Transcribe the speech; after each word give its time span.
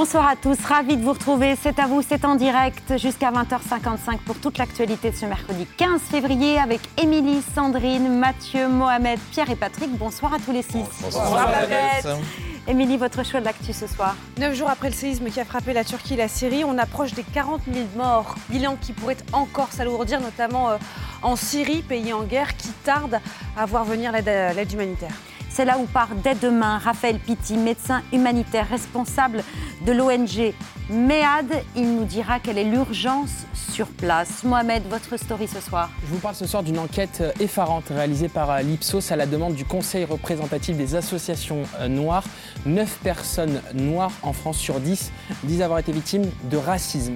Bonsoir 0.00 0.28
à 0.28 0.36
tous, 0.36 0.56
ravi 0.64 0.96
de 0.96 1.02
vous 1.02 1.12
retrouver. 1.12 1.56
C'est 1.60 1.80
à 1.80 1.88
vous, 1.88 2.02
c'est 2.02 2.24
en 2.24 2.36
direct 2.36 2.96
jusqu'à 2.98 3.32
20h55 3.32 4.18
pour 4.24 4.38
toute 4.38 4.56
l'actualité 4.56 5.10
de 5.10 5.16
ce 5.16 5.26
mercredi 5.26 5.66
15 5.76 6.00
février 6.02 6.56
avec 6.56 6.80
Émilie, 7.02 7.42
Sandrine, 7.52 8.16
Mathieu, 8.16 8.68
Mohamed, 8.68 9.18
Pierre 9.32 9.50
et 9.50 9.56
Patrick. 9.56 9.90
Bonsoir 9.98 10.34
à 10.34 10.38
tous 10.38 10.52
les 10.52 10.62
six. 10.62 10.84
Bonsoir, 11.02 11.50
Émilie, 12.68 12.96
votre 12.96 13.24
choix 13.24 13.40
de 13.40 13.46
l'actu 13.46 13.72
ce 13.72 13.88
soir 13.88 14.14
Neuf 14.38 14.54
jours 14.54 14.70
après 14.70 14.90
le 14.90 14.94
séisme 14.94 15.30
qui 15.30 15.40
a 15.40 15.44
frappé 15.44 15.72
la 15.72 15.82
Turquie 15.82 16.14
et 16.14 16.18
la 16.18 16.28
Syrie, 16.28 16.62
on 16.62 16.78
approche 16.78 17.14
des 17.14 17.24
40 17.24 17.62
000 17.66 17.86
morts. 17.96 18.36
Bilan 18.50 18.76
qui 18.80 18.92
pourrait 18.92 19.16
encore 19.32 19.72
s'alourdir, 19.72 20.20
notamment 20.20 20.70
euh, 20.70 20.76
en 21.22 21.34
Syrie, 21.34 21.82
pays 21.82 22.12
en 22.12 22.22
guerre, 22.22 22.56
qui 22.56 22.68
tarde 22.84 23.18
à 23.56 23.66
voir 23.66 23.84
venir 23.84 24.12
l'aide 24.12 24.72
humanitaire. 24.72 25.16
C'est 25.58 25.64
là 25.64 25.76
où 25.76 25.86
part 25.86 26.10
dès 26.22 26.36
demain 26.36 26.78
Raphaël 26.78 27.18
Pitti, 27.18 27.56
médecin 27.56 28.02
humanitaire 28.12 28.68
responsable 28.70 29.42
de 29.84 29.90
l'ONG 29.90 30.54
MEAD. 30.88 31.64
Il 31.74 31.96
nous 31.96 32.04
dira 32.04 32.38
quelle 32.38 32.58
est 32.58 32.64
l'urgence 32.64 33.44
sur 33.72 33.88
place. 33.88 34.44
Mohamed, 34.44 34.84
votre 34.88 35.16
story 35.16 35.48
ce 35.48 35.60
soir. 35.60 35.90
Je 36.06 36.14
vous 36.14 36.20
parle 36.20 36.36
ce 36.36 36.46
soir 36.46 36.62
d'une 36.62 36.78
enquête 36.78 37.24
effarante 37.40 37.88
réalisée 37.88 38.28
par 38.28 38.62
l'Ipsos 38.62 39.10
à 39.10 39.16
la 39.16 39.26
demande 39.26 39.56
du 39.56 39.64
Conseil 39.64 40.04
représentatif 40.04 40.76
des 40.76 40.94
associations 40.94 41.64
euh, 41.80 41.88
noires. 41.88 42.22
Neuf 42.64 42.96
personnes 43.02 43.60
noires 43.74 44.12
en 44.22 44.32
France 44.32 44.58
sur 44.58 44.78
10 44.78 45.10
disent 45.42 45.62
avoir 45.62 45.80
été 45.80 45.90
victimes 45.90 46.30
de 46.44 46.56
racisme. 46.56 47.14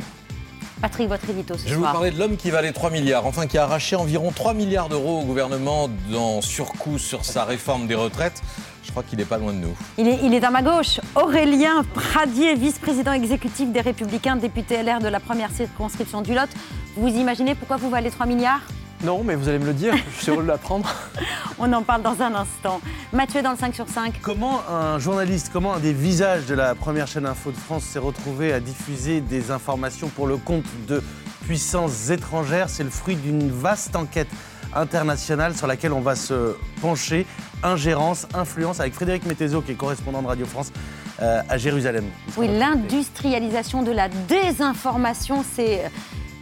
Patrick, 0.83 1.09
votre 1.09 1.31
édito 1.31 1.57
ce 1.57 1.63
Je 1.69 1.69
vais 1.69 1.77
vous 1.77 1.83
parler 1.83 2.11
de 2.11 2.19
l'homme 2.19 2.37
qui 2.37 2.51
valait 2.51 2.73
3 2.73 2.91
milliards, 2.91 3.25
enfin 3.25 3.47
qui 3.47 3.57
a 3.57 3.63
arraché 3.63 3.95
environ 3.95 4.33
3 4.33 4.53
milliards 4.53 4.89
d'euros 4.89 5.21
au 5.21 5.23
gouvernement 5.23 5.89
dans 6.11 6.41
surcoût 6.41 6.99
sur 6.99 7.25
sa 7.25 7.45
réforme 7.45 7.87
des 7.87 7.95
retraites. 7.95 8.43
Je 8.83 8.91
crois 8.91 9.05
qu'il 9.05 9.21
n'est 9.21 9.25
pas 9.25 9.39
loin 9.39 9.53
de 9.53 9.59
nous. 9.59 9.77
Il 9.97 10.09
est, 10.09 10.19
il 10.25 10.35
est 10.35 10.43
à 10.43 10.51
ma 10.51 10.61
gauche. 10.61 11.01
Aurélien 11.15 11.85
Pradier, 11.95 12.57
vice-président 12.57 13.13
exécutif 13.13 13.71
des 13.71 13.81
Républicains, 13.81 14.35
député 14.35 14.83
LR 14.83 14.99
de 14.99 15.07
la 15.07 15.21
première 15.21 15.53
circonscription 15.53 16.21
du 16.21 16.35
Lot. 16.35 16.51
Vous 16.97 17.07
imaginez 17.07 17.55
pourquoi 17.55 17.77
vous 17.77 17.89
valez 17.89 18.11
3 18.11 18.27
milliards? 18.27 18.63
Non, 19.05 19.25
mais 19.25 19.35
vous 19.35 19.49
allez 19.49 19.59
me 19.59 19.67
le 19.67 19.73
dire, 19.73 19.95
je 20.17 20.23
suis 20.23 20.31
heureux 20.31 20.43
de 20.43 20.49
l'apprendre. 20.49 20.89
On 21.59 21.73
en 21.73 21.83
parle 21.83 22.03
dans 22.03 22.23
un 22.23 22.35
instant. 22.35 22.81
Mathieu 23.13 23.43
dans 23.43 23.53
le 23.53 23.57
5 23.57 23.75
sur 23.75 23.89
5. 23.89 24.21
Comment 24.23 24.63
un 24.69 24.99
journaliste, 24.99 25.51
comment 25.53 25.75
un 25.75 25.81
des 25.81 25.93
visages 25.93 26.47
de 26.47 26.55
la 26.55 26.75
première 26.75 27.07
chaîne 27.07 27.27
info 27.27 27.51
de 27.51 27.57
France 27.57 27.85
s'est 27.85 27.99
retrouvé 27.99 28.53
à 28.53 28.61
diffuser 28.61 29.21
des 29.21 29.51
informations 29.51 30.09
pour 30.09 30.27
le 30.27 30.37
compte 30.37 30.65
de 30.87 31.03
puissances 31.47 32.11
étrangères? 32.11 32.69
C'est 32.69 32.85
le 32.85 32.91
fruit 32.91 33.17
d'une 33.17 33.51
vaste 33.51 33.97
enquête 33.97 34.29
internationale 34.75 35.57
sur 35.57 35.67
laquelle 35.67 35.93
on 35.93 36.01
va 36.01 36.15
se 36.15 36.57
pencher. 36.81 37.27
Ingérence, 37.63 38.27
influence, 38.35 38.81
avec 38.81 38.95
Frédéric 38.95 39.27
Mettezo, 39.27 39.63
qui 39.63 39.73
est 39.73 39.77
correspondant 39.77 40.23
de 40.23 40.29
Radio 40.29 40.47
France 40.47 40.73
euh, 41.21 41.43
à 41.49 41.59
Jérusalem. 41.59 42.05
Oui, 42.37 42.49
l'industrialisation 42.49 43.83
de 43.83 43.91
la 43.91 44.09
désinformation, 44.09 45.45
c'est 45.55 45.91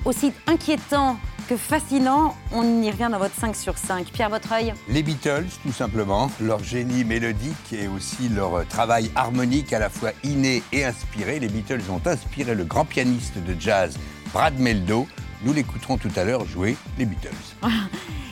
aussi 0.05 0.33
inquiétant 0.47 1.19
fascinant. 1.57 2.37
On 2.53 2.83
y 2.83 2.91
revient 2.91 3.09
dans 3.11 3.19
votre 3.19 3.35
5 3.35 3.55
sur 3.57 3.77
5. 3.77 4.07
Pierre 4.13 4.31
Vautreil 4.31 4.75
Les 4.89 5.03
Beatles, 5.03 5.47
tout 5.63 5.73
simplement. 5.73 6.31
Leur 6.41 6.63
génie 6.63 7.05
mélodique 7.05 7.73
et 7.73 7.89
aussi 7.89 8.29
leur 8.29 8.67
travail 8.67 9.11
harmonique 9.15 9.73
à 9.73 9.79
la 9.79 9.89
fois 9.89 10.11
inné 10.25 10.63
et 10.73 10.85
inspiré. 10.85 11.39
Les 11.41 11.49
Beatles 11.49 11.83
ont 11.91 12.01
inspiré 12.07 12.55
le 12.55 12.65
grand 12.65 12.85
pianiste 12.85 13.39
de 13.39 13.59
jazz 13.59 13.99
Brad 14.33 14.59
Meldo. 14.59 15.07
Nous 15.43 15.53
l'écouterons 15.53 15.97
tout 15.97 16.13
à 16.17 16.25
l'heure 16.25 16.45
jouer 16.45 16.77
les 16.99 17.07
Beatles. 17.07 17.31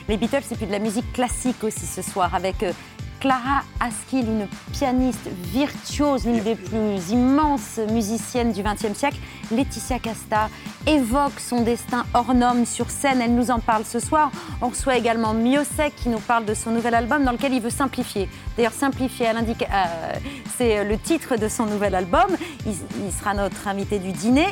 les 0.07 0.17
Beatles, 0.17 0.43
c'est 0.43 0.55
puis 0.55 0.67
de 0.67 0.71
la 0.71 0.79
musique 0.79 1.11
classique 1.13 1.63
aussi 1.63 1.85
ce 1.85 2.01
soir 2.01 2.35
avec 2.35 2.63
euh, 2.63 2.73
Clara 3.19 3.63
Askill, 3.81 4.25
une 4.25 4.47
pianiste 4.71 5.27
virtuose, 5.51 6.25
l'une 6.25 6.41
des 6.41 6.55
plus 6.55 7.09
immenses 7.09 7.79
musiciennes 7.91 8.53
du 8.53 8.63
XXe 8.63 8.97
siècle. 8.97 9.17
Laetitia 9.51 9.99
Casta 9.99 10.49
évoque 10.87 11.39
son 11.39 11.61
destin 11.61 12.05
hors 12.13 12.33
norme 12.33 12.65
sur 12.65 12.89
scène. 12.89 13.21
Elle 13.21 13.35
nous 13.35 13.51
en 13.51 13.59
parle 13.59 13.83
ce 13.83 13.99
soir. 13.99 14.31
On 14.61 14.69
reçoit 14.69 14.95
également 14.95 15.33
Miosek 15.33 15.95
qui 15.95 16.09
nous 16.09 16.19
parle 16.19 16.45
de 16.45 16.53
son 16.53 16.71
nouvel 16.71 16.95
album 16.95 17.25
dans 17.25 17.31
lequel 17.31 17.53
il 17.53 17.61
veut 17.61 17.69
simplifier. 17.69 18.29
D'ailleurs, 18.55 18.73
simplifier, 18.73 19.27
elle 19.27 19.37
indique, 19.37 19.63
euh, 19.63 20.13
c'est 20.57 20.83
le 20.83 20.97
titre 20.97 21.35
de 21.35 21.47
son 21.47 21.65
nouvel 21.65 21.95
album. 21.95 22.27
Il, 22.65 22.73
sera 23.11 23.33
notre 23.33 23.67
invité 23.67 23.99
du 23.99 24.11
dîner, 24.11 24.47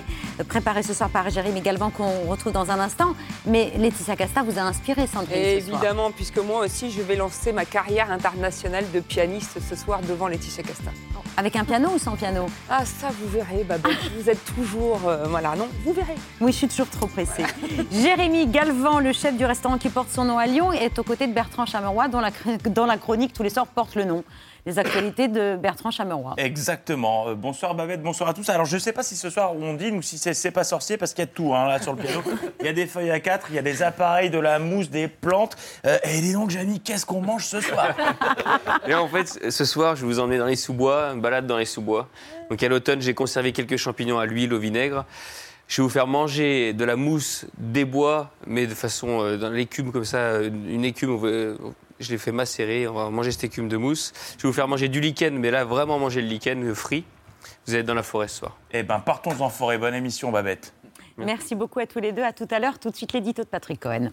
préparé 0.48 0.84
ce 0.84 0.94
soir 0.94 1.10
par 1.10 1.30
Jérémy 1.30 1.62
Galvan 1.62 1.90
qu'on 1.90 2.28
retrouve 2.28 2.52
dans 2.52 2.72
un 2.72 2.80
instant. 2.80 3.14
Mais 3.46 3.72
Laetitia 3.78 4.16
Casta 4.16 4.44
vous 4.44 4.58
a 4.58 4.62
inspiré, 4.64 5.08
Sandrine. 5.08 5.38
Évidemment, 5.38 6.12
puisque 6.12 6.40
moi 6.40 6.66
aussi, 6.66 6.92
je 6.92 7.02
vais 7.02 7.16
lancer 7.16 7.54
ma 7.54 7.66
carrière 7.66 8.12
internationale 8.12 8.57
de 8.64 9.00
pianiste 9.02 9.60
ce 9.62 9.76
soir 9.76 10.02
devant 10.02 10.28
Laetitia 10.28 10.64
Casta. 10.64 10.90
Avec 11.38 11.56
un 11.56 11.64
piano 11.64 11.90
ou 11.94 12.00
sans 12.00 12.16
piano? 12.16 12.48
Ah, 12.68 12.84
ça, 12.86 13.10
vous 13.10 13.30
verrez, 13.30 13.64
Babette. 13.64 13.94
vous 14.18 14.30
êtes 14.30 14.44
toujours. 14.56 15.08
Euh, 15.08 15.26
voilà, 15.28 15.56
non, 15.56 15.68
vous 15.86 15.94
verrez. 15.94 16.16
Oui, 16.42 16.52
je 16.52 16.58
suis 16.58 16.68
toujours 16.68 16.90
trop 16.90 17.06
pressée. 17.06 17.44
Jérémy 17.92 18.48
Galvan, 18.48 19.00
le 19.00 19.14
chef 19.14 19.38
du 19.38 19.46
restaurant 19.46 19.78
qui 19.78 19.90
porte 19.90 20.10
son 20.10 20.26
nom 20.26 20.40
à 20.40 20.48
Lyon, 20.48 20.74
est 20.74 20.98
aux 20.98 21.04
côtés 21.04 21.28
de 21.28 21.34
Bertrand 21.34 21.68
Chameroy, 21.68 22.08
dont 22.08 22.20
la, 22.20 22.32
dans 22.72 22.88
la 22.88 22.98
chronique 22.98 23.34
tous 23.34 23.44
les 23.44 23.52
soirs 23.52 23.68
porte 23.68 23.94
le 23.94 24.06
nom 24.06 24.24
les 24.68 24.80
actualités 24.80 25.30
de 25.30 25.56
Bertrand 25.56 25.92
Chameroy. 25.92 26.34
Exactement. 26.36 27.30
Euh, 27.30 27.36
bonsoir 27.36 27.74
Babette, 27.74 28.04
bonsoir 28.04 28.30
à 28.30 28.34
tous. 28.34 28.50
Alors 28.50 28.66
je 28.66 28.76
ne 28.76 28.82
sais 28.82 28.92
pas 28.92 29.02
si 29.02 29.16
ce 29.16 29.30
soir 29.30 29.54
on 29.56 29.74
dîne 29.76 29.96
ou 29.96 30.02
si 30.02 30.18
c'est 30.18 30.52
pas 30.52 30.66
sorcier 30.66 30.98
parce 30.98 31.14
qu'il 31.14 31.24
y 31.24 31.28
a 31.28 31.32
tout 31.32 31.56
hein, 31.56 31.70
là 31.70 31.82
sur 31.82 31.94
le 31.94 32.00
piano. 32.00 32.22
Il 32.60 32.66
y 32.66 32.70
a 32.70 32.74
des 32.74 32.86
feuilles 32.86 33.12
à 33.12 33.22
quatre, 33.22 33.48
il 33.50 33.56
y 33.56 33.60
a 33.60 33.62
des 33.62 33.82
appareils, 33.82 34.30
de 34.30 34.40
la 34.40 34.60
mousse, 34.60 34.90
des 34.90 35.08
plantes. 35.08 35.56
Euh, 35.86 35.98
et 36.04 36.20
dis 36.20 36.34
donc 36.34 36.50
Jamy, 36.50 36.82
qu'est-ce 36.82 37.06
qu'on 37.06 37.22
mange 37.22 37.46
ce 37.46 37.62
soir? 37.62 37.96
Et 38.86 38.94
en 38.94 39.08
fait, 39.08 39.40
ce 39.50 39.64
soir, 39.64 39.96
je 39.96 40.06
vous 40.06 40.20
emmener 40.20 40.38
dans 40.38 40.46
les 40.46 40.58
sous-bois, 40.58 41.14
une 41.14 41.22
balade 41.22 41.48
dans 41.48 41.58
les 41.58 41.66
sous-bois. 41.66 42.10
Donc 42.50 42.62
à 42.62 42.68
l'automne, 42.68 43.02
j'ai 43.02 43.14
conservé 43.14 43.54
quelques 43.54 43.78
champignons 43.78 44.20
à 44.20 44.26
l'huile, 44.26 44.54
au 44.54 44.60
vinaigre. 44.60 45.06
Je 45.70 45.82
vais 45.82 45.84
vous 45.84 45.94
faire 45.94 46.08
manger 46.08 46.74
de 46.74 46.84
la 46.84 46.98
mousse, 46.98 47.46
des 47.58 47.86
bois, 47.86 48.32
mais 48.46 48.68
de 48.68 48.74
façon 48.74 49.22
euh, 49.22 49.38
dans 49.38 49.50
l'écume 49.50 49.94
comme 49.94 50.06
ça, 50.06 50.42
une 50.42 50.84
écume 50.84 51.58
je 52.00 52.12
l'ai 52.12 52.18
fait 52.18 52.32
macérer, 52.32 52.88
on 52.88 52.94
va 52.94 53.10
manger 53.10 53.32
cette 53.32 53.46
écume 53.46 53.68
de 53.68 53.78
mousse. 53.78 54.14
Je 54.38 54.44
vais 54.44 54.50
vous 54.50 54.54
faire 54.54 54.68
manger 54.68 54.88
du 54.88 55.02
lichen, 55.02 55.38
mais 55.38 55.52
là, 55.52 55.66
vraiment 55.66 56.00
manger 56.00 56.22
le 56.22 56.28
lichen 56.28 56.74
frit. 56.76 57.04
Vous 57.66 57.76
êtes 57.76 57.86
dans 57.86 57.94
la 57.94 58.04
forêt 58.04 58.28
ce 58.28 58.40
soir. 58.40 58.58
Eh 58.72 58.84
bien, 58.84 59.00
partons 59.00 59.40
en 59.42 59.50
forêt. 59.50 59.78
Bonne 59.78 59.94
émission, 59.94 60.32
Babette. 60.32 60.74
Merci 61.18 61.56
beaucoup 61.56 61.80
à 61.80 61.88
tous 61.88 62.00
les 62.00 62.12
deux. 62.12 62.24
À 62.24 62.34
tout 62.34 62.48
à 62.52 62.60
l'heure. 62.60 62.80
Tout 62.80 62.90
de 62.90 62.96
suite, 62.96 63.14
l'édito 63.14 63.44
de 63.44 63.48
Patrick 63.48 63.80
Cohen. 63.80 64.12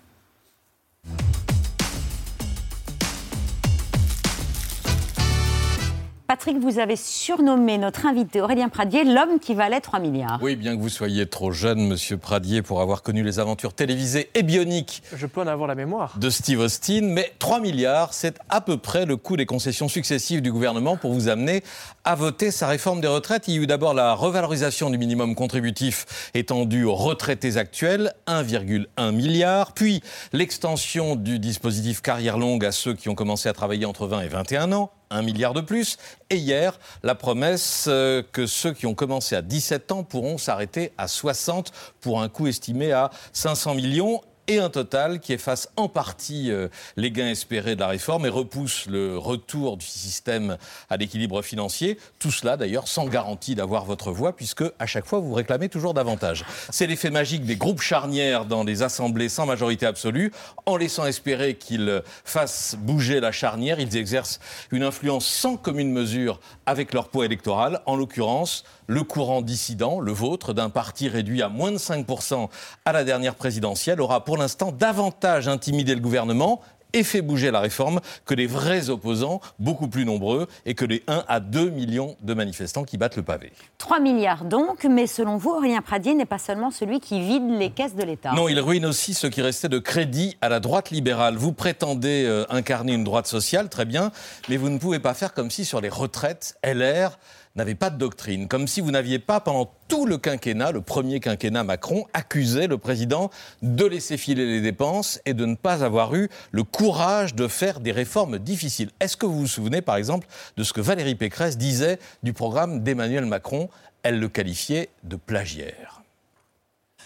Patrick, 6.35 6.59
vous 6.59 6.81
avez 6.81 6.97
surnommé 6.97 7.79
notre 7.79 8.07
invité 8.07 8.41
Aurélien 8.41 8.69
Pradier 8.69 9.05
l'homme 9.05 9.39
qui 9.39 9.55
valait 9.55 9.81
3 9.81 10.01
milliards. 10.01 10.41
Oui, 10.43 10.57
bien 10.57 10.77
que 10.77 10.83
vous 10.83 10.89
soyez 10.89 11.27
trop 11.27 11.53
jeune, 11.53 11.87
monsieur 11.87 12.17
Pradier, 12.17 12.61
pour 12.61 12.81
avoir 12.81 13.05
connu 13.05 13.23
les 13.23 13.39
aventures 13.39 13.73
télévisées 13.73 14.31
et 14.35 14.43
bioniques. 14.43 15.05
Je 15.15 15.27
peux 15.27 15.43
en 15.43 15.47
avoir 15.47 15.69
la 15.69 15.77
mémoire. 15.77 16.19
De 16.19 16.31
Steve 16.31 16.59
Austin, 16.59 17.03
mais 17.05 17.33
3 17.39 17.61
milliards, 17.61 18.13
c'est 18.15 18.37
à 18.49 18.61
peu 18.61 18.79
près 18.79 19.07
le 19.07 19.17
coût 19.17 19.37
des 19.37 19.47
concessions 19.47 19.87
successives 19.87 20.43
du 20.43 20.51
gouvernement 20.51 20.97
pour 20.97 21.13
vous 21.13 21.29
amener 21.29 21.63
à 22.03 22.17
voter 22.17 22.51
sa 22.51 22.67
réforme 22.67 23.01
des 23.01 23.07
retraites. 23.07 23.47
Il 23.47 23.55
y 23.55 23.59
a 23.61 23.63
eu 23.63 23.67
d'abord 23.69 23.95
la 23.95 24.13
revalorisation 24.13 24.91
du 24.91 24.99
minimum 24.99 25.37
contributif 25.37 26.33
étendu 26.35 26.83
aux 26.83 26.97
retraités 26.97 27.59
actuels, 27.59 28.13
1,1 28.27 29.13
milliard, 29.13 29.71
puis 29.71 30.03
l'extension 30.33 31.15
du 31.15 31.39
dispositif 31.39 32.03
carrière 32.03 32.39
longue 32.39 32.65
à 32.65 32.73
ceux 32.73 32.95
qui 32.95 33.09
ont 33.09 33.15
commencé 33.15 33.49
à 33.49 33.53
travailler 33.53 33.87
entre 33.87 34.09
20 34.09 34.23
et 34.23 34.29
21 34.29 34.73
ans, 34.73 34.91
un 35.11 35.23
milliard 35.23 35.55
de 35.55 35.61
plus. 35.61 35.97
Et 36.31 36.37
hier, 36.37 36.79
la 37.03 37.15
promesse 37.15 37.87
euh, 37.89 38.23
que 38.33 38.47
ceux 38.47 38.73
qui 38.73 38.87
ont 38.87 38.95
commencé 38.95 39.37
à 39.37 39.43
17 39.43 39.93
ans 39.93 40.03
pourront 40.05 40.39
s'arrêter 40.39 40.93
à 40.99 41.09
60 41.09 41.73
pour 42.01 42.21
un 42.21 42.29
coût 42.29 42.47
estimé 42.47 42.93
à 42.93 43.11
500 43.33 43.75
millions. 43.75 44.21
Et 44.49 44.59
un 44.59 44.71
total 44.71 45.21
qui 45.21 45.33
efface 45.33 45.69
en 45.77 45.89
partie 45.89 46.51
euh, 46.51 46.69
les 46.97 47.11
gains 47.11 47.29
espérés 47.29 47.75
de 47.75 47.81
la 47.81 47.89
réforme 47.89 48.27
et 48.27 48.29
repousse 48.29 48.87
le 48.87 49.17
retour 49.17 49.77
du 49.77 49.87
système 49.87 50.57
à 50.91 50.97
l'équilibre 50.97 51.43
financier. 51.43 51.99
Tout 52.19 52.31
cela 52.31 52.57
d'ailleurs 52.57 52.89
sans 52.89 53.07
garantie 53.07 53.55
d'avoir 53.55 53.85
votre 53.85 54.11
voix 54.11 54.35
puisque 54.35 54.65
à 54.79 54.87
chaque 54.87 55.07
fois 55.07 55.19
vous 55.19 55.35
réclamez 55.35 55.69
toujours 55.69 55.95
davantage. 55.95 56.45
C'est 56.71 56.87
l'effet 56.87 57.11
magique 57.11 57.45
des 57.45 57.57
groupes 57.57 57.81
charnières 57.81 58.45
dans 58.45 58.65
les 58.65 58.83
assemblées 58.83 59.29
sans 59.29 59.47
majorité 59.47 59.87
absolue. 59.87 60.33
En 60.67 60.77
laissant 60.77 61.07
espérer 61.07 61.55
qu'ils 61.55 62.03
fassent 62.25 62.77
bouger 62.79 63.21
la 63.21 63.33
charnière, 63.33 63.81
ils 63.81 63.97
exercent 63.97 64.41
une 64.71 64.83
influence 64.83 65.27
sans 65.27 65.57
commune 65.57 65.93
mesure 65.93 66.41
avec 66.67 66.95
leur 66.95 67.09
poids 67.09 67.25
électoral, 67.25 67.81
en 67.87 67.97
l'occurrence 67.97 68.65
le 68.87 69.03
courant 69.03 69.43
dissident, 69.43 70.01
le 70.01 70.13
vôtre, 70.13 70.53
d'un 70.53 70.69
parti 70.69 71.09
réduit 71.09 71.43
à 71.43 71.49
moins 71.49 71.73
de 71.73 71.79
5% 71.79 72.49
à 72.85 72.93
la 72.93 73.05
dernière 73.05 73.35
présidentielle, 73.35 74.01
aura 74.01 74.25
pour 74.25 74.34
l'instant 74.37 74.73
davantage 74.73 75.49
intimidé 75.49 75.95
le 75.95 76.01
gouvernement 76.01 76.61
et 76.95 77.03
fait 77.03 77.21
bouger 77.21 77.51
la 77.51 77.61
réforme 77.61 78.01
que 78.25 78.35
les 78.35 78.47
vrais 78.47 78.89
opposants, 78.89 79.41
beaucoup 79.59 79.89
plus 79.89 80.05
nombreux, 80.05 80.47
et 80.65 80.75
que 80.75 80.85
les 80.85 81.03
1 81.09 81.25
à 81.29 81.41
2 81.41 81.69
millions 81.71 82.17
de 82.23 82.33
manifestants 82.35 82.85
qui 82.85 82.97
battent 82.97 83.17
le 83.17 83.23
pavé. 83.23 83.53
3 83.79 84.01
milliards 84.01 84.45
donc, 84.45 84.85
mais 84.85 85.07
selon 85.07 85.37
vous, 85.37 85.51
Aurélien 85.51 85.83
Pradier 85.83 86.15
n'est 86.15 86.25
pas 86.25 86.39
seulement 86.39 86.71
celui 86.71 87.01
qui 87.01 87.21
vide 87.21 87.51
les 87.59 87.71
caisses 87.71 87.97
de 87.97 88.05
l'État. 88.05 88.33
Non, 88.33 88.49
il 88.49 88.61
ruine 88.61 88.87
aussi 88.87 89.13
ce 89.13 89.27
qui 89.27 89.43
restait 89.43 89.69
de 89.69 89.81
crédit 89.81 90.37
à 90.41 90.49
la 90.49 90.61
droite 90.61 90.91
libérale. 90.91 91.37
Vous 91.37 91.53
prétendez 91.53 92.25
euh, 92.27 92.47
incarner 92.49 92.95
une 92.95 93.05
droite 93.05 93.27
sociale, 93.27 93.69
très 93.69 93.85
bien, 93.85 94.13
mais 94.49 94.57
vous 94.57 94.71
ne 94.71 94.79
pouvez 94.79 95.01
pas 95.01 95.15
faire 95.15 95.35
comme 95.35 95.51
si 95.51 95.65
sur 95.65 95.81
les 95.81 95.89
retraites, 95.89 96.57
LR 96.63 97.19
n'avait 97.57 97.77
pas 97.77 97.91
de 97.91 97.99
doctrine, 97.99 98.49
comme 98.49 98.67
si 98.67 98.81
vous 98.81 98.91
n'aviez 98.91 99.21
pas, 99.21 99.41
pendant 99.41 99.73
tout 99.87 100.07
le 100.07 100.19
quinquennat, 100.19 100.73
le 100.73 100.81
premier 100.81 101.21
quinquennat 101.21 101.63
Macron, 101.63 102.05
accusé 102.13 102.67
le 102.67 102.79
président 102.79 103.31
de 103.63 103.85
laisser 103.85 104.17
filer 104.17 104.45
les 104.45 104.61
dépenses 104.61 105.21
et 105.25 105.35
de 105.35 105.47
ne 105.47 105.55
pas 105.55 105.85
avoir 105.85 106.15
eu 106.17 106.29
le 106.51 106.65
courage 106.65 107.35
de 107.35 107.47
faire 107.47 107.79
des 107.79 107.93
réformes 107.93 108.39
difficiles. 108.39 108.91
Est-ce 108.99 109.17
que 109.17 109.27
vous 109.27 109.41
vous 109.41 109.47
souvenez, 109.47 109.83
par 109.83 109.97
exemple, 109.97 110.27
de 110.57 110.65
ce 110.65 110.73
que 110.73 110.81
Valérie 110.81 111.15
Pécresse 111.15 111.57
disait 111.57 112.01
du 112.25 112.33
programme 112.33 112.83
d'Emmanuel 112.83 113.27
Macron? 113.27 113.69
Elle 114.03 114.19
le 114.19 114.29
qualifiait 114.29 114.91
de 115.05 115.17
plagiaire. 115.17 116.03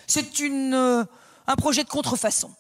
C'est 0.07 0.41
euh, 0.41 1.05
un 1.47 1.57
projet 1.57 1.85
de 1.85 1.89
contrefaçon 1.89 2.51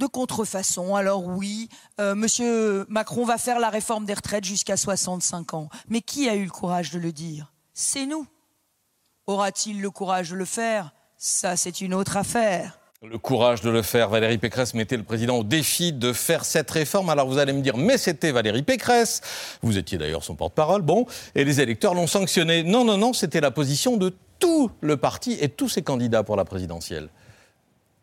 de 0.00 0.06
contrefaçon. 0.06 0.96
Alors 0.96 1.26
oui, 1.26 1.68
euh, 2.00 2.16
Monsieur 2.16 2.86
Macron 2.88 3.24
va 3.24 3.38
faire 3.38 3.60
la 3.60 3.70
réforme 3.70 4.06
des 4.06 4.14
retraites 4.14 4.44
jusqu'à 4.44 4.76
65 4.76 5.54
ans. 5.54 5.68
Mais 5.88 6.00
qui 6.00 6.28
a 6.28 6.34
eu 6.34 6.44
le 6.44 6.50
courage 6.50 6.90
de 6.90 6.98
le 6.98 7.12
dire? 7.12 7.52
C'est 7.74 8.06
nous. 8.06 8.26
Aura-t-il 9.26 9.80
le 9.80 9.90
courage 9.90 10.30
de 10.30 10.36
le 10.36 10.46
faire? 10.46 10.92
Ça, 11.16 11.56
c'est 11.56 11.82
une 11.82 11.94
autre 11.94 12.16
affaire. 12.16 12.78
Le 13.02 13.18
courage 13.18 13.60
de 13.60 13.70
le 13.70 13.82
faire, 13.82 14.08
Valérie 14.08 14.38
Pécresse 14.38 14.74
mettait 14.74 14.96
le 14.96 15.04
président 15.04 15.38
au 15.38 15.44
défi 15.44 15.92
de 15.92 16.12
faire 16.12 16.44
cette 16.44 16.70
réforme. 16.70 17.08
Alors 17.10 17.28
vous 17.28 17.38
allez 17.38 17.52
me 17.52 17.62
dire, 17.62 17.76
mais 17.76 17.96
c'était 17.96 18.32
Valérie 18.32 18.62
Pécresse. 18.62 19.20
Vous 19.62 19.78
étiez 19.78 19.98
d'ailleurs 19.98 20.24
son 20.24 20.34
porte-parole. 20.34 20.82
Bon, 20.82 21.06
et 21.34 21.44
les 21.44 21.60
électeurs 21.60 21.94
l'ont 21.94 22.06
sanctionné. 22.06 22.62
Non, 22.62 22.84
non, 22.84 22.98
non, 22.98 23.12
c'était 23.12 23.40
la 23.40 23.50
position 23.50 23.96
de 23.96 24.14
tout 24.38 24.70
le 24.80 24.96
parti 24.96 25.36
et 25.40 25.48
tous 25.48 25.68
ses 25.68 25.82
candidats 25.82 26.22
pour 26.22 26.36
la 26.36 26.44
présidentielle 26.44 27.10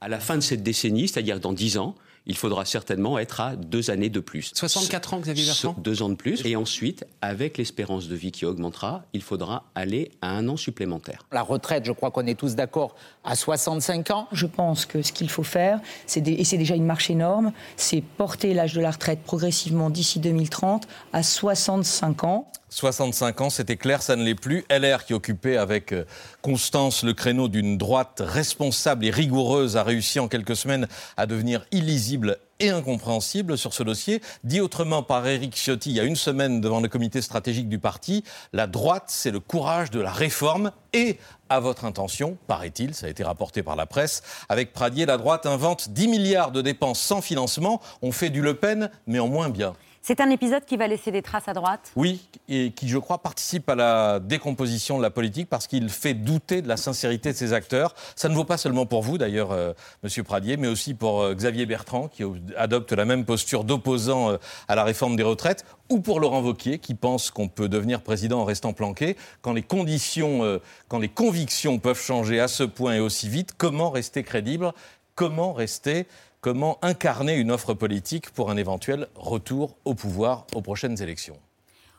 à 0.01 0.07
la 0.07 0.19
fin 0.19 0.35
de 0.35 0.41
cette 0.41 0.63
décennie, 0.63 1.07
c'est-à-dire 1.07 1.39
dans 1.39 1.53
10 1.53 1.77
ans, 1.77 1.95
il 2.27 2.37
faudra 2.37 2.65
certainement 2.65 3.17
être 3.17 3.41
à 3.41 3.55
deux 3.55 3.89
années 3.89 4.09
de 4.09 4.19
plus. 4.19 4.51
64 4.53 5.13
ans, 5.13 5.19
Xavier 5.19 5.45
Bertrand 5.45 5.75
Deux 5.79 6.01
ans 6.01 6.09
de 6.09 6.15
plus. 6.15 6.45
Et 6.45 6.55
ensuite, 6.55 7.05
avec 7.21 7.57
l'espérance 7.57 8.07
de 8.07 8.15
vie 8.15 8.31
qui 8.31 8.45
augmentera, 8.45 9.05
il 9.13 9.23
faudra 9.23 9.63
aller 9.75 10.11
à 10.21 10.31
un 10.31 10.47
an 10.49 10.57
supplémentaire. 10.57 11.25
La 11.31 11.41
retraite, 11.41 11.85
je 11.85 11.93
crois 11.93 12.11
qu'on 12.11 12.27
est 12.27 12.37
tous 12.37 12.55
d'accord, 12.55 12.95
à 13.23 13.35
65 13.35 14.11
ans. 14.11 14.27
Je 14.33 14.45
pense 14.45 14.85
que 14.85 15.01
ce 15.01 15.11
qu'il 15.11 15.29
faut 15.29 15.43
faire, 15.43 15.79
et 16.15 16.43
c'est 16.43 16.57
déjà 16.57 16.75
une 16.75 16.85
marche 16.85 17.09
énorme, 17.09 17.53
c'est 17.77 18.01
porter 18.01 18.53
l'âge 18.53 18.73
de 18.73 18.81
la 18.81 18.91
retraite 18.91 19.19
progressivement 19.23 19.89
d'ici 19.89 20.19
2030 20.19 20.87
à 21.13 21.23
65 21.23 22.23
ans. 22.25 22.51
65 22.69 23.41
ans, 23.41 23.49
c'était 23.49 23.77
clair, 23.77 24.01
ça 24.01 24.17
ne 24.17 24.23
l'est 24.23 24.35
plus. 24.35 24.65
LR, 24.69 25.05
qui 25.05 25.13
occupait 25.13 25.55
avec 25.55 25.93
euh, 25.93 26.03
constance 26.41 27.03
le 27.03 27.13
créneau 27.13 27.47
d'une 27.47 27.77
droite 27.77 28.21
responsable 28.23 29.05
et 29.05 29.09
rigoureuse, 29.09 29.77
a 29.77 29.83
réussi 29.83 30.19
en 30.19 30.27
quelques 30.27 30.57
semaines 30.57 30.87
à 31.15 31.27
devenir 31.27 31.65
illisible 31.71 32.16
et 32.59 32.69
incompréhensible 32.69 33.57
sur 33.57 33.73
ce 33.73 33.83
dossier. 33.83 34.21
Dit 34.43 34.61
autrement 34.61 35.03
par 35.03 35.25
Éric 35.27 35.55
Ciotti 35.55 35.91
il 35.91 35.95
y 35.95 35.99
a 35.99 36.03
une 36.03 36.15
semaine 36.15 36.61
devant 36.61 36.79
le 36.79 36.87
comité 36.87 37.21
stratégique 37.21 37.69
du 37.69 37.79
parti, 37.79 38.23
la 38.53 38.67
droite, 38.67 39.05
c'est 39.07 39.31
le 39.31 39.39
courage 39.39 39.91
de 39.91 39.99
la 39.99 40.11
réforme 40.11 40.71
et 40.93 41.17
à 41.49 41.59
votre 41.59 41.85
intention, 41.85 42.37
paraît-il, 42.47 42.93
ça 42.93 43.05
a 43.05 43.09
été 43.09 43.23
rapporté 43.23 43.63
par 43.63 43.75
la 43.75 43.85
presse. 43.85 44.21
Avec 44.49 44.73
Pradier, 44.73 45.05
la 45.05 45.17
droite 45.17 45.45
invente 45.45 45.89
10 45.89 46.07
milliards 46.07 46.51
de 46.51 46.61
dépenses 46.61 46.99
sans 46.99 47.21
financement. 47.21 47.81
On 48.01 48.11
fait 48.11 48.29
du 48.29 48.41
Le 48.41 48.55
Pen, 48.55 48.89
mais 49.05 49.19
en 49.19 49.27
moins 49.27 49.49
bien. 49.49 49.73
C'est 50.01 50.21
un 50.21 50.29
épisode 50.29 50.63
qui 50.65 50.77
va 50.77 50.87
laisser 50.87 51.11
des 51.11 51.21
traces 51.21 51.47
à 51.47 51.53
droite 51.53 51.91
Oui, 51.95 52.27
et 52.47 52.71
qui, 52.71 52.87
je 52.87 52.97
crois, 52.97 53.17
participe 53.17 53.69
à 53.69 53.75
la 53.75 54.19
décomposition 54.19 54.97
de 54.97 55.03
la 55.03 55.09
politique 55.09 55.49
parce 55.49 55.67
qu'il 55.67 55.89
fait 55.89 56.13
douter 56.13 56.61
de 56.61 56.67
la 56.67 56.77
sincérité 56.77 57.31
de 57.31 57.37
ses 57.37 57.53
acteurs. 57.53 57.93
Ça 58.15 58.29
ne 58.29 58.33
vaut 58.33 58.45
pas 58.45 58.57
seulement 58.57 58.85
pour 58.85 59.01
vous, 59.01 59.17
d'ailleurs, 59.17 59.51
euh, 59.51 59.73
Monsieur 60.03 60.23
Pradier, 60.23 60.57
mais 60.57 60.67
aussi 60.67 60.93
pour 60.93 61.21
euh, 61.21 61.33
Xavier 61.33 61.65
Bertrand, 61.65 62.07
qui 62.07 62.23
adopte 62.55 62.93
la 62.93 63.05
même 63.05 63.25
posture 63.25 63.63
d'opposant 63.63 64.31
euh, 64.31 64.37
à 64.67 64.75
la 64.75 64.83
réforme 64.83 65.15
des 65.15 65.23
retraites, 65.23 65.65
ou 65.89 65.99
pour 65.99 66.19
Laurent 66.19 66.41
Wauquiez, 66.41 66.79
qui 66.79 66.93
pense 66.93 67.31
qu'on 67.31 67.47
peut 67.47 67.69
devenir 67.69 68.01
président 68.01 68.39
en 68.41 68.45
restant 68.45 68.73
planqué. 68.73 69.17
Quand 69.41 69.53
les 69.53 69.63
conditions, 69.63 70.59
quand 70.89 70.99
les 70.99 71.07
convictions 71.07 71.79
peuvent 71.79 72.01
changer 72.01 72.41
à 72.41 72.49
ce 72.49 72.63
point 72.63 72.95
et 72.95 72.99
aussi 72.99 73.29
vite, 73.29 73.53
comment 73.57 73.89
rester 73.89 74.23
crédible 74.23 74.73
Comment 75.15 75.53
rester 75.53 76.05
comment 76.47 76.77
incarner 76.81 77.35
une 77.35 77.51
offre 77.51 77.73
politique 77.73 78.29
pour 78.29 78.49
un 78.49 78.55
éventuel 78.55 79.09
retour 79.15 79.75
au 79.83 79.95
pouvoir 79.95 80.47
aux 80.55 80.61
prochaines 80.61 81.01
élections. 81.03 81.37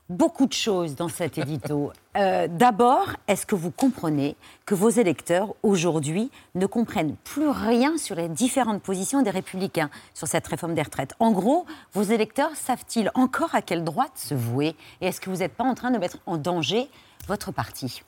Beaucoup 0.08 0.46
de 0.46 0.54
choses 0.54 0.94
dans 0.96 1.10
cet 1.10 1.36
édito. 1.36 1.92
Euh, 2.16 2.48
d'abord, 2.48 3.10
est-ce 3.28 3.46
que 3.46 3.54
vous 3.54 3.70
comprenez 3.70 4.34
que 4.66 4.74
vos 4.74 4.88
électeurs, 4.88 5.54
aujourd'hui, 5.62 6.32
ne 6.56 6.66
comprennent 6.66 7.14
plus 7.22 7.48
rien 7.48 7.96
sur 7.96 8.16
les 8.16 8.28
différentes 8.28 8.82
positions 8.82 9.22
des 9.22 9.30
républicains 9.30 9.88
sur 10.14 10.26
cette 10.26 10.44
réforme 10.48 10.74
des 10.74 10.82
retraites? 10.82 11.14
En 11.20 11.30
gros, 11.30 11.64
vos 11.92 12.02
électeurs 12.02 12.56
savent-ils 12.56 13.12
encore 13.14 13.54
à 13.54 13.62
quelle 13.62 13.84
droite 13.84 14.16
se 14.16 14.34
vouer? 14.34 14.74
Et 15.00 15.06
est-ce 15.06 15.20
que 15.20 15.30
vous 15.30 15.36
n'êtes 15.36 15.54
pas 15.54 15.62
en 15.62 15.74
train 15.74 15.92
de 15.92 15.98
mettre 15.98 16.18
en 16.26 16.38
danger 16.38 16.88
votre 17.28 17.52
parti? 17.52 18.02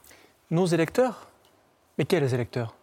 Nos 0.50 0.66
électeurs? 0.66 1.28
Mais 1.96 2.04
quels 2.04 2.34
électeurs? 2.34 2.74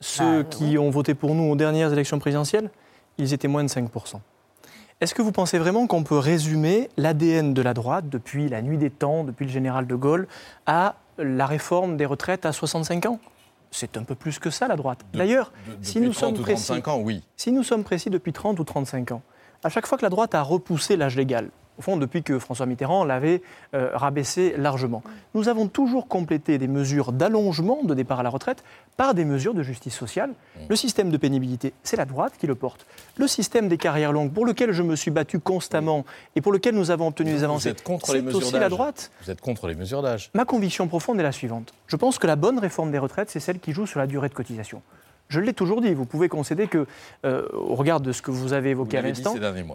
Ceux 0.00 0.42
bah, 0.42 0.48
qui 0.48 0.78
ont 0.78 0.90
voté 0.90 1.14
pour 1.14 1.34
nous 1.34 1.44
aux 1.44 1.56
dernières 1.56 1.92
élections 1.92 2.18
présidentielles, 2.18 2.70
ils 3.18 3.32
étaient 3.32 3.48
moins 3.48 3.64
de 3.64 3.68
5%. 3.68 3.88
Est-ce 5.00 5.14
que 5.14 5.22
vous 5.22 5.32
pensez 5.32 5.58
vraiment 5.58 5.86
qu'on 5.86 6.04
peut 6.04 6.18
résumer 6.18 6.88
l'ADN 6.96 7.52
de 7.52 7.62
la 7.62 7.74
droite 7.74 8.08
depuis 8.08 8.48
la 8.48 8.62
nuit 8.62 8.78
des 8.78 8.90
temps, 8.90 9.24
depuis 9.24 9.44
le 9.44 9.50
général 9.50 9.86
de 9.86 9.94
Gaulle, 9.94 10.28
à 10.66 10.94
la 11.18 11.46
réforme 11.46 11.96
des 11.96 12.06
retraites 12.06 12.46
à 12.46 12.52
65 12.52 13.06
ans? 13.06 13.18
C'est 13.70 13.96
un 13.96 14.04
peu 14.04 14.14
plus 14.14 14.38
que 14.38 14.50
ça, 14.50 14.68
la 14.68 14.76
droite. 14.76 15.00
D'ailleurs, 15.12 15.52
si 15.82 16.00
nous 16.00 16.12
sommes 16.12 16.34
précis, 16.34 16.80
ans, 16.86 17.00
oui. 17.00 17.24
si 17.36 17.50
nous 17.50 17.64
sommes 17.64 17.82
précis 17.82 18.08
depuis 18.08 18.32
30 18.32 18.60
ou 18.60 18.64
35 18.64 19.12
ans, 19.12 19.22
à 19.64 19.68
chaque 19.68 19.86
fois 19.86 19.98
que 19.98 20.04
la 20.04 20.10
droite 20.10 20.34
a 20.34 20.42
repoussé 20.42 20.96
l'âge 20.96 21.16
légal, 21.16 21.50
au 21.78 21.82
fond, 21.82 21.96
depuis 21.96 22.22
que 22.22 22.38
François 22.38 22.66
Mitterrand 22.66 23.04
l'avait 23.04 23.42
euh, 23.74 23.90
rabaissé 23.94 24.54
largement. 24.56 25.02
Nous 25.34 25.48
avons 25.48 25.66
toujours 25.66 26.06
complété 26.06 26.58
des 26.58 26.68
mesures 26.68 27.12
d'allongement 27.12 27.82
de 27.82 27.94
départ 27.94 28.20
à 28.20 28.22
la 28.22 28.30
retraite 28.30 28.62
par 28.96 29.14
des 29.14 29.24
mesures 29.24 29.54
de 29.54 29.62
justice 29.62 29.94
sociale. 29.94 30.30
Le 30.68 30.76
système 30.76 31.10
de 31.10 31.16
pénibilité, 31.16 31.72
c'est 31.82 31.96
la 31.96 32.04
droite 32.04 32.34
qui 32.38 32.46
le 32.46 32.54
porte. 32.54 32.86
Le 33.16 33.26
système 33.26 33.68
des 33.68 33.76
carrières 33.76 34.12
longues, 34.12 34.32
pour 34.32 34.46
lequel 34.46 34.72
je 34.72 34.82
me 34.82 34.94
suis 34.94 35.10
battu 35.10 35.40
constamment 35.40 36.04
et 36.36 36.40
pour 36.40 36.52
lequel 36.52 36.74
nous 36.74 36.90
avons 36.90 37.08
obtenu 37.08 37.32
des 37.32 37.44
avancées, 37.44 37.74
c'est 38.04 38.34
aussi 38.34 38.52
la 38.52 38.68
droite. 38.68 39.10
Vous 39.22 39.30
êtes 39.30 39.40
contre 39.40 39.66
les 39.66 39.74
mesures 39.74 40.02
d'âge. 40.02 40.30
Ma 40.34 40.44
conviction 40.44 40.86
profonde 40.86 41.18
est 41.18 41.24
la 41.24 41.32
suivante. 41.32 41.74
Je 41.88 41.96
pense 41.96 42.18
que 42.18 42.26
la 42.26 42.36
bonne 42.36 42.58
réforme 42.58 42.92
des 42.92 42.98
retraites, 42.98 43.30
c'est 43.30 43.40
celle 43.40 43.58
qui 43.58 43.72
joue 43.72 43.86
sur 43.86 43.98
la 43.98 44.06
durée 44.06 44.28
de 44.28 44.34
cotisation. 44.34 44.82
Je 45.28 45.40
l'ai 45.40 45.52
toujours 45.52 45.80
dit. 45.80 45.94
Vous 45.94 46.04
pouvez 46.04 46.28
concéder 46.28 46.66
que, 46.66 46.86
euh, 47.24 47.46
au 47.52 47.74
regard 47.74 48.00
de 48.00 48.12
ce 48.12 48.22
que 48.22 48.30
vous 48.30 48.52
avez 48.52 48.70
évoqué 48.70 48.98
à 48.98 49.02
l'instant, 49.02 49.34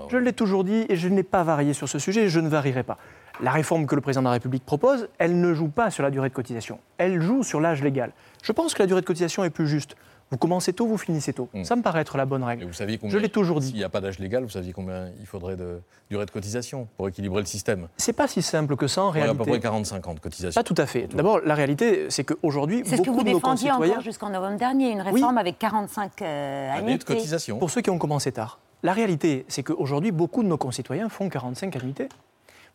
je 0.10 0.18
l'ai 0.18 0.34
toujours 0.34 0.64
dit 0.64 0.86
et 0.90 0.96
je 0.96 1.08
n'ai 1.08 1.24
pas 1.24 1.44
varié 1.44 1.74
sur 1.74 1.90
ce 1.90 2.00
sujet 2.00 2.26
et 2.26 2.30
je 2.30 2.40
ne 2.40 2.50
varierai 2.50 2.84
pas. 2.84 2.98
La 3.42 3.52
réforme 3.52 3.86
que 3.88 3.96
le 3.96 4.02
président 4.02 4.22
de 4.22 4.28
la 4.28 4.34
République 4.34 4.66
propose, 4.66 5.08
elle 5.18 5.40
ne 5.40 5.54
joue 5.54 5.70
pas 5.70 5.92
sur 5.92 6.04
la 6.04 6.12
durée 6.12 6.30
de 6.30 6.34
cotisation. 6.34 6.80
Elle 6.98 7.22
joue 7.22 7.44
sur 7.44 7.62
l'âge 7.62 7.82
légal. 7.82 8.12
Je 8.44 8.52
pense 8.52 8.74
que 8.74 8.84
la 8.84 8.88
durée 8.88 9.02
de 9.02 9.06
cotisation 9.06 9.44
est 9.44 9.50
plus 9.50 9.68
juste. 9.68 9.96
Vous 10.32 10.38
commencez 10.38 10.74
tôt, 10.74 10.86
vous 10.86 10.98
finissez 10.98 11.34
tôt. 11.34 11.50
Hmm. 11.54 11.64
Ça 11.64 11.76
me 11.76 11.82
paraît 11.82 12.02
être 12.02 12.16
la 12.18 12.26
bonne 12.26 12.44
règle. 12.44 12.66
vous 12.66 12.74
saviez 12.74 13.00
Je 13.04 13.18
l'ai 13.18 13.30
toujours 13.30 13.60
dit. 13.60 13.68
S'il 13.68 13.78
n'y 13.78 13.84
a 13.84 13.90
pas 13.90 14.00
d'âge 14.00 14.20
légal, 14.20 14.44
vous 14.44 14.50
saviez 14.50 14.74
combien 14.74 15.10
il 15.20 15.26
faudrait 15.26 15.56
de 15.56 15.82
durée 16.10 16.26
de 16.26 16.32
cotisation 16.32 16.88
pour 16.98 17.08
équilibrer 17.08 17.42
le 17.42 17.48
système? 17.48 17.88
C'est 17.98 18.14
pas 18.14 18.28
si 18.28 18.44
simple 18.44 18.76
que 18.76 18.88
ça 18.88 19.04
en 19.04 19.10
réalité. 19.10 19.36
À 19.36 19.44
peu 19.44 19.50
près 19.50 19.60
45 19.60 20.08
ans 20.08 20.14
de 20.14 20.20
cotisation. 20.20 20.60
Pas 20.60 20.64
tout 20.64 20.80
à 20.80 20.86
fait. 20.86 21.08
D'abord, 21.08 21.40
la 21.44 21.56
réalité, 21.56 22.06
c'est 22.10 22.24
qu'aujourd'hui, 22.24 22.84
C'est 22.86 22.98
ce 22.98 23.02
que 23.02 23.10
vous 23.10 23.24
défendiez 23.24 23.72
encore 23.72 24.02
jusqu'en 24.02 24.30
novembre 24.30 24.58
dernier, 24.58 24.92
une 24.92 25.02
réforme 25.02 25.38
avec 25.38 25.58
45 25.58 26.22
euh, 26.22 26.78
années 26.78 26.98
de 26.98 27.04
cotisation. 27.04 27.58
Pour 27.58 27.72
ceux 27.72 27.82
qui 27.82 27.90
ont 27.90 27.98
commencé 27.98 28.32
tard. 28.32 28.60
La 28.84 28.94
réalité, 28.94 29.46
c'est 29.50 29.64
qu'aujourd'hui, 29.64 30.12
beaucoup 30.12 30.44
de 30.44 30.48
nos 30.48 30.58
concitoyens 30.58 31.10
font 31.10 31.28
45 31.28 31.76
annuités 31.76 32.08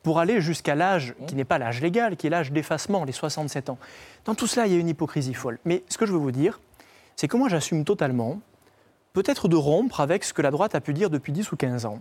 pour 0.02 0.18
aller 0.18 0.40
jusqu'à 0.42 0.74
l'âge 0.74 1.14
qui 1.26 1.34
n'est 1.34 1.44
pas 1.44 1.58
l'âge 1.58 1.80
légal, 1.80 2.16
qui 2.16 2.26
est 2.26 2.30
l'âge 2.30 2.52
d'effacement, 2.52 3.04
les 3.04 3.12
67 3.12 3.70
ans. 3.70 3.78
Dans 4.26 4.34
tout 4.34 4.46
cela, 4.46 4.66
il 4.66 4.74
y 4.74 4.76
a 4.76 4.78
une 4.78 4.88
hypocrisie 4.88 5.32
folle. 5.32 5.58
Mais 5.64 5.82
ce 5.88 5.96
que 5.96 6.04
je 6.04 6.12
veux 6.12 6.18
vous 6.18 6.32
dire, 6.32 6.60
c'est 7.16 7.28
que 7.28 7.36
moi 7.36 7.48
j'assume 7.48 7.84
totalement 7.84 8.40
peut-être 9.12 9.48
de 9.48 9.56
rompre 9.56 10.00
avec 10.00 10.24
ce 10.24 10.32
que 10.32 10.42
la 10.42 10.50
droite 10.50 10.74
a 10.74 10.80
pu 10.80 10.92
dire 10.92 11.08
depuis 11.08 11.32
10 11.32 11.52
ou 11.52 11.56
15 11.56 11.86
ans, 11.86 12.00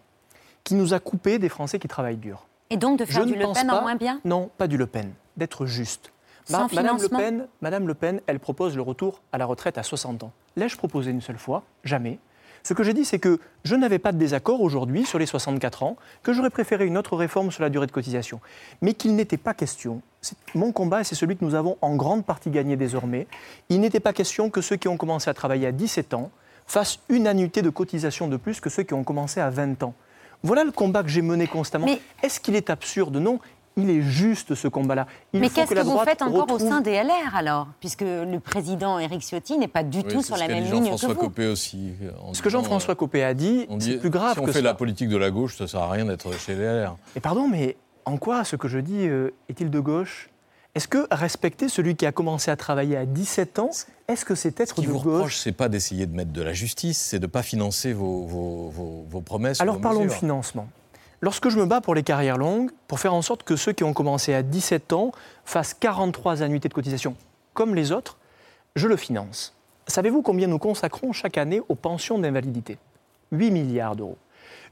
qui 0.64 0.74
nous 0.76 0.94
a 0.94 1.00
coupé 1.00 1.40
des 1.40 1.50
Français 1.50 1.80
qui 1.80 1.88
travaillent 1.88 2.18
dur. 2.18 2.48
Et 2.70 2.78
donc 2.78 3.00
de 3.00 3.06
faire 3.06 3.26
du 3.26 3.36
Le 3.36 3.54
Pen 3.54 3.70
en 3.70 3.82
moins 3.82 3.96
bien? 3.96 4.20
Non, 4.26 4.50
pas 4.58 4.68
du 4.68 4.78
Le 4.78 4.88
Pen, 4.88 5.14
d'être 5.38 5.66
juste. 5.66 6.12
Madame, 6.50 6.98
le 7.00 7.08
Pen, 7.08 7.48
Madame 7.62 7.88
Le 7.88 7.94
Pen, 7.94 8.20
elle 8.28 8.40
propose 8.40 8.76
le 8.76 8.82
retour 8.82 9.22
à 9.32 9.38
la 9.38 9.46
retraite 9.46 9.78
à 9.78 9.84
60 9.84 10.24
ans. 10.24 10.32
L'ai-je 10.56 10.76
proposé 10.76 11.12
une 11.12 11.22
seule 11.22 11.38
fois? 11.38 11.64
Jamais. 11.84 12.20
Ce 12.64 12.74
que 12.74 12.84
j'ai 12.84 12.94
dit, 12.94 13.04
c'est 13.04 13.20
que 13.20 13.40
je 13.66 13.76
n'avais 13.76 14.00
pas 14.00 14.14
de 14.14 14.18
désaccord 14.18 14.62
aujourd'hui 14.62 15.06
sur 15.06 15.20
les 15.20 15.26
64 15.26 15.84
ans, 15.84 15.98
que 16.24 16.32
j'aurais 16.32 16.50
préféré 16.50 16.86
une 16.86 16.98
autre 16.98 17.18
réforme 17.18 17.52
sur 17.52 17.62
la 17.62 17.70
durée 17.70 17.88
de 17.88 17.92
cotisation, 17.92 18.40
mais 18.82 18.94
qu'il 18.94 19.16
n'était 19.16 19.38
pas 19.38 19.54
question. 19.54 20.02
Mon 20.56 20.72
combat, 20.72 21.02
et 21.02 21.04
c'est 21.04 21.16
celui 21.16 21.36
que 21.36 21.44
nous 21.44 21.56
avons 21.56 21.78
en 21.82 21.98
grande 21.98 22.26
partie 22.26 22.50
gagné 22.50 22.78
désormais, 22.78 23.28
il 23.68 23.82
n'était 23.82 24.00
pas 24.00 24.14
question 24.14 24.50
que 24.50 24.62
ceux 24.62 24.78
qui 24.78 24.88
ont 24.88 24.96
commencé 24.96 25.30
à 25.30 25.34
travailler 25.34 25.68
à 25.68 25.74
17 25.74 26.14
ans 26.14 26.32
fassent 26.66 27.00
une 27.10 27.28
annuité 27.28 27.62
de 27.62 27.70
cotisation 27.70 28.30
de 28.30 28.38
plus 28.38 28.62
que 28.62 28.70
ceux 28.70 28.84
qui 28.84 28.94
ont 28.94 29.04
commencé 29.04 29.42
à 29.42 29.50
20 29.50 29.84
ans. 29.84 29.94
Voilà 30.42 30.64
le 30.64 30.72
combat 30.72 31.04
que 31.04 31.10
j'ai 31.10 31.22
mené 31.22 31.48
constamment. 31.48 31.88
Est-ce 32.22 32.40
qu'il 32.40 32.56
est 32.56 32.70
absurde? 32.70 33.18
Non 33.18 33.40
il 33.78 33.90
est 33.90 34.02
juste 34.02 34.56
ce 34.56 34.68
combat-là. 34.68 35.08
Mais 35.34 35.50
qu'est-ce 35.50 35.74
que, 35.74 35.80
vous 35.80 35.98
faites 36.00 36.22
encore 36.22 36.50
au 36.52 36.60
sein 36.60 36.82
des 36.82 36.94
LR 36.94 37.36
alors 37.36 37.68
Puisque 37.80 38.02
le 38.02 38.38
président 38.40 39.00
Éric 39.00 39.22
Ciotti 39.22 39.58
n'est 39.58 39.68
pas 39.68 39.84
du 39.84 40.04
tout 40.04 40.22
sur 40.22 40.38
la 40.38 40.48
même 40.48 40.64
ligne 40.64 40.96
que 40.96 41.06
vous. 41.06 41.16
Copé 41.16 41.48
aussi. 41.48 41.94
Ce 42.34 42.42
que 42.42 42.50
Jean-François 42.50 42.96
Copé 42.96 43.24
a 43.24 43.34
dit, 43.34 43.68
c'est 43.80 43.98
plus 44.00 44.10
grave. 44.10 44.34
Si 44.34 44.40
on 44.40 44.48
fait 44.48 44.62
la 44.62 44.74
politique 44.74 45.10
de 45.10 45.18
la 45.18 45.32
gauche, 45.32 45.58
ça 45.58 45.64
ne 45.64 45.68
sert 45.68 45.82
à 45.82 45.92
rien 45.92 46.06
d'être 46.06 46.32
chez 46.38 46.56
les 46.56 46.66
LR. 46.66 46.98
Et 47.16 47.20
pardon, 47.20 47.48
mais 47.48 47.78
en 48.06 48.18
quoi 48.18 48.44
ce 48.44 48.56
que 48.56 48.68
je 48.68 48.80
dis 48.80 49.08
euh, 49.08 49.34
est-il 49.50 49.70
de 49.70 49.80
gauche? 49.80 50.30
Est-ce 50.76 50.88
que 50.88 51.08
respecter 51.12 51.70
celui 51.70 51.96
qui 51.96 52.06
a 52.06 52.12
commencé 52.12 52.50
à 52.50 52.56
travailler 52.56 52.98
à 52.98 53.06
17 53.06 53.60
ans, 53.60 53.70
est-ce 54.08 54.26
que 54.26 54.34
c'est 54.34 54.60
être 54.60 54.82
de 54.82 54.88
vous 54.88 54.98
reproche, 54.98 55.38
c'est 55.38 55.52
pas 55.52 55.70
d'essayer 55.70 56.08
de 56.08 56.16
mettre 56.16 56.32
de 56.32 56.42
la 56.42 56.54
justice, 56.54 56.98
c'est 56.98 57.20
de 57.20 57.28
ne 57.28 57.32
pas 57.32 57.44
financer 57.44 57.94
vos, 57.94 58.26
vos, 58.26 59.06
vos 59.08 59.22
promesses. 59.22 59.62
Alors 59.62 59.80
parlons 59.80 60.06
de 60.06 60.10
financement. 60.10 60.68
Lorsque 61.24 61.48
je 61.48 61.58
me 61.58 61.66
bats 61.66 61.80
pour 61.80 61.96
les 61.96 62.04
carrières 62.04 62.38
longues, 62.38 62.72
pour 62.86 63.00
faire 63.00 63.14
en 63.14 63.22
sorte 63.22 63.44
que 63.44 63.56
ceux 63.56 63.72
qui 63.72 63.86
ont 63.86 63.94
commencé 63.94 64.34
à 64.34 64.44
17 64.44 64.92
ans 64.92 65.14
fassent 65.46 65.74
43 65.74 66.44
annuités 66.44 66.68
de 66.68 66.74
cotisation, 66.74 67.16
comme 67.54 67.76
les 67.76 67.94
autres, 67.94 68.18
je 68.76 68.90
le 68.90 68.98
finance. 68.98 69.56
Savez-vous 69.88 70.22
combien 70.22 70.48
nous 70.48 70.60
consacrons 70.60 71.14
chaque 71.14 71.38
année 71.38 71.62
aux 71.70 71.76
pensions 71.76 72.20
d'invalidité? 72.20 72.78
8 73.32 73.52
milliards 73.52 73.96
d'euros. 73.96 74.18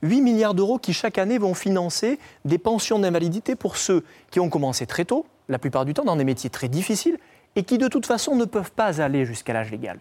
8 0.01 0.19
milliards 0.19 0.53
d'euros 0.53 0.77
qui 0.77 0.91
chaque 0.91 1.17
année 1.19 1.37
vont 1.37 1.53
financer 1.53 2.19
des 2.43 2.57
pensions 2.57 2.99
d'invalidité 2.99 3.55
pour 3.55 3.77
ceux 3.77 4.03
qui 4.29 4.41
ont 4.41 4.49
commencé 4.49 4.85
très 4.85 5.05
tôt, 5.05 5.25
la 5.47 5.57
plupart 5.57 5.85
du 5.85 5.93
temps 5.93 6.03
dans 6.03 6.17
des 6.17 6.25
métiers 6.25 6.49
très 6.49 6.67
difficiles, 6.67 7.17
et 7.55 7.63
qui 7.63 7.77
de 7.77 7.87
toute 7.87 8.05
façon 8.05 8.35
ne 8.35 8.43
peuvent 8.43 8.73
pas 8.73 9.01
aller 9.01 9.23
jusqu'à 9.23 9.53
l'âge 9.53 9.71
légal. 9.71 9.99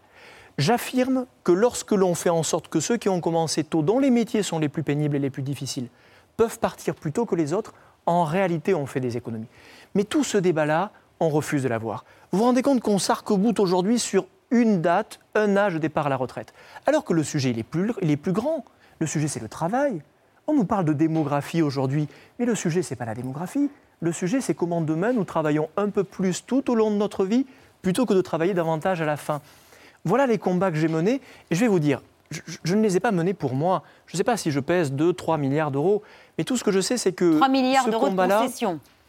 J'affirme 0.59 1.27
que 1.45 1.53
lorsque 1.53 1.93
l'on 1.93 2.17
fait 2.17 2.29
en 2.29 2.43
sorte 2.43 2.67
que 2.67 2.81
ceux 2.81 2.97
qui 2.97 3.09
ont 3.09 3.21
commencé 3.21 3.63
tôt, 3.63 3.83
dont 3.83 4.01
les 4.01 4.11
métiers 4.11 4.43
sont 4.43 4.59
les 4.59 4.69
plus 4.69 4.83
pénibles 4.83 5.15
et 5.15 5.21
les 5.21 5.31
plus 5.31 5.45
difficiles, 5.45 5.87
peuvent 6.41 6.59
partir 6.59 6.95
plus 6.95 7.13
tôt 7.13 7.27
que 7.27 7.35
les 7.35 7.53
autres, 7.53 7.75
en 8.07 8.25
réalité, 8.25 8.73
on 8.73 8.87
fait 8.87 8.99
des 8.99 9.19
économies. 9.19 9.51
Mais 9.95 10.05
tout 10.05 10.25
ce 10.25 10.39
débat-là, 10.39 10.91
on 11.21 11.29
refuse 11.29 11.63
de 11.63 11.69
l'avoir. 11.69 12.07
Vous 12.33 12.39
vous 12.39 12.45
rendez 12.45 12.63
compte 12.63 12.81
qu'on 12.81 12.99
s'arc-boute 12.99 13.61
aujourd'hui 13.61 13.99
sur 13.99 14.25
une 14.51 14.81
date, 14.81 15.21
un 15.35 15.59
âge 15.59 15.75
de 15.75 15.79
départ 15.79 16.07
à 16.07 16.09
la 16.09 16.17
retraite, 16.17 16.55
alors 16.87 17.05
que 17.05 17.13
le 17.13 17.25
sujet, 17.25 17.51
il 17.51 17.59
est 17.59 17.63
plus, 17.63 17.93
il 18.01 18.11
est 18.11 18.17
plus 18.17 18.33
grand. 18.33 18.65
Le 19.01 19.07
sujet, 19.07 19.29
c'est 19.29 19.41
le 19.41 19.51
travail. 19.51 20.01
On 20.47 20.55
nous 20.55 20.65
parle 20.65 20.87
de 20.87 20.95
démographie 20.95 21.61
aujourd'hui, 21.61 22.09
mais 22.39 22.47
le 22.47 22.55
sujet, 22.55 22.81
ce 22.81 22.95
n'est 22.95 22.97
pas 22.97 23.05
la 23.05 23.15
démographie. 23.15 23.69
Le 24.01 24.11
sujet, 24.11 24.41
c'est 24.41 24.55
comment 24.55 24.81
demain 24.81 25.13
nous 25.13 25.25
travaillons 25.25 25.69
un 25.77 25.91
peu 25.91 26.05
plus 26.05 26.47
tout 26.47 26.71
au 26.71 26.75
long 26.75 26.91
de 26.91 26.97
notre 26.97 27.27
vie, 27.27 27.45
plutôt 27.83 28.07
que 28.07 28.15
de 28.15 28.23
travailler 28.23 28.55
davantage 28.55 29.03
à 29.03 29.05
la 29.05 29.19
fin. 29.19 29.43
Voilà 30.07 30.27
les 30.27 30.39
combats 30.39 30.71
que 30.71 30.79
j'ai 30.79 30.89
menés. 30.89 31.21
Et 31.51 31.55
je 31.55 31.61
vais 31.61 31.69
vous 31.69 31.81
dire, 31.81 32.01
je, 32.31 32.75
ne 32.77 32.83
les 32.83 32.97
ai 32.97 33.01
pas 33.01 33.11
menés 33.11 33.35
pour 33.35 33.55
moi. 33.55 33.83
Je 34.07 34.15
ne 34.15 34.19
sais 34.19 34.25
pas 34.25 34.37
si 34.37 34.51
je 34.51 34.61
pèse 34.61 34.93
2, 34.93 35.13
3 35.13 35.37
milliards 35.37 35.71
d'euros, 35.71 36.03
mais 36.41 36.45
tout 36.45 36.57
ce 36.57 36.65
que 36.65 36.73
je 36.73 36.81
sais, 36.81 36.97
c'est 36.97 37.13
que 37.13 37.37
3 37.37 37.51
milliards 37.51 37.85
ce 37.85 37.91
combat-là, 37.91 38.47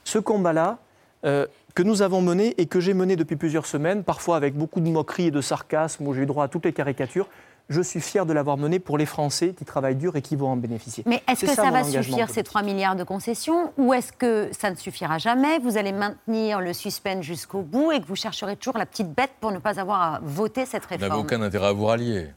ce 0.03 0.19
combat-là 0.19 0.79
euh, 1.23 1.47
que 1.75 1.81
nous 1.81 2.01
avons 2.01 2.21
mené 2.21 2.53
et 2.57 2.65
que 2.65 2.81
j'ai 2.81 2.93
mené 2.93 3.15
depuis 3.15 3.37
plusieurs 3.37 3.65
semaines, 3.65 4.03
parfois 4.03 4.35
avec 4.35 4.53
beaucoup 4.53 4.81
de 4.81 4.89
moqueries 4.89 5.27
et 5.27 5.31
de 5.31 5.39
sarcasme, 5.39 6.05
où 6.05 6.13
j'ai 6.13 6.23
eu 6.23 6.25
droit 6.25 6.43
à 6.43 6.47
toutes 6.49 6.65
les 6.65 6.73
caricatures, 6.73 7.29
je 7.69 7.81
suis 7.81 8.01
fier 8.01 8.25
de 8.25 8.33
l'avoir 8.33 8.57
mené 8.57 8.79
pour 8.79 8.97
les 8.97 9.05
Français 9.05 9.53
qui 9.57 9.63
travaillent 9.63 9.95
dur 9.95 10.17
et 10.17 10.21
qui 10.21 10.35
vont 10.35 10.49
en 10.49 10.57
bénéficier. 10.57 11.05
Mais 11.07 11.23
est-ce 11.25 11.45
que 11.45 11.53
ça, 11.53 11.71
va 11.71 11.85
suffire, 11.85 12.29
ces 12.29 12.43
3 12.43 12.63
milliards 12.63 12.97
de 12.97 13.05
concessions, 13.05 13.71
ou 13.77 13.93
est-ce 13.93 14.11
que 14.11 14.49
ça 14.51 14.69
ne 14.69 14.75
suffira 14.75 15.17
jamais 15.17 15.57
Vous 15.59 15.77
allez 15.77 15.93
maintenir 15.93 16.59
le 16.59 16.73
suspense 16.73 17.23
jusqu'au 17.23 17.61
bout 17.61 17.93
et 17.93 18.01
que 18.01 18.07
vous 18.07 18.17
chercherez 18.17 18.57
toujours 18.57 18.77
la 18.77 18.85
petite 18.85 19.13
bête 19.13 19.31
pour 19.39 19.53
ne 19.53 19.59
pas 19.59 19.79
avoir 19.79 20.01
à 20.01 20.19
voter 20.21 20.65
cette 20.65 20.83
réforme 20.83 21.03
Vous 21.03 21.15
n'avez 21.15 21.21
aucun 21.21 21.41
intérêt 21.41 21.67
à 21.67 21.71
vous 21.71 21.85
rallier 21.85 22.27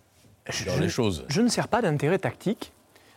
je, 0.48 0.70
les 0.78 0.88
choses. 0.88 1.24
Je 1.26 1.40
ne 1.40 1.48
sers 1.48 1.66
pas 1.66 1.82
d'intérêt 1.82 2.20
tactique. 2.20 2.72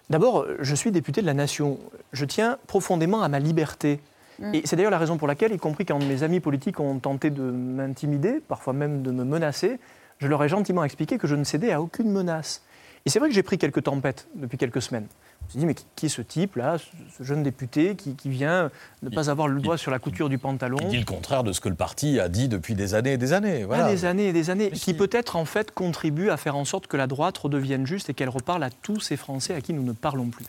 D'abord, 0.10 0.46
je 0.60 0.76
suis 0.76 0.92
député 0.92 1.22
de 1.22 1.26
la 1.26 1.34
nation. 1.34 1.78
Je 2.14 2.26
tiens 2.26 2.58
profondément 2.68 3.22
à 3.22 3.28
ma 3.28 3.40
liberté. 3.40 4.00
Mm. 4.40 4.56
Et 4.56 4.62
c'est 4.66 4.76
d'ailleurs 4.76 4.92
la 4.92 4.98
raison 4.98 5.18
pour 5.18 5.28
laquelle, 5.28 5.52
y 5.52 5.58
compris 5.58 5.86
quand 5.86 6.00
mes 6.00 6.24
amis 6.24 6.40
politiques 6.40 6.80
ont 6.80 7.00
tenté 7.00 7.30
de 7.30 7.42
m'intimider, 7.42 8.40
parfois 8.48 8.74
même 8.74 9.02
de 9.02 9.12
me 9.12 9.24
menacer, 9.24 9.80
je 10.20 10.28
leur 10.28 10.44
ai 10.44 10.50
gentiment 10.50 10.84
expliqué 10.84 11.18
que 11.18 11.28
je 11.28 11.36
ne 11.36 11.44
cédais 11.44 11.72
à 11.72 11.82
aucune 11.82 12.12
menace. 12.12 12.64
Et 13.06 13.10
c'est 13.10 13.20
vrai 13.20 13.30
que 13.30 13.36
j'ai 13.36 13.44
pris 13.44 13.58
quelques 13.58 13.84
tempêtes 13.84 14.28
depuis 14.36 14.58
quelques 14.58 14.82
semaines. 14.82 15.08
Je 15.42 15.46
me 15.46 15.50
suis 15.50 15.60
dit, 15.60 15.66
mais 15.66 15.76
qui 15.96 16.08
est 16.08 16.10
ce 16.10 16.22
type-là, 16.22 16.78
ce 17.18 17.24
jeune 17.24 17.42
député 17.42 17.96
qui, 17.96 18.16
vient 18.30 18.70
ne 19.02 19.10
pas 19.10 19.30
avoir 19.30 19.48
le 19.48 19.62
doigt 19.62 19.78
sur 19.78 19.92
la 19.92 20.00
couture 20.00 20.28
du 20.28 20.38
pantalon 20.38 20.78
Il 20.82 20.90
dit 20.90 20.98
le 20.98 21.06
contraire 21.06 21.44
de 21.44 21.54
ce 21.54 21.62
que 21.62 21.70
le 21.70 21.76
parti 21.76 22.20
a 22.20 22.28
dit 22.28 22.50
depuis 22.50 22.76
des 22.76 22.96
années 22.96 23.14
et 23.14 23.18
des 23.18 23.32
années. 23.32 23.64
Voilà. 23.64 23.90
des 23.90 24.04
années 24.04 24.28
et 24.28 24.34
des 24.34 24.50
années, 24.50 24.72
qui 24.72 24.94
peut-être 24.94 25.38
en 25.38 25.46
fait 25.46 25.72
contribue 25.72 26.30
à 26.30 26.38
faire 26.38 26.58
en 26.58 26.66
sorte 26.66 26.88
que 26.88 26.98
la 26.98 27.08
droite 27.08 27.38
redevienne 27.38 27.88
juste 27.88 28.10
et 28.10 28.14
qu'elle 28.14 28.30
reparle 28.30 28.64
à 28.64 28.70
tous 28.70 29.00
ces 29.00 29.16
Français 29.16 29.54
à 29.54 29.62
qui 29.62 29.74
nous 29.74 29.84
ne 29.84 29.94
parlons 29.94 30.28
plus. 30.28 30.46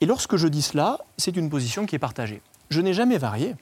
Et 0.00 0.06
lorsque 0.06 0.36
je 0.36 0.48
dis 0.48 0.62
cela, 0.62 0.98
c'est 1.16 1.36
une 1.36 1.50
position 1.50 1.86
qui 1.86 1.94
est 1.96 2.00
partagée. 2.00 2.40
Je 2.70 2.80
n'ai 2.80 2.92
jamais 2.92 3.18
varié. 3.18 3.54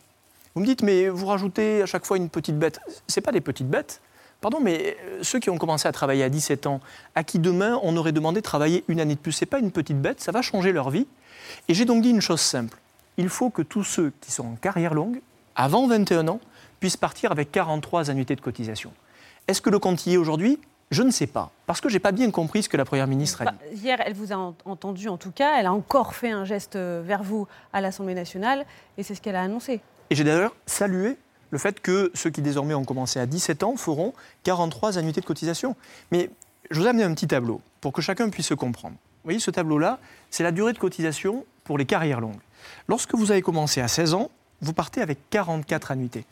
Vous 0.55 0.63
me 0.63 0.67
dites, 0.67 0.83
mais 0.83 1.09
vous 1.09 1.27
rajoutez 1.27 1.83
à 1.83 1.87
chaque 1.87 2.07
fois 2.07 2.17
une 2.17 2.31
petite 2.31 2.59
bête. 2.59 2.81
Ce 3.09 3.21
pas 3.21 3.33
des 3.33 3.43
petites 3.43 3.69
bêtes, 3.69 4.01
Pardon, 4.47 4.61
mais 4.63 4.97
euh, 5.03 5.25
ceux 5.25 5.41
qui 5.41 5.51
ont 5.51 5.59
commencé 5.59 5.89
à 5.89 5.93
travailler 5.93 6.23
à 6.23 6.29
17 6.29 6.69
ans, 6.69 6.81
à 7.17 7.25
qui 7.25 7.41
demain 7.41 7.81
on 7.83 7.97
aurait 7.97 8.13
demandé 8.13 8.39
de 8.39 8.45
travailler 8.45 8.85
une 8.87 9.01
année 9.01 9.17
de 9.17 9.19
plus, 9.19 9.33
ce 9.33 9.45
n'est 9.45 9.49
pas 9.49 9.59
une 9.59 9.73
petite 9.73 10.01
bête, 10.01 10.21
ça 10.21 10.31
va 10.31 10.41
changer 10.41 10.71
leur 10.71 10.91
vie. 10.91 11.09
Et 11.67 11.75
j'ai 11.75 11.85
donc 11.85 12.05
dit 12.05 12.11
une 12.11 12.21
chose 12.21 12.41
simple. 12.41 12.79
Il 13.17 13.29
faut 13.29 13.51
que 13.51 13.63
tous 13.63 13.83
ceux 13.83 14.13
qui 14.21 14.31
sont 14.31 14.47
en 14.47 14.55
carrière 14.55 14.95
longue, 14.95 15.21
avant 15.57 15.89
21 15.89 16.29
ans, 16.29 16.39
puissent 16.79 16.97
partir 16.97 17.33
avec 17.33 17.51
43 17.51 18.09
annuités 18.09 18.37
de 18.37 18.41
cotisation. 18.41 18.93
Est-ce 19.49 19.61
que 19.61 19.69
le 19.69 19.81
compte 19.81 20.07
y 20.07 20.15
est 20.15 20.17
aujourd'hui? 20.17 20.61
Je 20.93 21.03
ne 21.03 21.11
sais 21.11 21.27
pas, 21.27 21.51
parce 21.67 21.81
que 21.81 21.89
je 21.89 21.95
n'ai 21.95 21.99
pas 21.99 22.13
bien 22.13 22.31
compris 22.31 22.63
ce 22.63 22.69
que 22.69 22.77
la 22.77 22.85
Première 22.85 23.09
ministre 23.09 23.43
a 23.43 23.47
bah, 23.47 23.55
dit. 23.73 23.81
hier, 23.81 23.99
elle 24.07 24.15
vous 24.15 24.33
a 24.33 24.37
entendu 24.65 25.09
en 25.09 25.17
tout 25.17 25.33
cas, 25.33 25.59
elle 25.59 25.67
a 25.67 25.73
encore 25.73 26.15
fait 26.15 26.31
un 26.31 26.45
geste 26.45 26.77
vers 26.77 27.25
vous 27.25 27.49
à 27.73 27.81
l'Assemblée 27.81 28.15
nationale, 28.15 28.65
et 28.97 29.03
c'est 29.03 29.17
ce 29.17 29.21
qu'elle 29.21 29.35
a 29.35 29.43
annoncé. 29.43 29.81
Et 30.11 30.15
j'ai 30.15 30.23
d'ailleurs 30.23 30.55
salué 30.67 31.17
le 31.57 31.59
fait 31.59 31.81
que 31.81 32.11
ceux 32.13 32.29
qui 32.29 32.43
désormais 32.43 32.75
ont 32.75 32.85
commencé 32.85 33.19
à 33.19 33.25
17 33.25 33.63
ans 33.63 33.79
feront 33.79 34.13
43 34.43 34.99
annuités 34.99 35.23
de 35.23 35.27
cotisation. 35.27 35.75
Mais 36.13 36.29
je 36.71 36.79
vous 36.79 36.85
ai 36.85 36.91
amené 36.91 37.03
un 37.03 37.15
petit 37.15 37.29
tableau 37.29 37.63
pour 37.81 37.95
que 37.95 38.03
chacun 38.03 38.29
puisse 38.29 38.49
se 38.49 38.53
comprendre. 38.53 38.95
Vous 38.95 39.25
voyez, 39.25 39.39
ce 39.39 39.51
tableau-là, 39.51 39.99
c'est 40.31 40.43
la 40.43 40.53
durée 40.53 40.75
de 40.75 40.79
cotisation 40.79 41.47
pour 41.65 41.79
les 41.79 41.87
carrières 41.87 42.21
longues. 42.21 42.37
Lorsque 42.89 43.15
vous 43.15 43.31
avez 43.31 43.41
commencé 43.41 43.81
à 43.81 43.89
16 43.89 44.13
ans, 44.13 44.31
vous 44.61 44.75
partez 44.75 45.01
avec 45.01 45.19
44 45.31 45.93
annuités. 45.93 46.27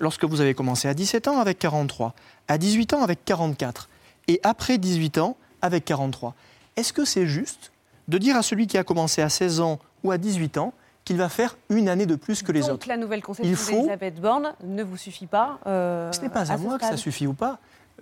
Lorsque 0.00 0.24
vous 0.24 0.40
avez 0.40 0.54
commencé 0.54 0.88
à 0.88 0.94
17 0.94 1.28
ans, 1.28 1.40
avec 1.40 1.58
43. 1.58 2.14
À 2.48 2.56
18 2.56 2.94
ans, 2.94 3.02
avec 3.02 3.22
44. 3.26 3.90
Et 4.28 4.40
après 4.44 4.78
18 4.78 5.18
ans, 5.18 5.36
avec 5.60 5.84
43. 5.84 6.34
Est-ce 6.76 6.94
que 6.94 7.04
c'est 7.04 7.26
juste 7.26 7.70
de 8.08 8.16
dire 8.16 8.34
à 8.34 8.42
celui 8.42 8.66
qui 8.66 8.78
a 8.78 8.82
commencé 8.82 9.20
à 9.20 9.28
16 9.28 9.60
ans 9.60 9.78
ou 10.04 10.10
à 10.10 10.16
18 10.16 10.56
ans, 10.56 10.72
qu'il 11.04 11.16
va 11.16 11.28
faire 11.28 11.56
une 11.68 11.88
année 11.88 12.06
de 12.06 12.16
plus 12.16 12.42
que 12.42 12.52
les 12.52 12.60
Donc, 12.60 12.70
autres. 12.70 12.88
la 12.88 12.96
nouvelle 12.96 13.22
conception 13.22 13.56
faut... 13.56 13.72
d'Elisabeth 13.72 14.20
Borne 14.20 14.54
ne 14.62 14.82
vous 14.82 14.96
suffit 14.96 15.26
pas 15.26 15.58
euh, 15.66 16.10
Ce 16.12 16.20
n'est 16.20 16.28
pas 16.28 16.50
à, 16.50 16.56
moi 16.56 16.78
que 16.78 16.84
ça 16.84 16.96
suffit 16.96 17.26
ou 17.26 17.34
pas. 17.34 17.58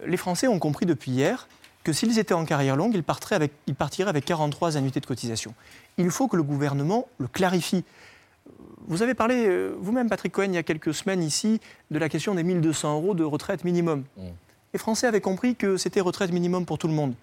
Les 0.07 0.17
Français 0.17 0.47
ont 0.47 0.59
compris 0.59 0.87
depuis 0.87 1.11
hier 1.11 1.49
que 1.85 1.93
s'ils 1.93 2.19
étaient 2.19 2.35
en 2.35 2.45
carrière 2.45 2.77
longue, 2.77 2.95
ils, 2.95 3.03
partiraient 3.03 3.35
avec, 3.35 3.53
ils 3.67 3.75
partiraient 3.75 4.11
avec 4.11 4.25
43 4.25 4.77
annuités 4.77 5.01
de 5.01 5.07
cotisation. 5.07 5.53
Il 5.99 6.11
faut 6.11 6.29
que 6.29 6.37
le 6.37 6.45
gouvernement 6.45 7.09
le 7.19 7.27
clarifie. 7.27 7.85
Vous 8.87 9.03
avez 9.03 9.15
parlé 9.15 9.47
euh, 9.47 9.75
vous-même, 9.79 10.09
Patrick 10.09 10.33
Cohen, 10.33 10.47
il 10.47 10.55
y 10.55 10.59
a 10.59 10.63
quelques 10.63 10.95
semaines 10.95 11.23
ici, 11.23 11.61
de 11.91 11.99
la 11.99 12.09
question 12.09 12.35
des 12.35 12.45
1200 12.45 12.95
euros 12.95 13.15
de 13.15 13.25
retraite 13.25 13.65
minimum. 13.65 14.05
Mmh. 14.17 14.23
Les 14.73 14.79
Français 14.79 15.07
avaient 15.07 15.21
compris 15.21 15.57
que 15.57 15.77
c'était 15.77 16.01
retraite 16.01 16.33
minimum 16.33 16.67
pour 16.67 16.79
tout 16.79 16.89
le 16.89 16.95
monde. 16.95 17.15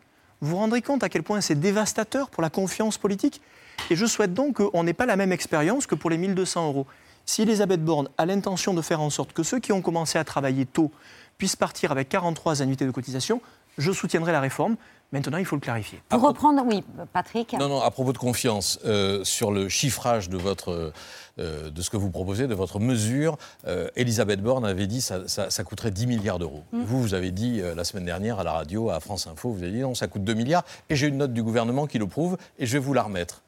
Vous 0.42 0.52
vous 0.52 0.58
rendrez 0.58 0.82
compte 0.82 1.04
à 1.04 1.10
quel 1.10 1.24
point 1.24 1.42
c'est 1.42 1.60
dévastateur 1.60 2.30
pour 2.30 2.42
la 2.42 2.50
confiance 2.50 2.98
politique? 2.98 3.42
Et 3.90 3.96
je 3.96 4.06
souhaite 4.06 4.34
donc 4.34 4.58
qu'on 4.58 4.84
n'ait 4.84 4.94
pas 4.94 5.06
la 5.06 5.16
même 5.16 5.32
expérience 5.32 5.88
que 5.88 5.96
pour 5.96 6.10
les 6.10 6.18
1200 6.18 6.68
euros. 6.68 6.88
Si 7.26 7.44
Elisabeth 7.44 7.84
Borne 7.84 8.10
a 8.18 8.26
l'intention 8.26 8.74
de 8.74 8.82
faire 8.82 9.02
en 9.02 9.10
sorte 9.10 9.34
que 9.34 9.44
ceux 9.44 9.60
qui 9.60 9.72
ont 9.72 9.82
commencé 9.82 10.18
à 10.18 10.24
travailler 10.24 10.66
tôt 10.66 10.92
puissent 11.38 11.56
partir 11.56 11.92
avec 11.92 12.10
43 12.10 12.62
annuités 12.62 12.86
de 12.86 12.92
cotisation, 12.92 13.42
je 13.78 13.92
soutiendrai 13.92 14.32
la 14.32 14.42
réforme, 14.42 14.76
Maintenant, 15.12 15.40
il 15.40 15.46
faut 15.46 15.56
le 15.56 15.62
clarifier. 15.62 16.02
Pour 16.08 16.22
reprendre, 16.22 16.62
oui, 16.66 16.84
Patrick. 17.14 17.54
Non, 17.54 17.68
non, 17.68 17.82
à 17.82 17.90
propos 17.90 18.14
de 18.14 18.20
confiance, 18.20 18.80
euh, 18.86 19.24
sur 19.24 19.52
le 19.52 19.68
chiffrage 19.68 20.30
de, 20.30 20.38
votre, 20.38 20.94
euh, 21.40 21.72
de 21.72 21.82
ce 21.82 21.90
que 21.90 21.98
vous 21.98 22.12
proposez, 22.12 22.46
de 22.46 22.54
votre 22.54 22.80
mesure, 22.80 23.38
euh, 23.66 23.90
Elisabeth 23.96 24.40
Borne 24.40 24.66
avait 24.66 24.86
dit 24.86 25.00
que 25.00 25.28
ça, 25.28 25.50
ça, 25.50 25.64
coûterait 25.64 25.90
10 25.90 26.06
milliards 26.06 26.38
d'euros. 26.38 26.64
Mm. 26.72 26.84
Vous, 26.84 27.02
vous 27.02 27.14
avez 27.16 27.32
dit 27.32 27.60
la 27.76 27.84
semaine 27.84 28.06
dernière 28.06 28.40
à 28.40 28.44
la 28.44 28.52
radio, 28.52 28.92
à 28.92 29.00
France 29.00 29.26
Info, 29.26 29.50
vous 29.50 29.64
avez 29.64 29.72
dit 29.72 29.80
non, 29.80 29.96
ça 29.96 30.08
coûte 30.08 30.24
2 30.24 30.36
milliards, 30.36 30.64
et 30.90 30.96
j'ai 30.96 31.08
une 31.08 31.18
note 31.18 31.34
du 31.34 31.42
gouvernement 31.42 31.88
qui 31.88 31.98
le 31.98 32.06
prouve, 32.06 32.38
et 32.60 32.68
je 32.68 32.74
vais 32.74 32.80
vous 32.80 32.94
la 32.94 33.02
remettre. 33.02 33.42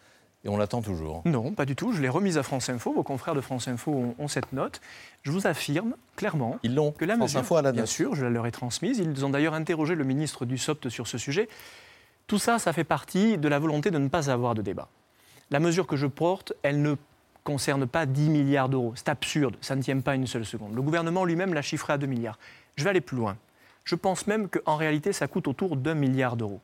Et 0.44 0.50
on 0.50 0.58
l'attend 0.58 0.82
toujours. 0.82 1.22
Non, 1.26 1.52
pas 1.52 1.66
du 1.66 1.76
tout. 1.76 1.92
Je 1.94 2.02
l'ai 2.02 2.10
remise 2.10 2.38
à 2.38 2.44
France 2.44 2.70
Info. 2.70 2.92
Vos 2.94 3.04
confrères 3.04 3.36
de 3.36 3.42
France 3.42 3.68
Info 3.68 4.16
ont, 4.18 4.28
cette 4.28 4.54
note. 4.54 4.82
Je 5.22 5.32
vous 5.32 5.46
affirme 5.46 5.94
clairement 6.16 6.58
Ils 6.64 6.74
l'ont. 6.74 6.92
que 6.92 7.06
la 7.06 7.16
France 7.16 7.36
Info 7.36 7.58
à 7.58 7.62
la 7.62 7.72
Bien 7.72 7.86
sûr, 7.86 8.16
je 8.16 8.24
la 8.24 8.32
leur 8.32 8.48
ai 8.48 8.52
transmise. 8.52 8.98
Ils 8.98 9.24
ont 9.24 9.30
d'ailleurs 9.30 9.54
interrogé 9.54 9.94
le 9.94 10.04
ministre 10.04 10.46
du 10.46 10.58
SOPT 10.58 10.90
sur 10.90 11.08
ce 11.08 11.20
sujet. 11.20 11.48
Tout 12.26 12.40
ça, 12.40 12.58
ça 12.58 12.74
fait 12.74 12.84
partie 12.84 13.38
de 13.38 13.48
la 13.48 13.60
volonté 13.60 13.92
de 13.92 14.00
ne 14.00 14.08
pas 14.08 14.32
avoir 14.32 14.56
de 14.56 14.62
débat. 14.64 14.88
La 15.52 15.60
mesure 15.60 15.86
que 15.86 15.96
je 15.96 16.08
porte, 16.08 16.54
elle 16.64 16.82
ne 16.82 16.96
concerne 17.44 17.86
pas 17.86 18.06
10 18.06 18.30
milliards 18.30 18.70
d'euros. 18.70 18.94
C'est 18.96 19.10
absurde, 19.10 19.58
ça 19.62 19.76
ne 19.76 19.82
tient 19.82 20.00
pas 20.00 20.16
une 20.16 20.28
seule 20.28 20.46
seconde. 20.46 20.74
Le 20.74 20.82
gouvernement 20.82 21.26
lui-même 21.26 21.54
l'a 21.54 21.62
chiffré 21.62 21.94
à 21.94 21.98
2 21.98 22.08
milliards. 22.08 22.40
Je 22.78 22.84
vais 22.84 22.90
aller 22.92 23.02
plus 23.02 23.18
loin. 23.18 23.38
Je 23.84 23.96
pense 23.96 24.28
même 24.28 24.48
qu'en 24.48 24.76
réalité, 24.76 25.12
ça 25.12 25.28
coûte 25.28 25.48
autour 25.48 25.76
d'un 25.76 25.96
milliard 25.96 26.36
d'euros. 26.36 26.62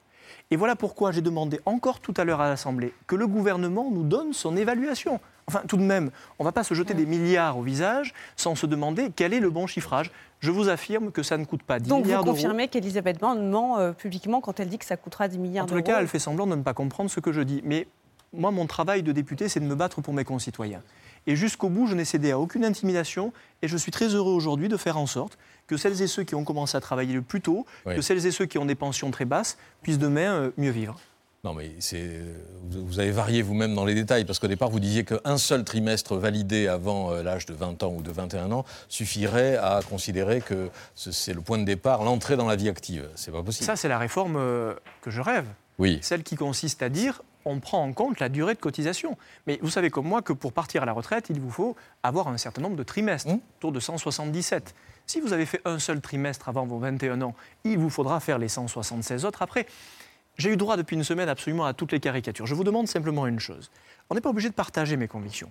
Et 0.51 0.55
voilà 0.55 0.75
pourquoi 0.75 1.12
j'ai 1.12 1.22
demandé 1.22 1.60
encore 1.65 2.00
tout 2.00 2.13
à 2.17 2.24
l'heure 2.24 2.41
à 2.41 2.50
l'Assemblée 2.50 2.93
que 3.07 3.15
le 3.15 3.27
gouvernement 3.27 3.89
nous 3.91 4.03
donne 4.03 4.34
son 4.34 4.55
évaluation. 4.55 5.19
Enfin, 5.48 5.62
tout 5.67 5.77
de 5.77 5.84
même, 5.84 6.12
on 6.39 6.43
ne 6.43 6.48
va 6.48 6.51
pas 6.51 6.63
se 6.63 6.74
jeter 6.74 6.93
des 6.93 7.05
milliards 7.05 7.57
au 7.57 7.62
visage 7.62 8.13
sans 8.36 8.55
se 8.55 8.65
demander 8.65 9.12
quel 9.15 9.34
est 9.34 9.39
le 9.39 9.50
bon 9.50 9.65
chiffrage. 9.65 10.12
Je 10.39 10.51
vous 10.51 10.67
affirme 10.67 11.12
que 11.12 11.24
ça 11.24 11.38
ne 11.38 11.46
coûte 11.46 11.63
pas 11.63 11.79
10 11.79 11.86
milliards 11.86 12.01
d'euros. 12.03 12.12
Donc 12.12 12.25
vous 12.25 12.31
confirmez 12.34 12.67
qu'Elisabeth 12.67 13.19
Borne 13.19 13.50
ment 13.50 13.79
euh, 13.79 13.93
publiquement 13.93 14.41
quand 14.41 14.60
elle 14.60 14.67
dit 14.67 14.77
que 14.77 14.86
ça 14.86 14.98
coûtera 14.98 15.29
10 15.29 15.39
milliards 15.39 15.65
d'euros 15.65 15.79
En 15.79 15.81
tout 15.81 15.88
cas, 15.88 16.01
elle 16.01 16.07
fait 16.07 16.19
semblant 16.19 16.48
de 16.48 16.55
ne 16.55 16.63
pas 16.63 16.74
comprendre 16.74 17.10
ce 17.10 17.22
que 17.22 17.31
je 17.31 17.41
dis. 17.41 17.62
Mais 17.63 17.88
moi, 18.34 18.51
mon 18.51 18.67
travail 18.67 19.03
de 19.03 19.12
député, 19.13 19.48
c'est 19.48 19.62
de 19.62 19.65
me 19.65 19.75
battre 19.75 20.01
pour 20.01 20.13
mes 20.13 20.25
concitoyens. 20.25 20.81
Et 21.27 21.36
jusqu'au 21.36 21.69
bout, 21.69 21.88
je 21.88 21.93
n'ai 21.93 22.05
cédé 22.05 22.31
à 22.31 22.39
aucune 22.39 22.65
intimidation. 22.65 23.34
Et 23.62 23.67
je 23.67 23.77
suis 23.77 23.91
très 23.91 24.07
heureux 24.07 24.34
aujourd'hui 24.34 24.69
de 24.69 24.77
faire 24.77 24.98
en 24.98 25.05
sorte 25.05 25.38
que 25.67 25.77
celles 25.77 26.01
et 26.01 26.07
ceux 26.07 26.24
qui 26.24 26.34
ont 26.36 26.46
commencé 26.46 26.77
à 26.77 26.81
travailler 26.81 27.13
le 27.13 27.22
plus 27.22 27.41
tôt, 27.41 27.65
que 27.86 28.01
celles 28.01 28.25
et 28.25 28.31
ceux 28.31 28.46
qui 28.46 28.57
ont 28.57 28.65
des 28.65 28.75
pensions 28.75 29.12
très 29.12 29.25
basses, 29.25 29.57
puissent 29.81 30.00
demain 30.00 30.34
euh, 30.34 30.51
mieux 30.57 30.72
vivre. 30.72 30.98
Non, 31.43 31.53
mais 31.53 31.72
vous 32.72 33.00
avez 33.00 33.12
varié 33.12 33.41
vous-même 33.41 33.75
dans 33.75 33.86
les 33.86 33.93
détails, 33.93 34.25
parce 34.25 34.39
qu'au 34.39 34.48
départ, 34.48 34.69
vous 34.69 34.79
disiez 34.79 35.03
qu'un 35.03 35.38
seul 35.38 35.63
trimestre 35.63 36.15
validé 36.15 36.67
avant 36.67 37.12
euh, 37.12 37.22
l'âge 37.22 37.46
de 37.46 37.53
20 37.53 37.84
ans 37.84 37.93
ou 37.93 38.01
de 38.01 38.12
21 38.12 38.51
ans 38.51 38.65
suffirait 38.89 39.57
à 39.57 39.81
considérer 39.88 40.41
que 40.41 40.69
c'est 40.96 41.34
le 41.34 41.41
point 41.41 41.57
de 41.57 41.63
départ, 41.63 42.03
l'entrée 42.03 42.38
dans 42.38 42.48
la 42.48 42.55
vie 42.55 42.69
active. 42.69 43.07
C'est 43.15 43.31
pas 43.31 43.43
possible. 43.43 43.65
Ça, 43.65 43.75
c'est 43.75 43.88
la 43.88 44.00
réforme 44.00 44.36
euh, 44.38 44.74
que 45.01 45.12
je 45.12 45.22
rêve. 45.22 45.46
Oui. 45.79 46.00
Celle 46.01 46.24
qui 46.24 46.36
consiste 46.36 46.81
à 46.81 46.89
dire 46.89 47.22
on 47.47 47.59
prend 47.59 47.83
en 47.83 47.93
compte 47.93 48.19
la 48.19 48.29
durée 48.29 48.53
de 48.53 48.59
cotisation. 48.59 49.17
Mais 49.45 49.59
vous 49.61 49.69
savez 49.69 49.89
comme 49.89 50.07
moi 50.07 50.21
que 50.21 50.33
pour 50.33 50.53
partir 50.53 50.83
à 50.83 50.85
la 50.85 50.93
retraite, 50.93 51.27
il 51.29 51.39
vous 51.39 51.51
faut 51.51 51.75
avoir 52.03 52.27
un 52.27 52.37
certain 52.37 52.61
nombre 52.61 52.75
de 52.75 52.83
trimestres, 52.83 53.31
mmh. 53.31 53.39
autour 53.57 53.71
de 53.71 53.79
177. 53.79 54.75
Si 55.05 55.21
vous 55.21 55.33
avez 55.33 55.45
fait 55.45 55.61
un 55.65 55.79
seul 55.79 56.01
trimestre 56.01 56.49
avant 56.49 56.65
vos 56.65 56.79
21 56.79 57.21
ans, 57.21 57.33
il 57.63 57.77
vous 57.77 57.89
faudra 57.89 58.19
faire 58.19 58.37
les 58.37 58.49
176 58.49 59.25
autres 59.25 59.41
après. 59.41 59.65
J'ai 60.37 60.51
eu 60.51 60.57
droit 60.57 60.77
depuis 60.77 60.95
une 60.95 61.03
semaine 61.03 61.29
absolument 61.29 61.65
à 61.65 61.73
toutes 61.73 61.91
les 61.91 61.99
caricatures. 61.99 62.45
Je 62.45 62.53
vous 62.53 62.63
demande 62.63 62.87
simplement 62.87 63.25
une 63.25 63.39
chose. 63.39 63.71
On 64.09 64.15
n'est 64.15 64.21
pas 64.21 64.29
obligé 64.29 64.49
de 64.49 64.53
partager 64.53 64.95
mes 64.95 65.07
convictions. 65.07 65.49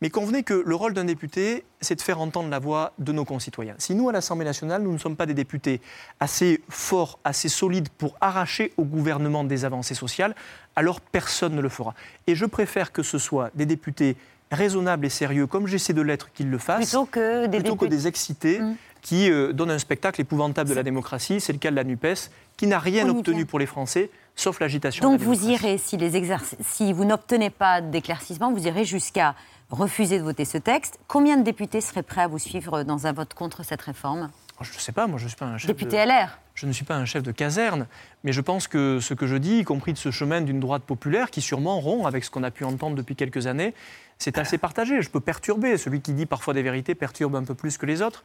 Mais 0.00 0.10
convenez 0.10 0.44
que 0.44 0.54
le 0.54 0.74
rôle 0.76 0.94
d'un 0.94 1.04
député, 1.04 1.64
c'est 1.80 1.96
de 1.96 2.00
faire 2.00 2.20
entendre 2.20 2.48
la 2.48 2.60
voix 2.60 2.92
de 2.98 3.10
nos 3.10 3.24
concitoyens. 3.24 3.74
Si 3.78 3.96
nous, 3.96 4.08
à 4.08 4.12
l'Assemblée 4.12 4.44
nationale, 4.44 4.82
nous 4.82 4.92
ne 4.92 4.98
sommes 4.98 5.16
pas 5.16 5.26
des 5.26 5.34
députés 5.34 5.80
assez 6.20 6.62
forts, 6.68 7.18
assez 7.24 7.48
solides 7.48 7.88
pour 7.88 8.16
arracher 8.20 8.72
au 8.76 8.84
gouvernement 8.84 9.42
des 9.42 9.64
avancées 9.64 9.96
sociales, 9.96 10.36
alors 10.78 11.00
personne 11.00 11.56
ne 11.56 11.60
le 11.60 11.68
fera. 11.68 11.92
Et 12.28 12.36
je 12.36 12.46
préfère 12.46 12.92
que 12.92 13.02
ce 13.02 13.18
soit 13.18 13.50
des 13.56 13.66
députés 13.66 14.16
raisonnables 14.52 15.04
et 15.06 15.10
sérieux, 15.10 15.48
comme 15.48 15.66
j'essaie 15.66 15.92
de 15.92 16.02
l'être, 16.02 16.32
qu'ils 16.32 16.50
le 16.50 16.58
fassent, 16.58 16.90
plutôt 16.90 17.04
que 17.04 17.46
des, 17.46 17.58
plutôt 17.58 17.74
que 17.74 17.84
des 17.84 18.06
excités 18.06 18.60
mmh. 18.60 18.76
qui 19.02 19.28
euh, 19.28 19.52
donnent 19.52 19.72
un 19.72 19.80
spectacle 19.80 20.20
épouvantable 20.20 20.70
de 20.70 20.74
la 20.74 20.84
démocratie. 20.84 21.40
C'est 21.40 21.52
le 21.52 21.58
cas 21.58 21.72
de 21.72 21.76
la 21.76 21.82
NUPES, 21.82 22.30
qui 22.56 22.68
n'a 22.68 22.78
rien 22.78 23.08
obtenu 23.08 23.44
pour 23.44 23.58
les 23.58 23.66
Français, 23.66 24.08
sauf 24.36 24.60
l'agitation. 24.60 25.02
Donc 25.02 25.20
vous 25.20 25.48
irez, 25.48 25.78
si, 25.78 25.96
les 25.96 26.12
si 26.60 26.92
vous 26.92 27.04
n'obtenez 27.04 27.50
pas 27.50 27.80
d'éclaircissement, 27.80 28.52
vous 28.52 28.64
irez 28.66 28.84
jusqu'à 28.84 29.34
refuser 29.70 30.18
de 30.18 30.24
voter 30.24 30.44
ce 30.44 30.58
texte. 30.58 31.00
Combien 31.08 31.36
de 31.36 31.42
députés 31.42 31.80
seraient 31.80 32.04
prêts 32.04 32.22
à 32.22 32.28
vous 32.28 32.38
suivre 32.38 32.84
dans 32.84 33.08
un 33.08 33.12
vote 33.12 33.34
contre 33.34 33.64
cette 33.64 33.82
réforme? 33.82 34.30
Je 34.64 34.72
ne 34.72 34.78
sais 34.78 34.92
pas, 34.92 35.06
moi 35.06 35.18
je 35.18 35.24
ne 35.24 35.28
suis 35.28 35.36
pas 35.36 35.46
un 35.46 35.58
chef. 35.58 35.66
Député 35.68 36.04
LR 36.04 36.38
Je 36.54 36.66
ne 36.66 36.72
suis 36.72 36.84
pas 36.84 36.96
un 36.96 37.04
chef 37.04 37.22
de 37.22 37.32
caserne, 37.32 37.86
mais 38.24 38.32
je 38.32 38.40
pense 38.40 38.68
que 38.68 38.98
ce 39.00 39.14
que 39.14 39.26
je 39.26 39.36
dis, 39.36 39.58
y 39.58 39.64
compris 39.64 39.92
de 39.92 39.98
ce 39.98 40.10
chemin 40.10 40.40
d'une 40.40 40.60
droite 40.60 40.82
populaire 40.82 41.30
qui 41.30 41.40
sûrement 41.40 41.80
rompt 41.80 42.06
avec 42.06 42.24
ce 42.24 42.30
qu'on 42.30 42.42
a 42.42 42.50
pu 42.50 42.64
entendre 42.64 42.96
depuis 42.96 43.16
quelques 43.16 43.46
années, 43.46 43.74
c'est 44.18 44.38
assez 44.38 44.58
partagé. 44.58 45.00
Je 45.00 45.10
peux 45.10 45.20
perturber. 45.20 45.76
Celui 45.76 46.00
qui 46.00 46.12
dit 46.12 46.26
parfois 46.26 46.54
des 46.54 46.62
vérités 46.62 46.94
perturbe 46.94 47.36
un 47.36 47.44
peu 47.44 47.54
plus 47.54 47.78
que 47.78 47.86
les 47.86 48.02
autres. 48.02 48.24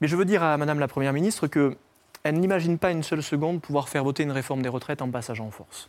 Mais 0.00 0.08
je 0.08 0.16
veux 0.16 0.24
dire 0.24 0.42
à 0.42 0.56
Madame 0.56 0.78
la 0.78 0.88
Première 0.88 1.12
ministre 1.12 1.46
que 1.46 1.76
elle 2.22 2.40
n'imagine 2.40 2.78
pas 2.78 2.90
une 2.90 3.02
seule 3.02 3.22
seconde 3.22 3.60
pouvoir 3.60 3.88
faire 3.88 4.02
voter 4.02 4.24
une 4.24 4.32
réforme 4.32 4.62
des 4.62 4.68
retraites 4.68 5.00
en 5.00 5.10
passage 5.10 5.40
en 5.40 5.50
force. 5.50 5.88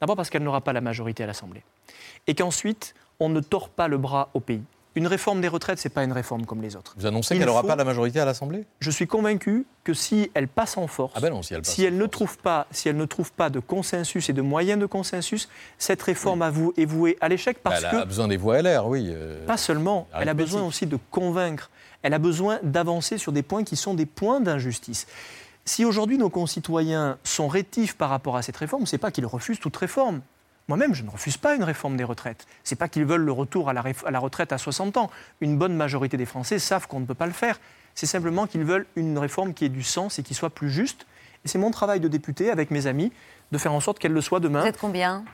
D'abord 0.00 0.16
parce 0.16 0.30
qu'elle 0.30 0.42
n'aura 0.42 0.60
pas 0.60 0.72
la 0.72 0.80
majorité 0.80 1.24
à 1.24 1.26
l'Assemblée. 1.26 1.62
Et 2.26 2.34
qu'ensuite, 2.34 2.94
on 3.20 3.28
ne 3.28 3.40
tord 3.40 3.68
pas 3.68 3.88
le 3.88 3.98
bras 3.98 4.30
au 4.34 4.40
pays. 4.40 4.62
Une 4.96 5.08
réforme 5.08 5.40
des 5.40 5.48
retraites, 5.48 5.80
ce 5.80 5.88
n'est 5.88 5.92
pas 5.92 6.04
une 6.04 6.12
réforme 6.12 6.46
comme 6.46 6.62
les 6.62 6.76
autres. 6.76 6.94
Vous 6.96 7.06
annoncez 7.06 7.36
qu'elle 7.36 7.46
n'aura 7.46 7.64
pas 7.64 7.74
la 7.74 7.84
majorité 7.84 8.20
à 8.20 8.24
l'Assemblée? 8.24 8.64
Je 8.78 8.90
suis 8.90 9.06
convaincu 9.06 9.66
que 9.82 9.92
si 9.92 10.30
elle 10.34 10.46
passe 10.46 10.76
en 10.76 10.86
force, 10.86 11.12
ah 11.16 11.20
ben 11.20 11.32
si, 11.62 11.84
elle, 11.84 11.98
ne 11.98 12.06
trouve 12.06 12.38
pas, 12.38 12.66
si 12.70 12.88
elle 12.88 12.96
ne 12.96 13.04
trouve 13.04 13.32
pas 13.32 13.50
de 13.50 13.58
consensus 13.58 14.28
et 14.28 14.32
de 14.32 14.42
moyens 14.42 14.80
de 14.80 14.86
consensus, 14.86 15.48
cette 15.78 16.02
réforme 16.02 16.42
à 16.42 16.50
vous 16.50 16.72
est 16.76 16.84
vouée 16.84 17.16
à 17.20 17.28
l'échec 17.28 17.58
parce 17.62 17.80
que... 17.80 17.86
Elle 17.86 18.02
a 18.02 18.04
besoin 18.04 18.28
des 18.28 18.36
voix 18.36 18.62
LR, 18.62 18.86
oui. 18.86 19.08
Euh, 19.08 19.44
pas 19.46 19.56
seulement, 19.56 20.06
elle 20.14 20.28
a 20.28 20.34
besoin 20.34 20.62
aussi 20.62 20.86
de 20.86 20.98
convaincre. 21.10 21.70
Elle 22.02 22.14
a 22.14 22.18
besoin 22.18 22.60
d'avancer 22.62 23.18
sur 23.18 23.32
des 23.32 23.42
points 23.42 23.64
qui 23.64 23.76
sont 23.76 23.94
des 23.94 24.06
points 24.06 24.40
d'injustice. 24.40 25.06
Si 25.64 25.84
aujourd'hui 25.84 26.18
nos 26.18 26.28
concitoyens 26.28 27.18
sont 27.24 27.48
rétifs 27.48 27.96
par 27.96 28.10
rapport 28.10 28.36
à 28.36 28.42
cette 28.42 28.56
réforme, 28.56 28.86
ce 28.86 28.94
n'est 28.94 29.00
pas 29.00 29.10
qu'ils 29.10 29.26
refusent 29.26 29.58
toute 29.58 29.76
réforme. 29.76 30.20
Moi-même, 30.68 30.94
je 30.94 31.02
ne 31.02 31.10
refuse 31.10 31.36
pas 31.36 31.54
une 31.54 31.62
réforme 31.64 31.96
des 31.96 32.04
retraites. 32.04 32.46
Ce 32.62 32.74
n'est 32.74 32.78
pas 32.78 32.88
qu'ils 32.88 33.04
veulent 33.04 33.24
le 33.24 33.32
retour 33.32 33.68
à 33.68 33.72
la, 33.72 33.82
à 34.06 34.10
la, 34.10 34.18
retraite 34.18 34.52
à 34.52 34.58
60 34.58 34.96
ans. 34.96 35.10
Une 35.40 35.58
bonne 35.58 35.74
majorité 35.76 36.16
des 36.16 36.24
Français 36.24 36.58
savent 36.58 36.86
qu'on 36.86 37.00
ne 37.00 37.06
peut 37.06 37.14
pas 37.14 37.26
le 37.26 37.32
faire. 37.32 37.60
C'est 37.94 38.06
simplement 38.06 38.46
qu'ils 38.46 38.64
veulent 38.64 38.86
une 38.96 39.18
réforme 39.18 39.52
qui 39.52 39.66
ait 39.66 39.68
du 39.70 39.82
sens 39.82 40.18
et 40.18 40.22
qui 40.22 40.34
soit 40.34 40.50
plus 40.50 40.70
juste. 40.70 41.06
Et 41.44 41.48
c'est 41.48 41.58
mon 41.58 41.70
travail 41.70 42.00
de 42.00 42.08
député, 42.08 42.50
avec 42.50 42.70
mes 42.70 42.86
amis, 42.86 43.12
de 43.52 43.58
faire 43.58 43.72
en 43.74 43.80
sorte 43.80 43.98
qu'elle 43.98 44.12
le 44.12 44.22
soit 44.22 44.40
demain. 44.40 44.62
Vous 44.62 44.66
êtes 44.66 44.80
combien? 44.80 45.24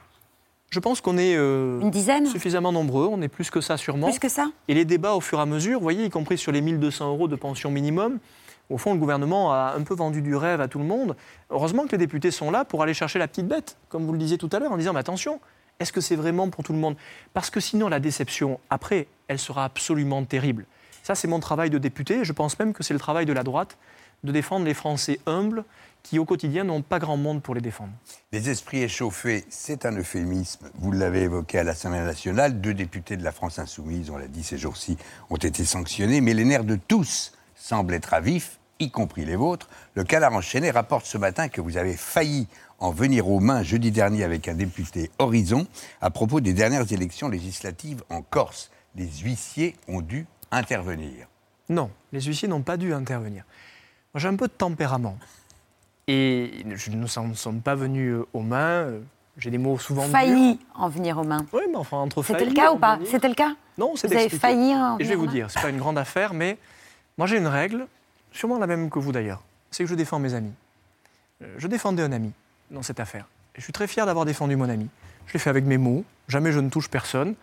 Je 0.71 0.79
pense 0.79 1.01
qu'on 1.01 1.19
est 1.19 1.35
euh, 1.37 1.81
Une 1.81 1.91
dizaine? 1.91 2.27
suffisamment 2.27 2.71
nombreux, 2.73 3.07
on 3.07 3.21
est 3.23 3.29
plus 3.29 3.51
que 3.51 3.61
ça 3.61 3.77
sûrement. 3.77 4.09
Plus 4.09 4.19
que 4.19 4.29
ça? 4.29 4.51
Et 4.69 4.75
les 4.75 4.85
débats 4.85 5.15
au 5.15 5.21
fur 5.21 5.39
et 5.39 5.43
à 5.43 5.47
mesure, 5.47 5.79
vous 5.79 5.83
voyez, 5.85 6.05
y 6.05 6.11
compris 6.11 6.39
sur 6.39 6.53
les 6.53 6.61
1200 6.61 7.09
euros 7.09 7.29
de 7.29 7.37
pension 7.37 7.71
minimum, 7.71 8.19
au 8.71 8.79
fond, 8.79 8.95
le 8.95 9.01
gouvernement 9.01 9.53
a 9.53 9.75
un 9.77 9.83
peu 9.83 9.95
vendu 9.95 10.23
du 10.23 10.35
rêve 10.37 10.61
à 10.61 10.69
tout 10.69 10.79
le 10.79 10.85
monde. 10.85 11.17
Heureusement 11.51 11.87
que 11.87 11.93
les 11.93 11.99
députés 11.99 12.31
sont 12.31 12.51
là 12.51 12.65
pour 12.65 12.83
aller 12.83 12.95
chercher 12.95 13.19
la 13.19 13.29
petite 13.29 13.49
bête, 13.49 13.77
comme 13.89 14.07
vous 14.07 14.13
le 14.13 14.19
disiez 14.19 14.39
tout 14.39 14.49
à 14.53 14.61
l'heure, 14.61 14.73
en 14.73 14.77
disant 14.77 14.93
mais 14.93 15.01
attention, 15.01 15.41
est-ce 15.81 15.93
que 15.93 16.01
c'est 16.01 16.17
vraiment 16.17 16.49
pour 16.51 16.63
tout 16.63 16.73
le 16.73 16.79
monde? 16.79 16.97
Parce 17.33 17.51
que 17.51 17.59
sinon, 17.59 17.89
la 17.89 18.01
déception, 18.01 18.61
après, 18.71 19.09
elle 19.29 19.39
sera 19.39 19.65
absolument 19.65 20.25
terrible. 20.25 20.67
Ça, 21.03 21.15
c'est 21.15 21.27
mon 21.27 21.41
travail 21.41 21.71
de 21.71 21.79
député. 21.79 22.25
Je 22.25 22.33
pense 22.33 22.59
même 22.59 22.73
que 22.73 22.83
c'est 22.83 22.95
le 22.95 23.01
travail 23.01 23.27
de 23.27 23.33
la 23.33 23.43
droite 23.43 23.77
de 24.23 24.33
défendre 24.33 24.67
les 24.67 24.75
Français 24.75 25.19
humbles 25.27 25.65
qui, 26.03 26.19
au 26.19 26.27
quotidien, 26.27 26.65
n'ont 26.65 26.83
pas 26.83 26.99
grand 26.99 27.17
monde 27.17 27.43
pour 27.43 27.55
les 27.55 27.63
défendre. 27.63 27.93
Les 28.33 28.51
esprits 28.51 28.83
échauffés, 28.83 29.47
c'est 29.49 29.87
un 29.87 29.97
euphémisme. 29.97 30.69
Vous 30.75 30.93
l'avez 30.93 31.23
évoqué 31.23 31.59
à 31.59 31.65
l'Assemblée 31.65 32.01
nationale. 32.01 32.61
Deux 32.61 32.75
députés 32.75 33.17
de 33.17 33.25
la 33.25 33.33
France 33.33 33.59
insoumise, 33.59 34.11
on 34.11 34.19
l'a 34.19 34.29
dit 34.29 34.45
ces 34.45 34.59
jours-ci, 34.59 34.99
ont 35.31 35.37
été 35.37 35.65
sanctionnés. 35.65 36.21
Mais 36.21 36.35
les 36.35 36.45
nerfs 36.45 36.65
de 36.65 36.77
tous 36.77 37.33
semblent 37.55 37.95
être 37.95 38.13
à 38.13 38.21
vif 38.21 38.60
y 38.81 38.91
compris 38.91 39.25
les 39.25 39.37
vôtres. 39.37 39.69
Le 39.95 40.05
Canard 40.05 40.33
enchaîné 40.33 40.71
rapporte 40.71 41.07
ce 41.07 41.19
matin 41.19 41.49
que 41.49 41.61
vous 41.61 41.77
avez 41.77 41.97
failli 41.97 42.49
en 42.79 42.91
venir 42.91 43.29
aux 43.29 43.41
mains 43.41 43.63
jeudi 43.63 43.91
dernier 43.91 44.25
avec 44.25 44.49
un 44.49 44.55
député 44.55 45.11
Horizon 45.19 45.67
à 46.01 46.11
propos 46.11 46.41
des 46.41 46.55
dernières 46.55 46.91
élections 46.93 47.29
législatives 47.29 48.03
en 48.09 48.23
Corse. 48.23 48.71
Les 48.97 49.09
huissiers 49.23 49.77
ont 49.87 50.01
dû 50.01 50.27
intervenir. 50.51 51.29
Non, 51.69 51.91
les 52.13 52.23
huissiers 52.23 52.49
n'ont 52.49 52.63
pas 52.63 52.77
dû 52.77 52.93
intervenir. 52.93 53.45
Moi, 54.13 54.21
j'ai 54.21 54.29
un 54.29 54.35
peu 54.35 54.49
de 54.49 54.53
tempérament. 54.53 55.17
Et 56.09 56.65
nous 56.65 56.99
ne 56.99 57.35
sommes 57.35 57.61
pas 57.61 57.77
venus 57.77 58.15
euh, 58.15 58.27
aux 58.33 58.41
mains. 58.41 58.83
Euh, 58.89 59.01
j'ai 59.37 59.51
des 59.51 59.59
mots 59.59 59.79
souvent 59.79 60.03
Failli 60.03 60.59
en 60.75 60.89
venir 60.89 61.19
aux 61.19 61.25
mains. 61.25 61.47
Oui, 61.53 61.63
mais 61.71 61.77
enfin, 61.77 61.99
entre 61.99 62.23
C'était 62.25 62.45
le 62.45 62.53
cas 62.53 62.73
ou 62.73 62.79
pas 62.79 62.99
C'était 63.05 63.29
le 63.29 63.35
cas 63.35 63.55
Non, 63.79 63.93
c'est 63.95 64.09
Vous 64.09 64.15
avez 64.15 64.29
failli 64.29 64.75
en 64.75 64.99
Et 64.99 65.05
je 65.05 65.11
vais 65.11 65.15
vous 65.15 65.29
dire, 65.29 65.51
c'est 65.51 65.63
pas 65.63 65.69
une 65.69 65.79
grande 65.79 65.99
affaire, 65.99 66.35
mais 66.35 66.59
moi 67.17 67.29
j'ai 67.29 67.39
une 67.39 67.47
règle, 67.47 67.87
sûrement 68.33 68.59
la 68.59 68.67
même 68.67 68.91
que 68.91 68.99
vous 68.99 69.13
d'ailleurs, 69.13 69.43
c'est 69.71 69.85
que 69.85 69.91
je 69.91 69.95
défends 69.95 70.19
mes 70.19 70.35
amis. 70.35 70.53
Euh, 71.43 71.55
je 71.59 71.67
défendais 71.67 72.03
un 72.03 72.13
ami 72.13 72.33
dans 72.71 72.83
cette 72.83 73.01
affaire. 73.01 73.27
Je 73.57 73.63
suis 73.63 73.73
très 73.73 73.87
fier 73.87 74.07
d'avoir 74.07 74.25
défendu 74.25 74.57
mon 74.57 74.69
ami. 74.69 74.89
Je 75.27 75.33
l'ai 75.33 75.39
fait 75.39 75.51
avec 75.51 75.65
mes 75.65 75.79
mots, 75.79 76.05
jamais 76.29 76.53
je 76.53 76.61
ne 76.61 76.71
touche 76.71 76.89
personne. 76.89 77.35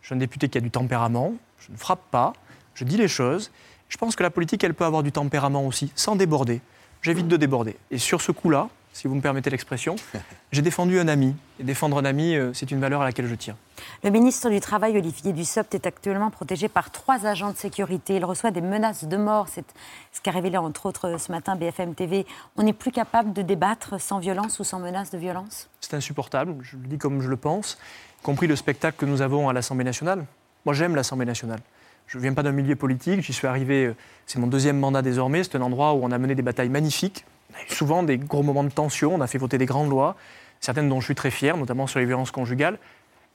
Je 0.00 0.06
suis 0.06 0.14
un 0.14 0.18
député 0.18 0.48
qui 0.48 0.58
a 0.58 0.60
du 0.60 0.70
tempérament, 0.70 1.34
je 1.58 1.72
ne 1.72 1.76
frappe 1.76 2.02
pas, 2.10 2.32
je 2.74 2.84
dis 2.84 2.96
les 2.96 3.08
choses. 3.08 3.50
Je 3.88 3.96
pense 3.96 4.16
que 4.16 4.22
la 4.22 4.30
politique, 4.30 4.62
elle 4.64 4.74
peut 4.74 4.84
avoir 4.84 5.02
du 5.02 5.12
tempérament 5.12 5.66
aussi, 5.66 5.92
sans 5.94 6.16
déborder. 6.16 6.60
J'évite 7.02 7.28
de 7.28 7.36
déborder. 7.36 7.76
Et 7.90 7.98
sur 7.98 8.20
ce 8.20 8.32
coup-là, 8.32 8.68
si 8.96 9.08
vous 9.08 9.14
me 9.14 9.20
permettez 9.20 9.50
l'expression. 9.50 9.96
J'ai 10.52 10.62
défendu 10.62 10.98
un 10.98 11.06
ami. 11.06 11.34
Et 11.60 11.64
défendre 11.64 11.98
un 11.98 12.04
ami, 12.06 12.34
euh, 12.34 12.52
c'est 12.54 12.70
une 12.70 12.80
valeur 12.80 13.02
à 13.02 13.04
laquelle 13.04 13.26
je 13.26 13.34
tiens. 13.34 13.56
Le 14.02 14.08
ministre 14.08 14.48
du 14.48 14.58
Travail, 14.58 14.96
Olivier 14.96 15.34
Dussopt, 15.34 15.74
est 15.74 15.86
actuellement 15.86 16.30
protégé 16.30 16.68
par 16.68 16.90
trois 16.90 17.26
agents 17.26 17.52
de 17.52 17.56
sécurité. 17.58 18.16
Il 18.16 18.24
reçoit 18.24 18.50
des 18.50 18.62
menaces 18.62 19.04
de 19.04 19.16
mort. 19.18 19.48
C'est 19.48 19.66
ce 20.12 20.22
qu'a 20.22 20.30
révélé 20.30 20.56
entre 20.56 20.86
autres 20.86 21.20
ce 21.20 21.30
matin 21.30 21.56
BFM 21.56 21.94
TV. 21.94 22.26
On 22.56 22.62
n'est 22.62 22.72
plus 22.72 22.90
capable 22.90 23.34
de 23.34 23.42
débattre 23.42 24.00
sans 24.00 24.18
violence 24.18 24.58
ou 24.60 24.64
sans 24.64 24.78
menace 24.78 25.10
de 25.10 25.18
violence? 25.18 25.68
C'est 25.80 25.94
insupportable, 25.94 26.54
je 26.62 26.76
le 26.76 26.86
dis 26.86 26.96
comme 26.96 27.20
je 27.20 27.28
le 27.28 27.36
pense, 27.36 27.78
y 28.20 28.22
compris 28.22 28.46
le 28.46 28.56
spectacle 28.56 28.96
que 28.98 29.06
nous 29.06 29.20
avons 29.20 29.50
à 29.50 29.52
l'Assemblée 29.52 29.84
nationale. 29.84 30.24
Moi, 30.64 30.74
j'aime 30.74 30.96
l'Assemblée 30.96 31.26
nationale. 31.26 31.60
Je 32.06 32.16
ne 32.16 32.22
viens 32.22 32.32
pas 32.32 32.42
d'un 32.42 32.52
milieu 32.52 32.76
politique, 32.76 33.20
j'y 33.20 33.32
suis 33.32 33.46
arrivé, 33.46 33.86
euh, 33.86 33.96
c'est 34.26 34.38
mon 34.38 34.46
deuxième 34.46 34.78
mandat 34.78 35.02
désormais, 35.02 35.44
c'est 35.44 35.56
un 35.56 35.60
endroit 35.60 35.92
où 35.92 36.00
on 36.02 36.12
a 36.12 36.18
mené 36.18 36.34
des 36.34 36.42
batailles 36.42 36.68
magnifiques, 36.68 37.24
on 37.52 37.58
a 37.58 37.62
eu 37.62 37.74
souvent 37.74 38.02
des 38.02 38.18
gros 38.18 38.42
moments 38.42 38.64
de 38.64 38.70
tension, 38.70 39.14
on 39.14 39.20
a 39.20 39.26
fait 39.26 39.38
voter 39.38 39.58
des 39.58 39.66
grandes 39.66 39.90
lois, 39.90 40.16
certaines 40.60 40.88
dont 40.88 41.00
je 41.00 41.06
suis 41.06 41.14
très 41.14 41.30
fier, 41.30 41.56
notamment 41.56 41.86
sur 41.86 41.98
les 41.98 42.06
violences 42.06 42.30
conjugales, 42.30 42.78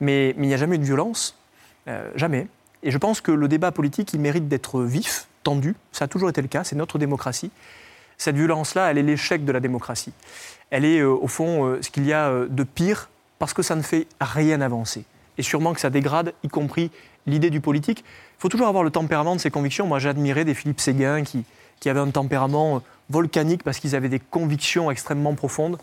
mais, 0.00 0.34
il 0.36 0.42
n'y 0.42 0.54
a 0.54 0.56
jamais 0.56 0.76
eu 0.76 0.78
de 0.78 0.84
violence, 0.84 1.38
euh, 1.88 2.10
jamais. 2.16 2.46
Et 2.82 2.90
je 2.90 2.98
pense 2.98 3.20
que 3.20 3.30
le 3.30 3.48
débat 3.48 3.70
politique, 3.70 4.12
il 4.12 4.20
mérite 4.20 4.48
d'être 4.48 4.82
vif, 4.82 5.26
tendu, 5.42 5.76
ça 5.92 6.06
a 6.06 6.08
toujours 6.08 6.28
été 6.28 6.42
le 6.42 6.48
cas, 6.48 6.64
c'est 6.64 6.76
notre 6.76 6.98
démocratie. 6.98 7.50
Cette 8.18 8.36
violence-là, 8.36 8.90
elle 8.90 8.98
est 8.98 9.02
l'échec 9.02 9.44
de 9.44 9.52
la 9.52 9.60
démocratie. 9.60 10.12
Elle 10.70 10.84
est, 10.84 10.98
euh, 10.98 11.10
au 11.10 11.28
fond, 11.28 11.78
ce 11.80 11.90
qu'il 11.90 12.06
y 12.06 12.12
a 12.12 12.46
de 12.48 12.62
pire, 12.64 13.08
parce 13.38 13.54
que 13.54 13.62
ça 13.62 13.74
ne 13.74 13.82
fait 13.82 14.06
rien 14.20 14.60
avancer. 14.60 15.04
Et 15.38 15.42
sûrement 15.42 15.72
que 15.72 15.80
ça 15.80 15.90
dégrade, 15.90 16.34
y 16.42 16.48
compris 16.48 16.90
l'idée 17.26 17.50
du 17.50 17.60
politique. 17.60 18.04
Il 18.38 18.40
faut 18.40 18.48
toujours 18.48 18.68
avoir 18.68 18.84
le 18.84 18.90
tempérament 18.90 19.36
de 19.36 19.40
ses 19.40 19.50
convictions. 19.50 19.86
Moi, 19.86 19.98
j'admirais 19.98 20.44
des 20.44 20.54
Philippe 20.54 20.80
Séguin 20.80 21.22
qui, 21.22 21.44
qui 21.80 21.88
avaient 21.88 22.00
un 22.00 22.10
tempérament 22.10 22.76
euh, 22.76 22.80
volcanique 23.12 23.62
parce 23.62 23.78
qu'ils 23.78 23.94
avaient 23.94 24.08
des 24.08 24.18
convictions 24.18 24.90
extrêmement 24.90 25.34
profondes. 25.34 25.78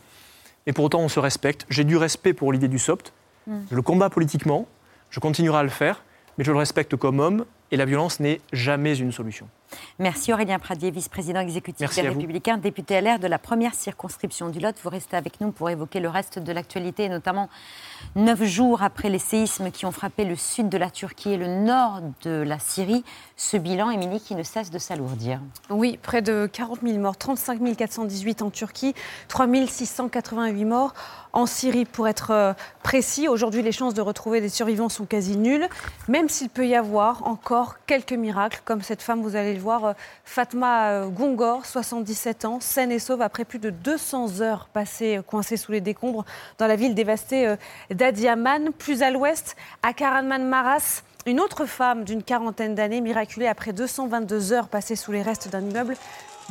Et 0.66 0.74
pour 0.74 0.86
autant, 0.86 1.00
on 1.00 1.10
se 1.10 1.20
respecte. 1.20 1.66
J'ai 1.70 1.84
du 1.84 1.96
respect 1.96 2.34
pour 2.34 2.52
l'idée 2.52 2.68
du 2.68 2.80
SOPT. 2.80 3.14
Mm. 3.48 3.60
Je 3.72 3.76
le 3.76 3.82
combat 3.82 4.10
politiquement. 4.10 4.68
Je 5.10 5.20
continuerai 5.20 5.60
à 5.60 5.64
le 5.64 5.70
faire. 5.70 6.04
Mais 6.38 6.44
je 6.44 6.52
le 6.52 6.58
respecte 6.58 6.96
comme 6.96 7.20
homme. 7.20 7.46
Et 7.72 7.78
la 7.78 7.86
violence 7.86 8.20
n'est 8.20 8.42
jamais 8.52 8.98
une 8.98 9.12
solution. 9.12 9.48
Merci 10.00 10.34
Aurélien 10.34 10.60
Pradier, 10.60 10.92
vice-président 10.92 11.42
exécutif 11.42 11.94
des 11.94 12.02
Républicains, 12.02 12.58
député 12.58 13.00
LR 13.02 13.20
de 13.20 13.28
la 13.28 13.38
première 13.38 13.74
circonscription 13.74 14.50
du 14.50 14.60
Lot. 14.60 14.76
Vous 14.82 14.90
restez 14.90 15.16
avec 15.16 15.42
nous 15.42 15.52
pour 15.52 15.70
évoquer 15.70 16.00
le 16.00 16.10
reste 16.10 16.40
de 16.40 16.52
l'actualité, 16.52 17.10
notamment 17.10 17.50
neuf 18.16 18.44
jours 18.44 18.82
après 18.82 19.10
les 19.10 19.20
séismes 19.20 19.72
qui 19.72 19.86
ont 19.86 19.92
frappé 19.92 20.26
le 20.26 20.36
sud 20.36 20.70
de 20.70 20.78
la 20.78 20.90
Turquie 20.90 21.34
et 21.34 21.38
le 21.38 21.48
nord 21.48 22.02
de 22.24 22.32
la 22.32 22.60
Syrie. 22.60 23.04
Ce 23.36 23.58
bilan, 23.58 23.92
Émilie, 23.92 24.22
qui 24.22 24.36
ne 24.36 24.44
cesse 24.44 24.72
de 24.72 24.80
s'alourdir. 24.80 25.40
Oui, 25.70 26.00
près 26.02 26.22
de 26.22 26.50
40 26.52 26.80
000 26.82 26.98
morts, 26.98 27.18
35 27.18 27.76
418 27.76 28.42
en 28.42 28.50
Turquie, 28.50 28.96
3 29.28 29.48
688 29.68 30.66
morts 30.66 30.94
en 31.32 31.46
Syrie, 31.46 31.86
pour 31.86 32.08
être 32.08 32.32
euh, 32.32 32.54
précis. 32.82 33.28
Aujourd'hui, 33.28 33.62
les 33.62 33.72
chances 33.72 33.94
de 33.94 34.02
retrouver 34.02 34.42
des 34.42 34.50
survivants 34.50 34.90
sont 34.90 35.06
quasi 35.06 35.38
nulles, 35.38 35.68
même 36.08 36.28
s'il 36.28 36.50
peut 36.50 36.66
y 36.66 36.74
avoir 36.74 37.28
encore 37.28 37.59
quelques 37.88 38.14
miracles, 38.14 38.62
comme 38.66 38.82
cette 38.82 39.02
femme, 39.02 39.22
vous 39.22 39.36
allez 39.36 39.54
le 39.54 39.60
voir, 39.60 39.86
euh, 39.86 39.94
Fatma 40.24 40.90
euh, 40.92 41.08
Gongor, 41.08 41.66
77 41.66 42.46
ans, 42.46 42.60
saine 42.60 42.92
et 42.92 43.00
sauve 43.00 43.22
après 43.22 43.46
plus 43.46 43.60
de 43.60 43.70
200 43.70 44.42
heures 44.42 44.70
passées 44.72 45.20
coincée 45.28 45.58
sous 45.58 45.72
les 45.72 45.82
décombres 45.82 46.26
dans 46.58 46.68
la 46.68 46.76
ville 46.76 46.96
dévastée 46.96 47.56
d'Adiaman. 47.90 48.72
Plus 48.72 49.04
à 49.04 49.12
l'ouest, 49.12 49.56
à 49.84 49.94
Karaman 49.94 50.48
Maras, 50.48 51.04
une 51.26 51.40
autre 51.40 51.66
femme 51.66 52.04
d'une 52.04 52.24
quarantaine 52.24 52.76
d'années, 52.76 53.02
miraculée 53.02 53.48
après 53.48 53.74
222 53.74 54.54
heures 54.54 54.68
passées 54.68 54.96
sous 54.96 55.12
les 55.12 55.22
restes 55.22 55.50
d'un 55.50 55.62
immeuble 55.62 55.96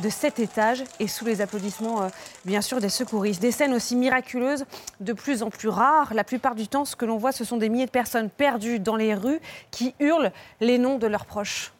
de 0.01 0.09
cet 0.09 0.39
étage 0.39 0.83
et 0.99 1.07
sous 1.07 1.25
les 1.25 1.41
applaudissements, 1.41 2.03
euh, 2.03 2.07
bien 2.45 2.61
sûr, 2.61 2.79
des 2.79 2.89
secouristes. 2.89 3.41
Des 3.41 3.51
scènes 3.51 3.73
aussi 3.73 3.95
miraculeuses, 3.95 4.65
de 4.99 5.13
plus 5.13 5.43
en 5.43 5.49
plus 5.49 5.69
rares. 5.69 6.13
La 6.13 6.23
plupart 6.23 6.55
du 6.55 6.67
temps, 6.67 6.85
ce 6.85 6.95
que 6.95 7.05
l'on 7.05 7.17
voit, 7.17 7.31
ce 7.31 7.43
sont 7.43 7.57
des 7.57 7.69
milliers 7.69 7.85
de 7.85 7.91
personnes 7.91 8.29
perdues 8.29 8.79
dans 8.79 8.95
les 8.95 9.13
rues 9.13 9.39
qui 9.71 9.93
hurlent 9.99 10.31
les 10.61 10.77
noms 10.77 10.97
de 10.97 11.07
leurs 11.07 11.25
proches. 11.25 11.71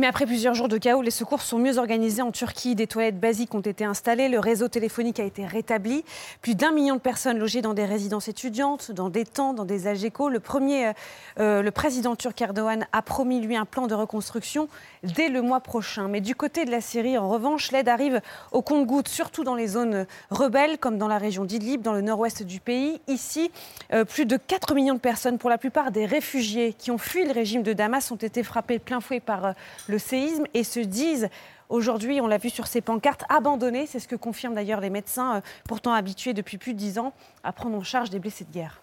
Mais 0.00 0.06
après 0.06 0.26
plusieurs 0.26 0.54
jours 0.54 0.68
de 0.68 0.78
chaos, 0.78 1.02
les 1.02 1.10
secours 1.10 1.42
sont 1.42 1.58
mieux 1.58 1.76
organisés 1.76 2.22
en 2.22 2.30
Turquie. 2.30 2.76
Des 2.76 2.86
toilettes 2.86 3.18
basiques 3.18 3.52
ont 3.56 3.60
été 3.60 3.84
installées, 3.84 4.28
le 4.28 4.38
réseau 4.38 4.68
téléphonique 4.68 5.18
a 5.18 5.24
été 5.24 5.44
rétabli. 5.44 6.04
Plus 6.40 6.54
d'un 6.54 6.70
million 6.70 6.94
de 6.94 7.00
personnes 7.00 7.36
logées 7.36 7.62
dans 7.62 7.74
des 7.74 7.84
résidences 7.84 8.28
étudiantes, 8.28 8.92
dans 8.92 9.10
des 9.10 9.24
tents, 9.24 9.54
dans 9.54 9.64
des 9.64 9.88
AGECO. 9.88 10.28
Le 10.28 10.38
premier, 10.38 10.86
euh, 10.86 10.92
euh, 11.40 11.62
le 11.62 11.70
président 11.72 12.14
turc 12.14 12.40
Erdogan 12.40 12.86
a 12.92 13.02
promis 13.02 13.40
lui 13.40 13.56
un 13.56 13.64
plan 13.64 13.88
de 13.88 13.94
reconstruction 13.96 14.68
dès 15.02 15.28
le 15.28 15.42
mois 15.42 15.58
prochain. 15.58 16.06
Mais 16.06 16.20
du 16.20 16.36
côté 16.36 16.64
de 16.64 16.70
la 16.70 16.80
Syrie, 16.80 17.18
en 17.18 17.28
revanche, 17.28 17.72
l'aide 17.72 17.88
arrive 17.88 18.20
au 18.52 18.62
compte-gouttes, 18.62 19.08
surtout 19.08 19.42
dans 19.42 19.56
les 19.56 19.66
zones 19.66 20.06
rebelles, 20.30 20.78
comme 20.78 20.98
dans 20.98 21.08
la 21.08 21.18
région 21.18 21.44
d'Idlib, 21.44 21.82
dans 21.82 21.92
le 21.92 22.02
nord-ouest 22.02 22.44
du 22.44 22.60
pays. 22.60 23.00
Ici, 23.08 23.50
euh, 23.92 24.04
plus 24.04 24.26
de 24.26 24.36
4 24.36 24.76
millions 24.76 24.94
de 24.94 25.00
personnes, 25.00 25.38
pour 25.38 25.50
la 25.50 25.58
plupart 25.58 25.90
des 25.90 26.06
réfugiés 26.06 26.72
qui 26.72 26.92
ont 26.92 26.98
fui 26.98 27.24
le 27.24 27.32
régime 27.32 27.64
de 27.64 27.72
Damas, 27.72 28.12
ont 28.12 28.16
été 28.16 28.44
frappés 28.44 28.78
plein 28.78 29.00
fouet 29.00 29.18
par 29.18 29.54
le 29.87 29.99
séisme 29.99 30.45
et 30.53 30.63
se 30.63 30.79
disent 30.79 31.29
aujourd'hui, 31.69 32.21
on 32.21 32.27
l'a 32.27 32.37
vu 32.37 32.49
sur 32.49 32.67
ces 32.67 32.81
pancartes, 32.81 33.23
abandonnées. 33.29 33.87
C'est 33.87 33.99
ce 33.99 34.07
que 34.07 34.15
confirment 34.15 34.55
d'ailleurs 34.55 34.81
les 34.81 34.89
médecins, 34.89 35.35
euh, 35.35 35.41
pourtant 35.67 35.93
habitués 35.93 36.33
depuis 36.33 36.57
plus 36.57 36.73
de 36.73 36.79
dix 36.79 36.99
ans 36.99 37.13
à 37.43 37.51
prendre 37.51 37.77
en 37.77 37.83
charge 37.83 38.09
des 38.09 38.19
blessés 38.19 38.45
de 38.45 38.53
guerre. 38.53 38.79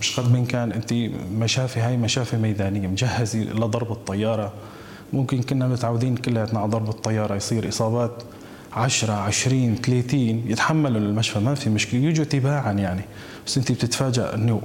مش 0.00 0.20
قد 0.20 0.32
من 0.32 0.46
كان 0.46 0.72
انت 0.72 0.92
مشافي 1.32 1.80
هاي 1.80 1.96
مشافي 1.96 2.36
ميدانيه 2.36 2.88
مجهزه 2.88 3.38
لضرب 3.38 3.92
الطياره 3.92 4.52
ممكن 5.12 5.42
كنا 5.42 5.68
متعودين 5.68 6.16
كلياتنا 6.16 6.60
على 6.60 6.68
ضرب 6.68 6.88
الطياره 6.88 7.34
يصير 7.34 7.68
اصابات 7.68 8.22
10 8.72 9.12
20 9.12 9.74
30 9.76 10.20
يتحملوا 10.46 11.00
المشفى 11.00 11.38
ما 11.38 11.54
في 11.54 11.70
مشكله 11.70 12.00
يجوا 12.00 12.24
تباعا 12.24 12.72
يعني 12.72 13.02
بس 13.46 13.58
انت 13.58 13.72
بتتفاجئ 13.72 14.34
انه 14.34 14.62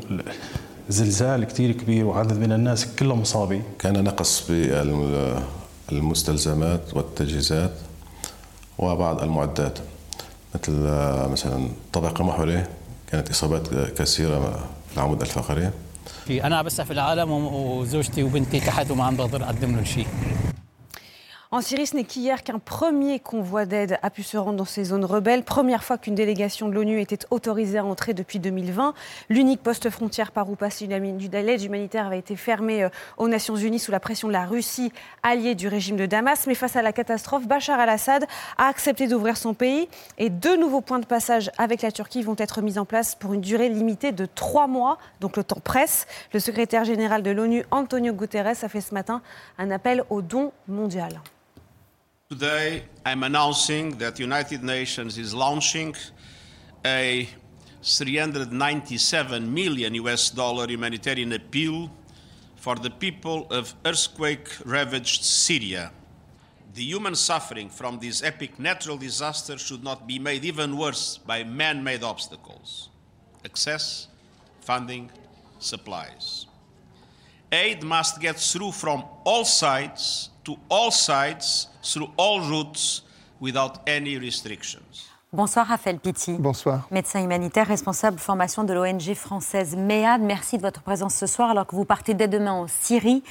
زلزال 0.90 1.44
كثير 1.44 1.72
كبير 1.72 2.07
وعدد 2.07 2.38
من 2.38 2.53
الناس 2.53 2.87
كلهم 2.87 3.20
مصابين. 3.20 3.62
كان 3.79 4.05
نقص 4.05 4.50
بالمستلزمات 5.90 6.94
والتجهيزات 6.94 7.72
وبعض 8.79 9.22
المعدات 9.22 9.79
مثل 10.55 10.72
مثلا 11.31 11.68
طبقة 11.92 12.24
محورة 12.24 12.68
كانت 13.11 13.31
إصابات 13.31 13.68
كثيرة 13.98 14.68
في 14.88 14.96
العمود 14.96 15.20
الفقري. 15.20 15.70
أنا 16.31 16.62
بس 16.62 16.81
في 16.81 16.92
العالم 16.92 17.31
وزوجتي 17.31 18.22
وبنتي 18.22 18.61
تحت 18.61 18.90
وما 18.90 19.05
عم 19.05 19.16
بقدر 19.16 19.44
أقدم 19.44 19.74
لهم 19.74 19.85
شيء. 19.85 20.07
En 21.53 21.61
Syrie, 21.61 21.89
ce 21.89 21.97
n'est 21.97 22.05
qu'hier 22.05 22.45
qu'un 22.45 22.61
premier 22.61 23.19
convoi 23.19 23.67
d'aide 23.67 23.99
a 24.03 24.11
pu 24.11 24.23
se 24.23 24.37
rendre 24.37 24.59
dans 24.59 24.65
ces 24.65 24.85
zones 24.85 25.05
rebelles. 25.05 25.43
Première 25.43 25.83
fois 25.83 25.99
qu'une 25.99 26.15
délégation 26.15 26.69
de 26.69 26.75
l'ONU 26.75 27.01
était 27.01 27.27
autorisée 27.33 27.79
à 27.79 27.85
entrer 27.85 28.15
depuis 28.15 28.39
2020. 28.39 28.95
L'unique 29.31 29.61
poste 29.61 29.91
frontière 29.91 30.31
par 30.31 30.49
où 30.49 30.55
passe 30.55 30.81
l'aide 30.81 31.63
humanitaire 31.65 32.07
avait 32.07 32.21
été 32.21 32.37
fermé 32.37 32.85
euh, 32.85 32.89
aux 33.17 33.27
Nations 33.27 33.57
Unies 33.57 33.81
sous 33.81 33.91
la 33.91 33.99
pression 33.99 34.29
de 34.29 34.33
la 34.33 34.47
Russie, 34.47 34.93
alliée 35.25 35.57
du 35.57 35.67
régime 35.67 35.97
de 35.97 36.07
Damas. 36.07 36.47
Mais 36.47 36.55
face 36.55 36.77
à 36.77 36.83
la 36.83 36.93
catastrophe, 36.93 37.49
Bachar 37.49 37.81
al-Assad 37.81 38.27
a 38.57 38.69
accepté 38.69 39.09
d'ouvrir 39.09 39.37
son 39.37 39.53
pays 39.53 39.89
et 40.19 40.31
deux 40.31 40.57
nouveaux 40.57 40.83
points 40.83 41.01
de 41.01 41.05
passage 41.05 41.51
avec 41.59 41.83
la 41.83 41.91
Turquie 41.91 42.23
vont 42.23 42.37
être 42.39 42.63
mis 42.63 42.79
en 42.79 42.85
place 42.85 43.17
pour 43.17 43.35
une 43.35 43.41
durée 43.41 43.71
limitée 43.71 44.13
de 44.13 44.25
trois 44.25 44.69
mois. 44.69 44.99
Donc 45.21 45.37
le 45.37 45.43
temps 45.43 45.59
presse. 45.59 46.07
Le 46.33 46.39
secrétaire 46.39 46.85
général 46.85 47.25
de 47.25 47.33
l'ONU, 47.33 47.65
Antonio 47.73 48.13
Guterres, 48.13 48.63
a 48.63 48.69
fait 48.69 48.81
ce 48.81 48.95
matin 48.95 49.21
un 49.59 49.73
appel 49.73 50.05
au 50.11 50.23
don 50.23 50.53
mondial. 50.69 51.21
Today, 52.31 52.85
I'm 53.05 53.25
announcing 53.25 53.99
that 53.99 54.14
the 54.14 54.23
United 54.23 54.62
Nations 54.62 55.19
is 55.19 55.35
launching 55.35 55.97
a 56.87 57.29
397 57.83 59.53
million 59.53 59.95
US 59.95 60.31
dollar 60.31 60.69
humanitarian 60.69 61.33
appeal 61.33 61.90
for 62.55 62.77
the 62.77 62.88
people 62.88 63.49
of 63.51 63.75
earthquake-ravaged 63.85 65.25
Syria. 65.25 65.90
The 66.75 66.85
human 66.85 67.16
suffering 67.16 67.69
from 67.69 67.99
this 67.99 68.23
epic 68.23 68.61
natural 68.61 68.97
disaster 68.97 69.59
should 69.59 69.83
not 69.83 70.07
be 70.07 70.21
made 70.21 70.45
even 70.45 70.79
worse 70.79 71.19
by 71.19 71.43
man-made 71.43 72.05
obstacles. 72.05 72.90
Access, 73.45 74.07
funding, 74.61 75.11
supplies. 75.59 76.47
aid 77.51 77.83
must 77.83 78.21
get 78.21 78.38
through 78.38 78.71
from 78.71 79.03
all 79.25 79.45
sides 79.45 80.30
to 80.51 80.59
all 80.69 80.91
sides 80.91 81.69
through 81.83 82.11
all 82.19 82.41
routes 82.41 83.03
without 83.41 83.81
any 83.87 84.19
restrictions. 84.19 85.07
Bonsoir 85.33 85.69
Raphaël 85.69 86.01
Pitti. 86.01 86.33
Bonsoir. 86.41 86.89
Médecin 86.91 87.23
humanitaire, 87.23 87.69
responsable 87.69 88.19
formation 88.19 88.65
de 88.65 88.73
l'ONG 88.73 89.15
française 89.15 89.77
MEAD. 89.77 90.23
Merci 90.23 90.57
de 90.57 90.63
votre 90.63 90.83
présence 90.83 91.15
ce 91.15 91.27
soir 91.27 91.51
alors 91.51 91.69
que 91.69 91.77
vous 91.77 91.85
partez 91.85 92.15
dès 92.15 92.27
demain 92.27 92.53
en 92.53 92.67
Syrie 92.67 93.23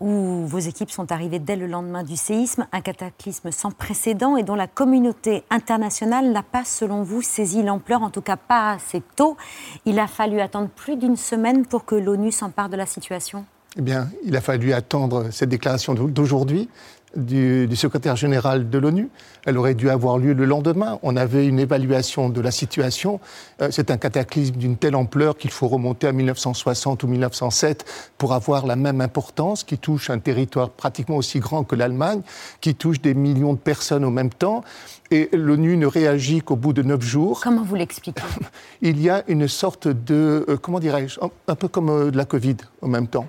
où 0.00 0.44
vos 0.46 0.58
équipes 0.58 0.90
sont 0.90 1.10
arrivées 1.10 1.38
dès 1.38 1.56
le 1.56 1.66
lendemain 1.66 2.02
du 2.02 2.14
séisme, 2.14 2.66
un 2.72 2.82
cataclysme 2.82 3.50
sans 3.50 3.70
précédent 3.70 4.36
et 4.36 4.42
dont 4.42 4.54
la 4.54 4.66
communauté 4.66 5.42
internationale 5.48 6.30
n'a 6.30 6.42
pas, 6.42 6.66
selon 6.66 7.02
vous, 7.02 7.22
saisi 7.22 7.62
l'ampleur, 7.62 8.02
en 8.02 8.10
tout 8.10 8.20
cas 8.20 8.36
pas 8.36 8.72
assez 8.72 9.02
tôt. 9.16 9.38
Il 9.86 9.98
a 9.98 10.06
fallu 10.06 10.40
attendre 10.40 10.68
plus 10.68 10.96
d'une 10.96 11.16
semaine 11.16 11.64
pour 11.64 11.86
que 11.86 11.94
l'ONU 11.94 12.32
s'empare 12.32 12.68
de 12.68 12.76
la 12.76 12.84
situation 12.84 13.46
eh 13.76 13.82
bien, 13.82 14.08
il 14.24 14.36
a 14.36 14.40
fallu 14.40 14.72
attendre 14.72 15.28
cette 15.30 15.48
déclaration 15.48 15.94
d'aujourd'hui 15.94 16.68
du, 17.16 17.68
secrétaire 17.76 18.16
général 18.16 18.70
de 18.70 18.78
l'ONU. 18.78 19.08
Elle 19.46 19.58
aurait 19.58 19.74
dû 19.74 19.90
avoir 19.90 20.18
lieu 20.18 20.32
le 20.32 20.44
lendemain. 20.44 20.98
On 21.02 21.16
avait 21.16 21.46
une 21.46 21.58
évaluation 21.58 22.28
de 22.28 22.40
la 22.40 22.50
situation. 22.50 23.20
Euh, 23.60 23.68
c'est 23.70 23.90
un 23.90 23.96
cataclysme 23.96 24.56
d'une 24.56 24.76
telle 24.76 24.94
ampleur 24.94 25.36
qu'il 25.36 25.50
faut 25.50 25.68
remonter 25.68 26.06
à 26.06 26.12
1960 26.12 27.02
ou 27.02 27.08
1907 27.08 27.84
pour 28.18 28.34
avoir 28.34 28.66
la 28.66 28.76
même 28.76 29.00
importance, 29.00 29.64
qui 29.64 29.78
touche 29.78 30.10
un 30.10 30.18
territoire 30.18 30.70
pratiquement 30.70 31.16
aussi 31.16 31.40
grand 31.40 31.64
que 31.64 31.74
l'Allemagne, 31.74 32.22
qui 32.60 32.74
touche 32.74 33.00
des 33.00 33.14
millions 33.14 33.54
de 33.54 33.58
personnes 33.58 34.04
au 34.04 34.10
même 34.10 34.30
temps. 34.30 34.62
Et 35.10 35.28
l'ONU 35.32 35.76
ne 35.76 35.86
réagit 35.86 36.40
qu'au 36.40 36.56
bout 36.56 36.72
de 36.72 36.82
neuf 36.82 37.02
jours. 37.02 37.40
Comment 37.42 37.64
vous 37.64 37.74
l'expliquez? 37.74 38.22
Il 38.82 39.00
y 39.00 39.10
a 39.10 39.24
une 39.26 39.48
sorte 39.48 39.88
de, 39.88 40.44
euh, 40.48 40.56
comment 40.56 40.78
dirais-je, 40.78 41.18
un, 41.48 41.54
peu 41.56 41.66
comme 41.66 41.88
euh, 41.88 42.10
de 42.10 42.16
la 42.16 42.24
Covid 42.24 42.56
au 42.80 42.86
même 42.86 43.06
temps. 43.06 43.26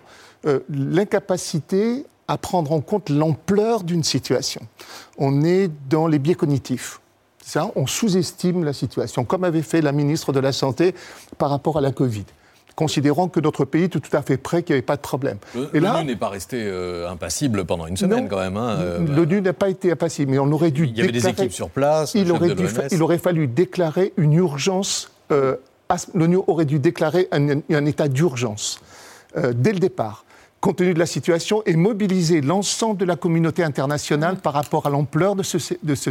L'incapacité 0.69 2.07
à 2.31 2.37
prendre 2.37 2.71
en 2.71 2.79
compte 2.79 3.09
l'ampleur 3.09 3.83
d'une 3.83 4.05
situation. 4.05 4.61
On 5.17 5.43
est 5.43 5.69
dans 5.89 6.07
les 6.07 6.17
biais 6.17 6.35
cognitifs. 6.35 7.01
Ça, 7.43 7.71
on 7.75 7.87
sous-estime 7.87 8.63
la 8.63 8.71
situation, 8.71 9.25
comme 9.25 9.43
avait 9.43 9.61
fait 9.61 9.81
la 9.81 9.91
ministre 9.91 10.31
de 10.31 10.39
la 10.39 10.53
Santé 10.53 10.95
par 11.37 11.49
rapport 11.49 11.77
à 11.77 11.81
la 11.81 11.91
Covid 11.91 12.23
considérant 12.73 13.27
que 13.27 13.41
notre 13.41 13.65
pays 13.65 13.83
était 13.83 13.99
tout 13.99 14.15
à 14.15 14.21
fait 14.21 14.37
prêt, 14.37 14.63
qu'il 14.63 14.73
n'y 14.73 14.77
avait 14.77 14.85
pas 14.85 14.95
de 14.95 15.01
problème. 15.01 15.37
L'ONU 15.73 16.05
n'est 16.05 16.15
pas 16.15 16.29
resté 16.29 16.63
euh, 16.63 17.09
impassible 17.09 17.65
pendant 17.65 17.85
une 17.85 17.97
semaine 17.97 18.29
quand 18.29 18.39
même. 18.39 18.55
Hein, 18.55 18.77
euh, 18.79 19.05
L'ONU 19.05 19.41
n'a 19.41 19.51
pas 19.51 19.69
été 19.69 19.91
impassible, 19.91 20.31
mais 20.31 20.39
on 20.39 20.49
aurait 20.53 20.71
dû. 20.71 20.85
Il 20.85 20.97
y 20.97 21.01
avait 21.01 21.11
des 21.11 21.27
équipes 21.27 21.51
sur 21.51 21.69
place. 21.69 22.13
Il 22.15 22.31
aurait, 22.31 22.55
il 22.91 23.03
aurait 23.03 23.17
fallu 23.17 23.47
déclarer 23.47 24.13
une 24.15 24.33
urgence. 24.33 25.11
Euh, 25.31 25.57
L'ONU 26.15 26.37
aurait 26.47 26.65
dû 26.65 26.79
déclarer 26.79 27.27
un, 27.33 27.59
un 27.69 27.85
état 27.85 28.07
d'urgence 28.07 28.79
dès 29.35 29.73
le 29.73 29.79
départ 29.79 30.23
compte 30.61 30.77
tenu 30.77 30.93
de 30.93 30.99
la 30.99 31.07
situation, 31.07 31.63
et 31.65 31.75
mobiliser 31.75 32.39
l'ensemble 32.39 32.97
de 32.97 33.05
la 33.05 33.15
communauté 33.15 33.63
internationale 33.63 34.37
par 34.37 34.53
rapport 34.53 34.85
à 34.85 34.89
l'ampleur 34.89 35.35
de 35.35 35.43
ce, 35.43 35.57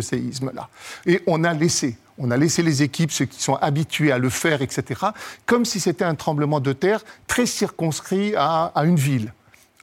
séisme-là. 0.01 0.69
Et 1.07 1.23
on 1.27 1.45
a 1.45 1.55
laissé, 1.55 1.97
on 2.19 2.31
a 2.33 2.37
laissé 2.37 2.63
les 2.63 2.83
équipes, 2.83 3.13
ceux 3.13 3.27
qui 3.27 3.41
sont 3.41 3.55
habitués 3.55 4.11
à 4.11 4.19
le 4.19 4.29
faire, 4.29 4.61
etc., 4.61 5.01
comme 5.47 5.65
si 5.65 5.79
c'était 5.79 6.05
un 6.05 6.17
tremblement 6.17 6.61
de 6.61 6.73
terre 6.73 7.05
très 7.29 7.47
circonscrit 7.47 8.35
à, 8.37 8.73
à 8.75 8.85
une 8.85 8.97
ville. 8.97 9.33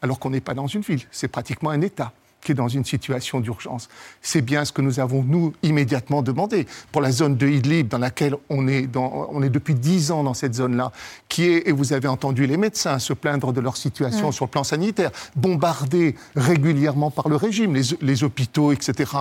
Alors 0.01 0.19
qu'on 0.19 0.29
n'est 0.29 0.41
pas 0.41 0.53
dans 0.53 0.67
une 0.67 0.81
ville, 0.81 1.01
c'est 1.11 1.29
pratiquement 1.29 1.69
un 1.69 1.81
État 1.81 2.11
qui 2.41 2.51
est 2.51 2.55
dans 2.55 2.67
une 2.67 2.85
situation 2.85 3.39
d'urgence. 3.39 3.89
C'est 4.21 4.41
bien 4.41 4.63
ce 4.65 4.71
que 4.71 4.81
nous 4.81 4.99
avons, 4.99 5.23
nous, 5.23 5.53
immédiatement 5.63 6.21
demandé. 6.21 6.67
Pour 6.91 7.01
la 7.01 7.11
zone 7.11 7.35
de 7.35 7.47
Idlib, 7.47 7.87
dans 7.87 7.97
laquelle 7.97 8.35
on 8.49 8.67
est, 8.67 8.87
dans, 8.87 9.27
on 9.31 9.41
est 9.41 9.49
depuis 9.49 9.75
dix 9.75 10.11
ans 10.11 10.23
dans 10.23 10.33
cette 10.33 10.55
zone-là, 10.55 10.91
qui 11.29 11.45
est, 11.45 11.67
et 11.67 11.71
vous 11.71 11.93
avez 11.93 12.07
entendu 12.07 12.47
les 12.47 12.57
médecins 12.57 12.99
se 12.99 13.13
plaindre 13.13 13.53
de 13.53 13.61
leur 13.61 13.77
situation 13.77 14.31
sur 14.31 14.45
le 14.45 14.51
plan 14.51 14.63
sanitaire, 14.63 15.11
bombardée 15.35 16.15
régulièrement 16.35 17.11
par 17.11 17.27
le 17.29 17.35
régime, 17.35 17.75
les, 17.75 17.83
les 18.01 18.23
hôpitaux, 18.23 18.71
etc. 18.71 19.11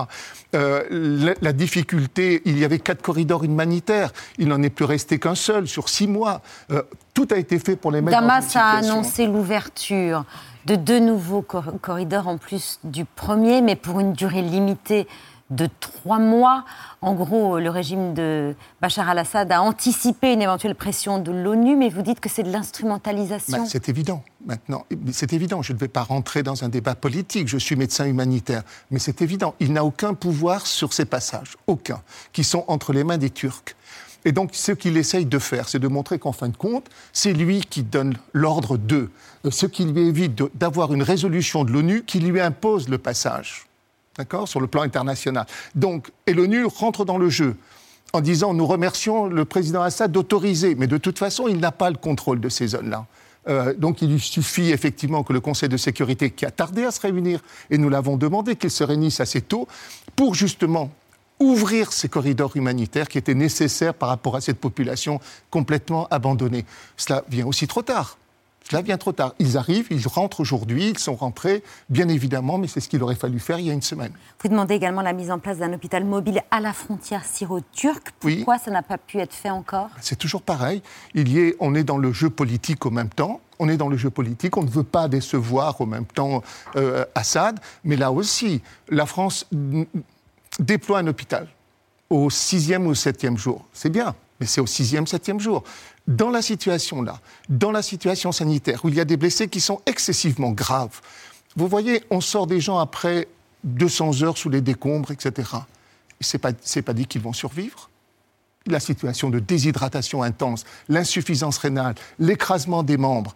Euh, 0.55 1.33
la, 1.41 1.53
difficulté, 1.53 2.41
il 2.45 2.57
y 2.57 2.65
avait 2.65 2.79
quatre 2.79 3.01
corridors 3.01 3.43
humanitaires, 3.43 4.13
il 4.37 4.47
n'en 4.47 4.61
est 4.63 4.69
plus 4.69 4.85
resté 4.85 5.19
qu'un 5.19 5.35
seul 5.35 5.67
sur 5.67 5.89
six 5.89 6.07
mois. 6.07 6.41
Euh, 6.71 6.83
tout 7.17 7.27
a 7.31 7.37
été 7.37 7.57
fait 7.57 7.75
pour 7.75 7.91
les 7.91 7.99
mettre 7.99 8.15
Damas 8.15 8.55
a 8.55 8.77
annoncé 8.77 9.25
l'ouverture 9.25 10.23
de 10.67 10.75
deux 10.75 10.99
nouveaux 10.99 11.41
corridors 11.41 12.27
en 12.27 12.37
plus 12.37 12.79
du 12.83 13.05
premier, 13.05 13.61
mais 13.61 13.75
pour 13.75 13.99
une 13.99 14.13
durée 14.13 14.43
limitée 14.43 15.07
de 15.49 15.67
trois 15.79 16.19
mois. 16.19 16.63
En 17.01 17.15
gros, 17.15 17.57
le 17.57 17.71
régime 17.71 18.13
de 18.13 18.53
Bachar 18.81 19.09
al-Assad 19.09 19.51
a 19.51 19.63
anticipé 19.63 20.33
une 20.33 20.43
éventuelle 20.43 20.75
pression 20.75 21.17
de 21.17 21.31
l'ONU, 21.31 21.75
mais 21.75 21.89
vous 21.89 22.03
dites 22.03 22.19
que 22.19 22.29
c'est 22.29 22.43
de 22.43 22.51
l'instrumentalisation. 22.51 23.57
Ben, 23.57 23.65
c'est 23.65 23.89
évident, 23.89 24.23
maintenant. 24.45 24.85
C'est 25.11 25.33
évident. 25.33 25.63
Je 25.63 25.73
ne 25.73 25.79
vais 25.79 25.87
pas 25.87 26.03
rentrer 26.03 26.43
dans 26.43 26.63
un 26.63 26.69
débat 26.69 26.93
politique. 26.93 27.47
Je 27.47 27.57
suis 27.57 27.75
médecin 27.75 28.05
humanitaire. 28.05 28.61
Mais 28.91 28.99
c'est 28.99 29.23
évident. 29.23 29.55
Il 29.59 29.73
n'a 29.73 29.83
aucun 29.83 30.13
pouvoir 30.13 30.67
sur 30.67 30.93
ces 30.93 31.05
passages. 31.05 31.55
Aucun. 31.65 32.01
Qui 32.31 32.43
sont 32.43 32.63
entre 32.67 32.93
les 32.93 33.03
mains 33.03 33.17
des 33.17 33.31
Turcs. 33.31 33.75
Et 34.25 34.31
donc, 34.31 34.49
ce 34.53 34.71
qu'il 34.71 34.97
essaye 34.97 35.25
de 35.25 35.39
faire, 35.39 35.69
c'est 35.69 35.79
de 35.79 35.87
montrer 35.87 36.19
qu'en 36.19 36.31
fin 36.31 36.49
de 36.49 36.57
compte, 36.57 36.89
c'est 37.13 37.33
lui 37.33 37.61
qui 37.61 37.83
donne 37.83 38.15
l'ordre 38.33 38.77
d'eux, 38.77 39.09
ce 39.49 39.65
qui 39.65 39.85
lui 39.85 40.07
évite 40.07 40.41
d'avoir 40.55 40.93
une 40.93 41.03
résolution 41.03 41.63
de 41.63 41.71
l'ONU 41.71 42.03
qui 42.05 42.19
lui 42.19 42.41
impose 42.41 42.89
le 42.89 42.97
passage, 42.97 43.65
d'accord, 44.17 44.47
sur 44.47 44.59
le 44.59 44.67
plan 44.67 44.81
international. 44.81 45.45
Donc, 45.75 46.11
et 46.25 46.33
l'ONU 46.33 46.65
rentre 46.65 47.05
dans 47.05 47.17
le 47.17 47.29
jeu 47.29 47.55
en 48.13 48.21
disant 48.21 48.53
nous 48.53 48.65
remercions 48.65 49.27
le 49.27 49.45
président 49.45 49.81
Assad 49.81 50.11
d'autoriser, 50.11 50.75
mais 50.75 50.87
de 50.87 50.97
toute 50.97 51.19
façon, 51.19 51.47
il 51.47 51.57
n'a 51.57 51.71
pas 51.71 51.89
le 51.89 51.97
contrôle 51.97 52.39
de 52.39 52.49
ces 52.49 52.67
zones-là. 52.67 53.05
Euh, 53.47 53.73
donc 53.73 54.01
il 54.01 54.19
suffit 54.19 54.71
effectivement 54.71 55.23
que 55.23 55.33
le 55.33 55.39
Conseil 55.39 55.69
de 55.69 55.77
sécurité, 55.77 56.31
qui 56.31 56.45
a 56.45 56.51
tardé 56.51 56.83
à 56.83 56.91
se 56.91 56.99
réunir, 56.99 57.41
et 57.69 57.77
nous 57.77 57.89
l'avons 57.89 58.17
demandé 58.17 58.55
qu'il 58.55 58.71
se 58.71 58.83
réunisse 58.83 59.19
assez 59.19 59.41
tôt, 59.41 59.67
pour 60.15 60.35
justement 60.35 60.91
ouvrir 61.39 61.93
ces 61.93 62.09
corridors 62.09 62.55
humanitaires 62.55 63.07
qui 63.07 63.17
étaient 63.17 63.33
nécessaires 63.33 63.93
par 63.93 64.09
rapport 64.09 64.35
à 64.35 64.41
cette 64.41 64.59
population 64.59 65.19
complètement 65.49 66.07
abandonnée. 66.09 66.65
Cela 66.95 67.23
vient 67.29 67.45
aussi 67.45 67.67
trop 67.67 67.81
tard. 67.81 68.17
Cela 68.69 68.81
vient 68.81 68.97
trop 68.97 69.13
tard. 69.13 69.33
Ils 69.39 69.57
arrivent, 69.57 69.87
ils 69.91 70.07
rentrent 70.09 70.41
aujourd'hui, 70.41 70.89
ils 70.89 70.97
sont 70.97 71.15
rentrés, 71.15 71.63
bien 71.89 72.09
évidemment, 72.09 72.57
mais 72.57 72.67
c'est 72.67 72.81
ce 72.81 72.89
qu'il 72.89 73.01
aurait 73.01 73.15
fallu 73.15 73.39
faire 73.39 73.59
il 73.59 73.67
y 73.67 73.69
a 73.69 73.73
une 73.73 73.81
semaine. 73.81 74.11
Vous 74.43 74.49
demandez 74.49 74.73
également 74.73 75.01
la 75.01 75.13
mise 75.13 75.31
en 75.31 75.39
place 75.39 75.59
d'un 75.59 75.71
hôpital 75.71 76.03
mobile 76.03 76.41
à 76.51 76.59
la 76.59 76.73
frontière 76.73 77.23
syro-turque. 77.23 78.11
Pourquoi 78.19 78.57
ça 78.57 78.69
n'a 78.71 78.83
pas 78.83 78.97
pu 78.97 79.19
être 79.19 79.33
fait 79.33 79.49
encore? 79.49 79.89
C'est 80.01 80.17
toujours 80.17 80.41
pareil. 80.41 80.81
Il 81.13 81.29
y 81.29 81.39
est, 81.39 81.55
on 81.61 81.75
est 81.75 81.85
dans 81.85 81.97
le 81.97 82.11
jeu 82.11 82.29
politique 82.29 82.85
au 82.85 82.91
même 82.91 83.09
temps. 83.09 83.39
On 83.59 83.69
est 83.69 83.77
dans 83.77 83.89
le 83.89 83.97
jeu 83.97 84.09
politique, 84.09 84.55
on 84.57 84.63
ne 84.63 84.69
veut 84.69 84.83
pas 84.83 85.07
décevoir 85.07 85.81
au 85.81 85.87
même 85.87 86.05
temps 86.05 86.43
euh, 86.75 87.05
Assad, 87.15 87.59
mais 87.83 87.95
là 87.95 88.11
aussi, 88.11 88.61
la 88.89 89.07
France 89.07 89.47
déploie 90.59 90.99
un 90.99 91.07
hôpital 91.07 91.47
au 92.09 92.29
sixième 92.29 92.87
ou 92.87 92.95
septième 92.95 93.37
jour. 93.37 93.65
C'est 93.73 93.89
bien, 93.89 94.15
mais 94.39 94.45
c'est 94.45 94.61
au 94.61 94.65
sixième, 94.65 95.07
septième 95.07 95.39
jour. 95.39 95.63
Dans 96.07 96.29
la 96.29 96.41
situation 96.41 97.01
là, 97.01 97.19
dans 97.49 97.71
la 97.71 97.81
situation 97.81 98.31
sanitaire, 98.31 98.83
où 98.85 98.89
il 98.89 98.95
y 98.95 98.99
a 98.99 99.05
des 99.05 99.17
blessés 99.17 99.47
qui 99.47 99.59
sont 99.59 99.81
excessivement 99.85 100.51
graves, 100.51 101.01
vous 101.55 101.67
voyez, 101.67 102.03
on 102.09 102.21
sort 102.21 102.47
des 102.47 102.61
gens 102.61 102.77
après 102.77 103.27
200 103.63 104.21
heures 104.23 104.37
sous 104.37 104.49
les 104.49 104.61
décombres, 104.61 105.11
etc. 105.11 105.49
Ce 106.21 106.37
n'est 106.37 106.41
pas, 106.41 106.53
pas 106.53 106.93
dit 106.93 107.07
qu'ils 107.07 107.21
vont 107.21 107.33
survivre. 107.33 107.89
La 108.67 108.79
situation 108.79 109.29
de 109.29 109.39
déshydratation 109.39 110.23
intense, 110.23 110.65
l'insuffisance 110.87 111.57
rénale, 111.57 111.95
l'écrasement 112.19 112.83
des 112.83 112.97
membres, 112.97 113.35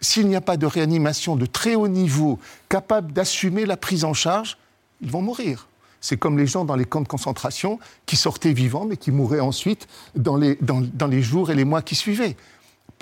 s'il 0.00 0.28
n'y 0.28 0.36
a 0.36 0.40
pas 0.40 0.56
de 0.56 0.66
réanimation 0.66 1.36
de 1.36 1.46
très 1.46 1.74
haut 1.74 1.88
niveau 1.88 2.38
capable 2.68 3.12
d'assumer 3.12 3.66
la 3.66 3.76
prise 3.76 4.04
en 4.04 4.14
charge, 4.14 4.56
ils 5.00 5.10
vont 5.10 5.22
mourir. 5.22 5.68
C'est 6.00 6.16
comme 6.16 6.38
les 6.38 6.46
gens 6.46 6.64
dans 6.64 6.76
les 6.76 6.84
camps 6.84 7.00
de 7.00 7.08
concentration 7.08 7.78
qui 8.06 8.16
sortaient 8.16 8.52
vivants 8.52 8.84
mais 8.84 8.96
qui 8.96 9.10
mouraient 9.10 9.40
ensuite 9.40 9.86
dans 10.14 10.36
les, 10.36 10.58
dans, 10.60 11.06
les 11.06 11.22
jours 11.22 11.50
et 11.50 11.54
les 11.54 11.64
mois 11.64 11.82
qui 11.82 11.94
suivaient. 11.94 12.36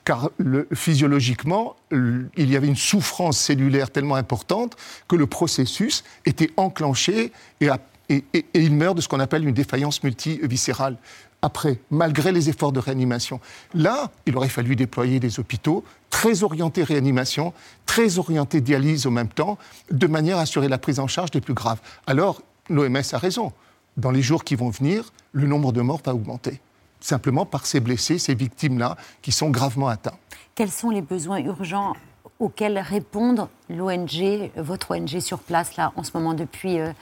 Car 0.05 0.31
physiologiquement, 0.73 1.75
il 1.91 2.51
y 2.51 2.57
avait 2.57 2.69
une 2.69 2.77
souffrance 2.77 3.39
cellulaire 3.39 3.91
tellement 3.91 4.15
importante 4.15 4.77
que 5.09 5.17
le 5.17 5.27
processus 5.27 6.05
était 6.27 6.51
enclenché 6.57 7.33
et, 7.61 7.69
et, 8.09 8.25
et, 8.33 8.47
il 8.55 8.73
meurt 8.73 8.97
de 8.97 9.01
ce 9.01 9.09
qu'on 9.09 9.19
appelle 9.19 9.47
une 9.47 9.55
défaillance 9.55 10.05
multiviscérale 10.05 10.97
après, 11.43 11.79
malgré 11.91 12.33
les 12.33 12.49
efforts 12.49 12.73
de 12.73 12.81
réanimation. 12.81 13.41
Là, 13.75 14.11
il 14.27 14.37
aurait 14.37 14.49
fallu 14.49 14.77
déployer 14.77 15.21
des 15.21 15.39
hôpitaux 15.39 15.85
très 16.11 16.43
orientés 16.43 16.83
réanimation, 16.83 17.53
très 17.85 18.19
orientés 18.19 18.61
dialyse 18.61 19.07
au 19.07 19.11
même 19.11 19.29
temps, 19.29 19.59
de 19.91 20.07
manière 20.07 20.39
à 20.39 20.43
assurer 20.43 20.69
la 20.69 20.79
prise 20.79 20.99
en 20.99 21.07
charge 21.07 21.31
des 21.31 21.41
plus 21.41 21.55
graves. 21.55 21.81
Alors, 22.07 22.43
l'OMS 22.69 23.03
a 23.13 23.19
raison. 23.19 23.53
Dans 23.97 24.11
les 24.11 24.23
jours 24.23 24.45
qui 24.45 24.57
vont 24.57 24.71
venir, 24.71 25.13
le 25.33 25.47
nombre 25.47 25.73
de 25.73 25.81
morts 25.81 26.01
va 26.05 26.15
augmenter. 26.15 26.61
Simplement 27.01 27.47
par 27.47 27.67
ces 27.67 27.81
blessés, 27.81 28.19
ces 28.19 28.35
victimes-là, 28.35 28.97
qui 29.23 29.33
sont 29.33 29.51
gravement 29.51 29.89
atteints. 29.89 30.17
Quels 30.55 30.71
sont 30.71 30.91
les 30.91 31.03
besoins 31.03 31.39
urgents 31.39 31.95
auxquels 32.39 32.79
répondent 32.79 33.49
l'ONG, 33.71 34.51
votre 34.57 34.95
ONG 34.95 35.21
sur 35.21 35.39
place, 35.39 35.77
là, 35.77 35.93
en 35.97 36.03
ce 36.03 36.11
moment, 36.15 36.35
depuis 36.35 36.79
euh, 36.79 36.93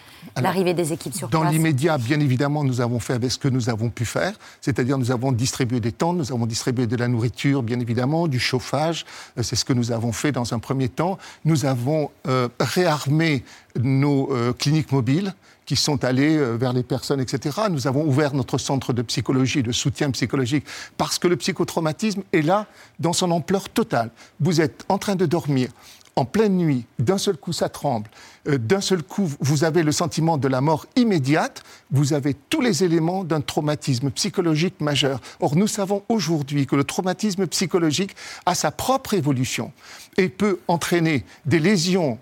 l'arrivée 0.41 0.75
des 0.75 0.93
équipes 0.93 1.15
sur 1.15 1.29
place? 1.29 1.43
Dans 1.43 1.49
l'immédiat, 1.49 1.99
bien 1.99 2.21
évidemment, 2.21 2.63
nous 2.63 2.81
avons 2.81 3.01
fait 3.01 3.15
avec 3.15 3.33
ce 3.33 3.39
que 3.39 3.49
nous 3.49 3.69
avons 3.69 3.91
pu 3.91 4.05
faire, 4.05 4.39
c'est-à-dire 4.61 4.97
nous 4.97 5.11
avons 5.11 5.33
distribué 5.33 5.81
des 5.81 5.93
tentes, 5.93 6.17
nous 6.17 6.33
avons 6.33 6.47
distribué 6.47 6.87
de 6.87 6.97
la 6.97 7.09
nourriture, 7.09 7.63
bien 7.63 7.81
évidemment, 7.81 8.29
du 8.29 8.39
chauffage, 8.39 9.05
euh, 9.39 9.43
c'est 9.43 9.57
ce 9.57 9.65
que 9.65 9.73
nous 9.73 9.91
avons 9.91 10.13
fait 10.13 10.31
dans 10.31 10.55
un 10.55 10.59
premier 10.61 10.89
temps. 10.89 11.19
Nous 11.45 11.65
avons 11.67 12.11
euh, 12.29 12.49
réarmé 12.61 13.45
nos 13.77 14.29
cliniques 14.57 14.93
mobiles, 14.93 15.35
qui 15.67 15.77
sont 15.77 16.05
allés 16.05 16.39
vers 16.57 16.73
les 16.73 16.83
personnes, 16.83 17.21
etc. 17.21 17.63
Nous 17.71 17.87
avons 17.87 18.05
ouvert 18.05 18.35
notre 18.35 18.59
centre 18.59 18.93
de 18.93 19.03
psychologie, 19.03 19.63
de 19.63 19.73
soutien 19.73 20.11
psychologique, 20.11 20.65
parce 20.97 21.19
que 21.19 21.29
le 21.29 21.37
psychotraumatisme 21.37 22.23
est 22.33 22.43
là 22.43 22.67
dans 22.99 23.13
son 23.13 23.31
ampleur 23.31 23.69
totale. 23.69 24.11
Vous 24.41 24.61
êtes 24.61 24.85
en 24.89 24.99
train 24.99 25.17
de 25.17 25.27
dormir, 25.27 25.71
en 26.17 26.25
pleine 26.25 26.57
nuit, 26.57 26.87
d'un 26.99 27.19
seul 27.19 27.37
coup 27.37 27.53
ça 27.53 27.69
tremble, 27.69 28.09
euh, 28.49 28.59
d'un 28.59 28.81
seul 28.81 29.03
coup 29.03 29.29
vous 29.41 29.65
avez 29.65 29.83
le 29.83 29.93
sentiment 29.93 30.39
de 30.39 30.49
la 30.49 30.61
mort 30.61 30.87
immédiate, 30.97 31.63
vous 31.91 32.13
avez 32.13 32.35
tous 32.35 32.61
les 32.61 32.85
éléments 32.85 33.25
d'un 33.25 33.41
traumatisme 33.41 34.11
psychologique 34.11 34.81
majeur. 34.81 35.21
Or 35.41 35.57
nous 35.57 35.67
savons 35.67 36.03
aujourd'hui 36.09 36.67
que 36.67 36.77
le 36.77 36.85
traumatisme 36.85 37.47
psychologique 37.47 38.15
a 38.47 38.55
sa 38.55 38.71
propre 38.71 39.15
évolution 39.15 39.73
et 40.17 40.29
peut 40.29 40.61
entraîner 40.69 41.25
des 41.47 41.59
lésions 41.59 42.19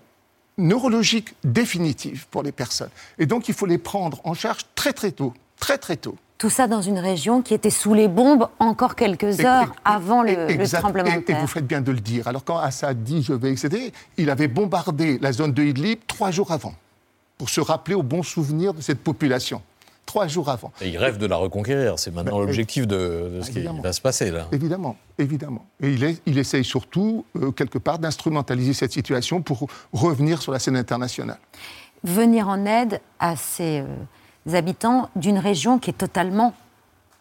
neurologiques 0.57 1.35
définitives 1.43 2.27
pour 2.29 2.43
les 2.43 2.51
personnes. 2.51 2.89
Et 3.17 3.25
donc 3.25 3.47
il 3.47 3.53
faut 3.53 3.65
les 3.65 3.77
prendre 3.77 4.21
en 4.23 4.33
charge 4.33 4.61
très 4.75 4.93
très 4.93 5.11
tôt, 5.11 5.33
très 5.59 5.77
très 5.77 5.97
tôt. 5.97 6.15
Tout 6.37 6.49
ça 6.49 6.67
dans 6.67 6.81
une 6.81 6.99
région 6.99 7.41
qui 7.41 7.53
était 7.53 7.69
sous 7.69 7.93
les 7.93 8.07
bombes 8.07 8.49
encore 8.59 8.95
quelques 8.95 9.39
heures 9.45 9.73
avant 9.85 10.23
le, 10.23 10.33
tremblement 10.67 11.15
de 11.15 11.21
terre. 11.21 11.37
Et, 11.37 11.39
vous 11.39 11.47
faites 11.47 11.65
bien 11.65 11.79
de 11.79 11.91
le 11.91 12.01
dire. 12.01 12.27
Alors 12.27 12.43
quand 12.43 12.57
Assad 12.57 13.01
dit 13.01 13.23
je 13.23 13.33
vais 13.33 13.49
excéder, 13.49 13.93
il 14.17 14.29
avait 14.29 14.49
bombardé 14.49 15.19
la 15.19 15.31
zone 15.31 15.53
de 15.53 15.63
Idlib 15.63 15.99
trois 16.05 16.31
jours 16.31 16.51
avant, 16.51 16.75
pour 17.37 17.49
se 17.49 17.61
rappeler 17.61 17.95
au 17.95 18.03
bon 18.03 18.23
souvenir 18.23 18.73
de 18.73 18.81
cette 18.81 18.99
population. 18.99 19.61
Trois 20.05 20.27
jours 20.27 20.49
avant. 20.49 20.71
Et 20.81 20.89
il 20.89 20.97
rêve 20.97 21.17
de 21.17 21.25
la 21.25 21.37
reconquérir. 21.37 21.97
C'est 21.97 22.13
maintenant 22.13 22.37
ben, 22.37 22.45
l'objectif 22.45 22.85
de, 22.85 23.39
ce 23.41 23.51
qui 23.51 23.65
va 23.81 23.93
se 23.93 24.01
passer 24.01 24.31
là. 24.31 24.47
Évidemment, 24.51 24.95
évidemment. 25.17 25.65
Et 25.81 25.91
il, 25.91 26.17
il 26.25 26.37
essaye 26.37 26.63
surtout, 26.63 27.25
euh, 27.35 27.51
quelque 27.51 27.77
part, 27.77 27.99
d'instrumentaliser 27.99 28.73
cette 28.73 28.91
situation 28.91 29.41
pour 29.41 29.67
revenir 29.91 30.41
sur 30.41 30.51
la 30.51 30.59
scène 30.59 30.75
internationale. 30.75 31.39
Venir 32.03 32.47
en 32.47 32.65
aide 32.65 32.99
à 33.19 33.35
ces... 33.35 33.79
Euh, 33.81 33.85
habitants 34.51 35.09
d'une 35.15 35.37
région 35.37 35.79
qui 35.79 35.89
est 35.89 35.97
totalement 35.97 36.53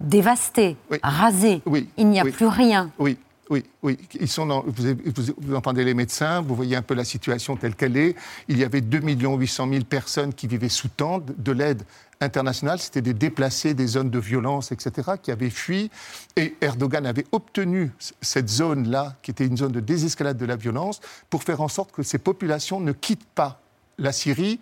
dévastée, 0.00 0.76
rasée. 1.02 1.62
Oui, 1.66 1.88
Il 1.96 2.08
n'y 2.08 2.20
a 2.20 2.24
plus 2.24 2.46
rien. 2.46 2.90
Oui, 2.98 3.18
oui, 3.52 3.64
vous, 3.82 5.54
entendez 5.54 5.84
les 5.84 5.94
médecins, 5.94 6.40
vous 6.40 6.54
voyez 6.54 6.76
un 6.76 6.82
peu 6.82 6.94
la 6.94 7.04
situation 7.04 7.56
telle 7.56 7.74
qu'elle 7.74 7.96
est. 7.96 8.16
Il 8.48 8.58
y 8.58 8.64
avait 8.64 8.80
2 8.80 9.00
800 9.00 9.68
000 9.68 9.84
personnes 9.84 10.32
qui 10.32 10.46
vivaient 10.46 10.68
sous 10.68 10.88
tente 10.88 11.24
de 11.38 11.52
l'aide 11.52 11.82
internationale. 12.20 12.78
C'était 12.78 13.02
des 13.02 13.14
déplacés 13.14 13.74
des 13.74 13.86
zones 13.86 14.10
de 14.10 14.18
violence, 14.18 14.72
etc., 14.72 15.12
qui 15.22 15.30
avaient 15.30 15.50
fui. 15.50 15.90
Et 16.36 16.56
Erdogan 16.60 17.06
avait 17.06 17.26
obtenu 17.32 17.90
cette 18.20 18.48
zone-là, 18.48 19.16
qui 19.22 19.30
était 19.30 19.46
une 19.46 19.56
zone 19.56 19.72
de 19.72 19.80
désescalade 19.80 20.38
de 20.38 20.46
la 20.46 20.56
violence, 20.56 21.00
pour 21.28 21.42
faire 21.42 21.60
en 21.60 21.68
sorte 21.68 21.92
que 21.92 22.02
ces 22.02 22.18
populations 22.18 22.80
ne 22.80 22.92
quittent 22.92 23.28
pas 23.34 23.60
la 23.98 24.12
Syrie 24.12 24.60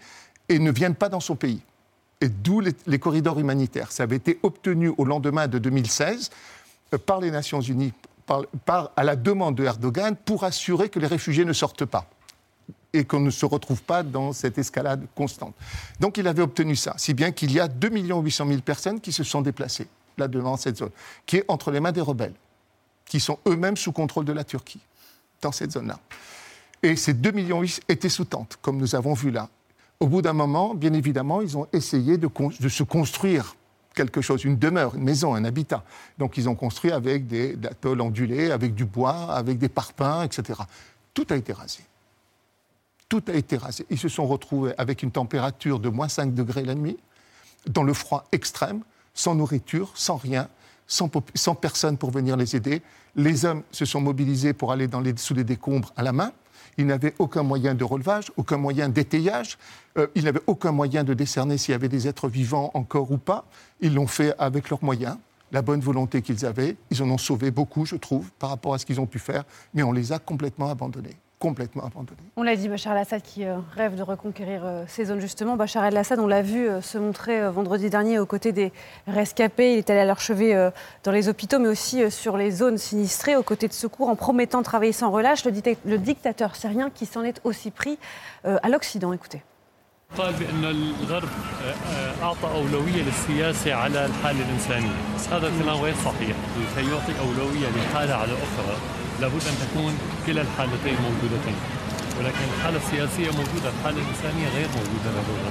et 0.49 0.59
ne 0.59 0.73
viennent 0.73 0.97
pas 0.97 1.09
dans 1.09 1.21
son 1.21 1.37
pays 1.37 1.63
et 2.21 2.29
d'où 2.29 2.61
les, 2.61 2.99
corridors 2.99 3.39
humanitaires. 3.39 3.93
Ça 3.93 4.03
avait 4.03 4.17
été 4.17 4.39
obtenu 4.43 4.93
au 4.99 5.05
lendemain 5.05 5.49
de 5.49 5.59
2016 5.59 6.31
euh, 6.93 6.99
par 6.99 7.21
les 7.21 7.31
Nations 7.31 7.61
Unies, 7.61 7.93
à 8.97 9.05
la 9.05 9.17
demande 9.17 9.57
de 9.57 9.65
Erdogan, 9.65 10.17
pour 10.17 10.45
assurer 10.45 10.89
que 10.89 10.99
les 10.99 11.07
réfugiés 11.07 11.45
ne 11.45 11.53
sortent 11.53 11.85
pas 11.85 12.07
et 12.93 13.05
qu'on 13.05 13.21
ne 13.21 13.31
se 13.31 13.47
retrouve 13.47 13.83
pas 13.83 14.03
dans 14.03 14.33
cette 14.33 14.59
escalade 14.59 15.07
constante. 15.15 15.55
Donc 16.01 16.19
il 16.19 16.27
avait 16.27 16.43
obtenu 16.43 16.77
ça, 16.77 16.95
si 16.97 17.15
bien 17.15 17.31
qu'il 17.33 17.53
y 17.53 17.61
a 17.61 17.69
2 17.69 17.89
800 17.89 18.47
000 18.47 18.61
personnes 18.61 19.01
qui 19.01 19.13
se 19.13 19.23
sont 19.25 19.43
déplacées 19.43 19.87
là 20.19 20.29
devant 20.29 20.57
cette 20.57 20.77
zone, 20.77 20.91
qui 21.27 21.39
est 21.39 21.45
entre 21.49 21.71
les 21.71 21.81
mains 21.81 21.93
des 21.93 22.01
rebelles, 22.01 22.35
qui 23.07 23.21
sont 23.21 23.39
eux-mêmes 23.47 23.77
sous 23.77 23.93
contrôle 23.93 24.25
de 24.25 24.33
la 24.33 24.45
Turquie, 24.45 24.81
dans 25.41 25.53
cette 25.53 25.73
zone-là. 25.73 25.99
Et 26.83 26.97
ces 26.97 27.15
2 27.15 27.31
millions 27.33 27.63
étaient 27.89 28.09
sous 28.09 28.25
tente, 28.25 28.59
comme 28.63 28.79
nous 28.79 28.95
avons 28.95 29.15
vu 29.15 29.31
là. 29.31 29.49
Au 29.99 30.07
bout 30.07 30.23
d'un 30.23 30.33
moment, 30.33 30.75
bien 30.75 30.93
évidemment, 30.95 31.43
ils 31.43 31.59
ont 31.59 31.67
essayé 31.73 32.17
de, 32.17 32.29
se 32.69 32.83
construire 32.83 33.57
quelque 33.95 34.21
chose, 34.21 34.45
une 34.45 34.57
demeure, 34.57 34.95
une 34.95 35.03
maison, 35.03 35.35
un 35.35 35.45
habitat. 35.45 35.85
Donc 36.19 36.37
ils 36.37 36.49
ont 36.49 36.55
construit 36.55 36.93
avec 36.93 37.27
des 37.27 37.57
atolls 37.65 38.01
ondulés, 38.01 38.51
avec 38.51 38.75
du 38.75 38.85
bois, 38.85 39.33
avec 39.35 39.59
des 39.59 39.69
parpaings, 39.69 40.25
etc. 40.25 40.61
Tout 41.15 41.27
a 41.31 41.37
été 41.37 41.53
rasé. 41.53 41.81
Tout 43.09 43.23
a 43.27 43.33
été 43.33 43.57
rasé. 43.57 43.87
Ils 43.91 43.99
se 43.99 44.09
sont 44.09 44.27
retrouvés 44.27 44.73
avec 44.79 45.03
une 45.03 45.11
température 45.11 45.81
de 45.81 45.89
moins 45.89 46.09
5 46.09 46.35
degrés 46.35 46.65
la 46.65 46.75
nuit, 46.75 46.99
dans 47.67 47.83
le 47.83 47.93
froid 47.93 48.27
extrême, 48.33 48.83
sans 49.15 49.35
nourriture, 49.35 49.91
sans 49.95 50.17
rien, 50.17 50.49
sans, 50.87 51.11
sans 51.35 51.55
personne 51.55 51.99
pour 51.99 52.11
venir 52.11 52.37
les 52.37 52.55
aider. 52.57 52.83
Les 53.17 53.45
hommes 53.45 53.63
se 53.73 53.85
sont 53.85 54.01
mobilisés 54.01 54.53
pour 54.53 54.73
aller 54.73 54.87
dans 54.87 55.01
les, 55.01 55.17
sous 55.17 55.35
les 55.35 55.45
décombres 55.45 55.93
à 55.97 56.03
la 56.03 56.13
main. 56.13 56.33
Ils 56.79 56.87
n'avaient 56.87 57.15
aucun 57.19 57.43
moyen 57.43 57.75
de 57.75 57.85
relevage, 57.85 58.33
aucun 58.37 58.57
moyen 58.57 58.89
d'étayage. 58.89 59.59
Euh, 59.99 60.07
ils 60.15 60.25
n'avaient 60.25 60.43
aucun 60.47 60.73
moyen 60.73 61.05
de 61.05 61.15
décerner 61.15 61.59
s'il 61.59 61.73
y 61.73 61.75
avait 61.75 61.89
des 61.89 62.09
êtres 62.09 62.29
vivants 62.29 62.71
encore 62.75 63.11
ou 63.11 63.19
pas. 63.19 63.45
Ils 63.81 63.95
l'ont 63.95 64.07
fait 64.07 64.35
avec 64.39 64.71
leurs 64.71 64.83
moyens, 64.85 65.17
la 65.53 65.63
bonne 65.63 65.81
volonté 65.81 66.23
qu'ils 66.23 66.47
avaient. 66.47 66.77
Ils 66.91 67.03
en 67.03 67.11
ont 67.11 67.19
sauvé 67.19 67.51
beaucoup, 67.51 67.85
je 67.85 67.97
trouve, 67.97 68.31
par 68.39 68.51
rapport 68.51 68.75
à 68.75 68.79
ce 68.79 68.87
qu'ils 68.87 69.01
ont 69.01 69.07
pu 69.07 69.19
faire, 69.19 69.45
mais 69.75 69.83
on 69.83 69.93
les 69.93 70.13
a 70.13 70.19
complètement 70.19 70.71
abandonnés 70.71 71.17
complètement 71.40 71.86
abandonnés. 71.86 72.22
On 72.38 72.44
l'a 72.44 72.56
dit, 72.56 72.70
Bachar 72.70 72.94
el-Assad 72.94 73.22
qui 73.22 73.46
euh, 73.46 73.58
rêve 73.76 73.96
de 73.96 74.04
reconquérir 74.04 74.62
euh, 74.64 74.84
ces 74.88 75.06
zones 75.06 75.20
justement. 75.20 75.56
Bachar 75.56 75.86
el-Assad, 75.86 76.20
on 76.20 76.28
l'a 76.28 76.42
vu 76.42 76.68
se 76.82 76.98
montrer 76.98 77.50
vendredi 77.52 77.90
dernier 77.90 78.20
aux 78.20 78.26
côtés 78.26 78.52
des 78.52 78.72
rescapés. 79.08 79.74
Il 79.74 79.78
est 79.80 79.90
allé 79.90 80.00
à 80.00 80.06
leur 80.06 80.20
chevet 80.20 80.72
dans 81.04 81.12
les 81.12 81.28
hôpitaux, 81.30 81.60
mais 81.60 81.68
aussi 81.68 82.10
sur 82.10 82.38
les 82.38 82.52
zones 82.52 82.78
sinistrées, 82.78 83.36
aux 83.36 83.44
côtés 83.44 83.68
de 83.68 83.74
secours, 83.74 84.10
en 84.10 84.16
promettant 84.16 84.60
de 84.60 84.64
travailler 84.64 84.94
sans 84.94 85.12
relâche. 85.12 85.44
Le, 85.46 85.98
dictateur 85.98 86.56
syrien 86.56 86.90
qui 86.90 87.06
s'en 87.06 87.24
est 87.24 87.42
aussi 87.44 87.72
pris 87.72 87.98
à 88.44 88.70
l'Occident. 88.70 89.14
Écoutez. 89.14 89.42
قال 90.18 90.34
بأن 90.34 90.64
الغرب 90.66 91.30
أعطى 92.22 92.48
أولوية 92.48 93.04
للسياسة 93.04 93.74
على 93.74 94.06
الحالة 94.06 94.46
الإنسانية 94.46 94.96
بس 95.16 95.28
هذا 95.28 95.48
الكلام 95.48 95.78
غير 95.78 95.96
صحيح 95.96 96.36
لكي 96.58 96.90
يعطي 96.90 97.20
أولوية 97.20 97.68
لحالة 97.70 98.14
على 98.14 98.34
أخرى 98.34 98.99
لابد 99.21 99.43
أن 99.47 99.57
تكون 99.69 99.99
كلا 100.27 100.43
الحالتين 100.43 100.95
موجودتين 101.03 101.57
ولكن 102.19 102.45
الحالة 102.57 102.77
السياسية 102.77 103.31
موجودة 103.31 103.69
الحالة 103.79 103.99
الإنسانية 104.03 104.49
غير 104.49 104.69
موجودة 104.69 105.11
لدى 105.11 105.51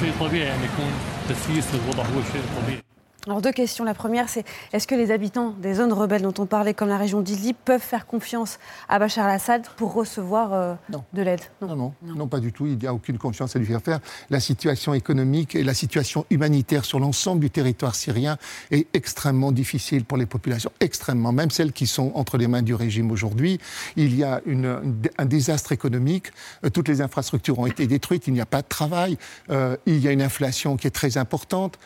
شيء 0.00 0.12
طبيعي 0.20 0.54
أن 0.54 0.62
يكون 0.64 0.92
تسييس 1.28 1.66
الوضع 1.74 2.02
هو 2.02 2.20
شيء 2.32 2.42
طبيعي. 2.56 2.93
Alors 3.26 3.40
deux 3.40 3.52
questions. 3.52 3.84
La 3.84 3.94
première, 3.94 4.28
c'est 4.28 4.44
est-ce 4.74 4.86
que 4.86 4.94
les 4.94 5.10
habitants 5.10 5.54
des 5.58 5.74
zones 5.74 5.94
rebelles 5.94 6.20
dont 6.20 6.34
on 6.38 6.44
parlait, 6.44 6.74
comme 6.74 6.90
la 6.90 6.98
région 6.98 7.22
d'Idlib, 7.22 7.56
peuvent 7.64 7.80
faire 7.80 8.06
confiance 8.06 8.58
à 8.86 8.98
Bachar 8.98 9.26
al-Assad 9.26 9.66
pour 9.76 9.94
recevoir 9.94 10.52
euh, 10.52 10.74
de 11.14 11.22
l'aide? 11.22 11.40
Non. 11.62 11.74
Non, 11.74 11.94
non. 12.02 12.28
pas 12.28 12.40
du 12.40 12.52
tout. 12.52 12.66
Il 12.66 12.76
n'y 12.76 12.86
a 12.86 12.92
aucune 12.92 13.16
confiance 13.16 13.56
à 13.56 13.58
lui 13.58 13.66
faire 13.66 13.80
faire. 13.80 14.00
La 14.28 14.40
situation 14.40 14.92
économique 14.92 15.54
et 15.54 15.62
la 15.62 15.72
situation 15.72 16.26
humanitaire 16.28 16.84
sur 16.84 17.00
l'ensemble 17.00 17.40
du 17.40 17.48
territoire 17.48 17.94
syrien 17.94 18.36
est 18.70 18.88
extrêmement 18.92 19.52
difficile 19.52 20.04
pour 20.04 20.18
les 20.18 20.26
populations, 20.26 20.70
extrêmement. 20.80 21.32
Même 21.32 21.50
celles 21.50 21.72
qui 21.72 21.86
sont 21.86 22.12
entre 22.14 22.36
les 22.36 22.46
mains 22.46 22.62
du 22.62 22.74
régime 22.74 23.10
aujourd'hui, 23.10 23.58
il 23.96 24.14
y 24.14 24.22
a 24.22 24.42
un 25.18 25.24
désastre 25.24 25.72
économique. 25.72 26.30
Euh, 26.62 26.68
toutes 26.68 26.88
les 26.88 27.00
infrastructures 27.00 27.58
ont 27.58 27.66
été 27.66 27.86
détruites. 27.86 28.26
Il 28.26 28.34
n'y 28.34 28.42
a 28.42 28.46
pas 28.46 28.60
de 28.60 28.68
travail. 28.68 29.16
Euh, 29.48 29.78
il 29.86 29.98
y 30.00 30.08
a 30.08 30.12
une 30.12 30.22
inflation 30.22 30.76
qui 30.76 30.86
est 30.86 30.90
très 30.90 31.16
importante. 31.16 31.78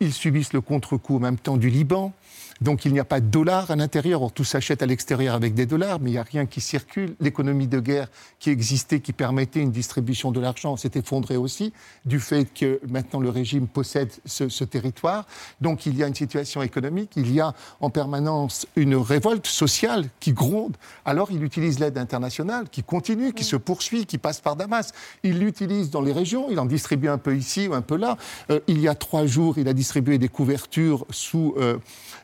ils 0.00 0.12
subissent 0.12 0.52
le 0.52 0.60
compte 0.60 0.81
contre-coup 0.82 1.16
en 1.16 1.20
même 1.20 1.38
temps 1.38 1.56
du 1.56 1.70
Liban. 1.70 2.12
Donc 2.60 2.84
il 2.84 2.92
n'y 2.92 3.00
a 3.00 3.04
pas 3.04 3.20
de 3.20 3.26
dollars 3.26 3.72
à 3.72 3.76
l'intérieur. 3.76 4.30
Tout 4.30 4.44
s'achète 4.44 4.82
à 4.82 4.86
l'extérieur 4.86 5.34
avec 5.34 5.52
des 5.52 5.66
dollars, 5.66 5.98
mais 6.00 6.10
il 6.10 6.12
n'y 6.12 6.18
a 6.18 6.22
rien 6.22 6.46
qui 6.46 6.60
circule. 6.60 7.16
L'économie 7.18 7.66
de 7.66 7.80
guerre 7.80 8.08
qui 8.38 8.50
existait, 8.50 9.00
qui 9.00 9.12
permettait 9.12 9.60
une 9.60 9.72
distribution 9.72 10.30
de 10.30 10.38
l'argent, 10.38 10.76
s'est 10.76 10.92
effondrée 10.94 11.36
aussi 11.36 11.72
du 12.04 12.20
fait 12.20 12.44
que 12.44 12.80
maintenant 12.88 13.18
le 13.18 13.30
régime 13.30 13.66
possède 13.66 14.10
ce, 14.24 14.62
territoire. 14.62 15.26
Donc 15.60 15.86
il 15.86 15.96
y 15.96 16.04
a 16.04 16.06
une 16.06 16.14
situation 16.14 16.62
économique, 16.62 17.10
il 17.16 17.32
y 17.32 17.40
a 17.40 17.52
en 17.80 17.90
permanence 17.90 18.66
une 18.76 18.94
révolte 18.94 19.48
sociale 19.48 20.08
qui 20.20 20.32
gronde. 20.32 20.76
Alors 21.04 21.32
il 21.32 21.42
utilise 21.42 21.80
l'aide 21.80 21.98
internationale 21.98 22.68
qui 22.70 22.84
continue, 22.84 23.32
qui 23.32 23.44
se 23.44 23.56
poursuit, 23.56 24.06
qui 24.06 24.18
passe 24.18 24.40
par 24.40 24.54
Damas. 24.54 24.92
Il 25.24 25.40
l'utilise 25.40 25.90
dans 25.90 26.00
les 26.00 26.12
régions, 26.12 26.46
il 26.48 26.60
en 26.60 26.66
distribue 26.66 27.08
un 27.08 27.18
peu 27.18 27.36
ici 27.36 27.66
ou 27.66 27.74
un 27.74 27.82
peu 27.82 27.96
là. 27.96 28.16
Euh, 28.50 28.60
il 28.68 28.78
y 28.78 28.86
a 28.86 28.94
trois 28.94 29.26
jours, 29.26 29.58
il 29.58 29.66
a 29.66 29.72
distribué 29.72 30.18
des 30.18 30.28
couvertures 30.28 30.71
sous... 31.10 31.54
Euh, 31.58 31.78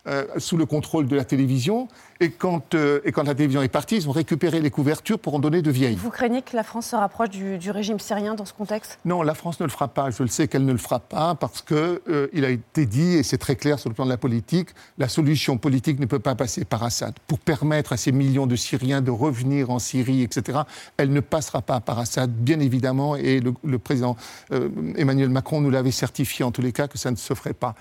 euh, 0.08 0.24
sous 0.38 0.56
le 0.56 0.64
contrôle 0.64 1.06
de 1.06 1.16
la 1.16 1.24
télévision. 1.24 1.86
Et 2.20 2.30
quand, 2.30 2.74
euh, 2.74 3.00
et 3.04 3.12
quand 3.12 3.24
la 3.24 3.34
télévision 3.34 3.60
est 3.60 3.68
partie, 3.68 3.96
ils 3.96 4.08
ont 4.08 4.12
récupéré 4.12 4.60
les 4.60 4.70
couvertures 4.70 5.18
pour 5.18 5.34
en 5.34 5.38
donner 5.38 5.60
de 5.60 5.70
vieilles. 5.70 5.96
Vous 5.96 6.10
craignez 6.10 6.40
que 6.40 6.56
la 6.56 6.62
France 6.62 6.86
se 6.86 6.96
rapproche 6.96 7.28
du, 7.28 7.70
régime 7.70 7.98
syrien 7.98 8.34
dans 8.34 8.46
ce 8.46 8.54
contexte? 8.54 8.98
Non, 9.04 9.22
la 9.22 9.34
France 9.34 9.60
ne 9.60 9.66
le 9.66 9.70
fera 9.70 9.88
pas. 9.88 10.10
Je 10.10 10.22
le 10.22 10.30
sais 10.30 10.48
qu'elle 10.48 10.64
ne 10.64 10.72
le 10.72 10.78
fera 10.78 10.98
pas 10.98 11.34
parce 11.34 11.60
qu'il 11.60 12.00
il 12.32 12.44
a 12.46 12.48
été 12.48 12.86
dit, 12.86 13.16
et 13.16 13.22
c'est 13.22 13.36
très 13.36 13.54
clair 13.54 13.78
sur 13.78 13.90
le 13.90 13.94
plan 13.94 14.06
de 14.06 14.10
la 14.10 14.16
politique, 14.16 14.70
la 14.96 15.08
solution 15.08 15.58
politique 15.58 16.00
ne 16.00 16.06
peut 16.06 16.20
pas 16.20 16.34
passer 16.34 16.64
par 16.64 16.82
Assad. 16.84 17.14
Pour 17.26 17.38
permettre 17.38 17.92
à 17.92 17.98
ces 17.98 18.12
millions 18.12 18.46
de 18.46 18.56
Syriens 18.56 19.02
de 19.02 19.10
revenir 19.10 19.68
en 19.68 19.78
Syrie, 19.78 20.22
etc., 20.22 20.60
elle 20.96 21.12
ne 21.12 21.20
passera 21.20 21.60
pas 21.60 21.80
par 21.80 21.98
Assad, 21.98 22.30
bien 22.30 22.60
évidemment, 22.60 23.14
et 23.14 23.40
le, 23.40 23.78
président 23.78 24.16
Emmanuel 24.96 25.28
Macron 25.28 25.60
nous 25.60 25.70
l'avait 25.70 25.90
certifié 25.90 26.44
en 26.44 26.50
tous 26.50 26.62
les 26.62 26.72
cas 26.72 26.88
que 26.88 26.96
ça 26.96 27.10
ne 27.10 27.16
se 27.16 27.34
ferait 27.34 27.52
pas. 27.52 27.74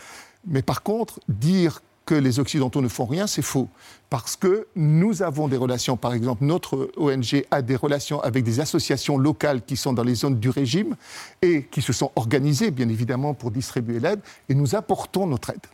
Mais 0.47 0.61
par 0.61 0.83
contre, 0.83 1.19
dire 1.27 1.81
que 2.05 2.15
les 2.15 2.39
Occidentaux 2.39 2.81
ne 2.81 2.87
font 2.87 3.05
rien, 3.05 3.27
c'est 3.27 3.41
faux. 3.41 3.67
Parce 4.09 4.37
que 4.37 4.67
nous 4.75 5.21
avons 5.21 5.49
des 5.49 5.57
relations, 5.57 5.97
par 5.97 6.13
exemple, 6.13 6.45
notre 6.45 6.89
ONG 6.95 7.43
a 7.51 7.61
des 7.61 7.75
relations 7.75 8.21
avec 8.21 8.45
des 8.45 8.61
associations 8.61 9.17
locales 9.17 9.61
qui 9.61 9.75
sont 9.75 9.91
dans 9.91 10.03
les 10.03 10.15
zones 10.15 10.39
du 10.39 10.49
régime 10.49 10.95
et 11.41 11.63
qui 11.63 11.81
se 11.81 11.91
sont 11.91 12.11
organisées, 12.15 12.71
bien 12.71 12.87
évidemment, 12.87 13.33
pour 13.33 13.51
distribuer 13.51 13.99
l'aide, 13.99 14.21
et 14.47 14.55
nous 14.55 14.73
apportons 14.73 15.27
notre 15.27 15.49
aide 15.49 15.67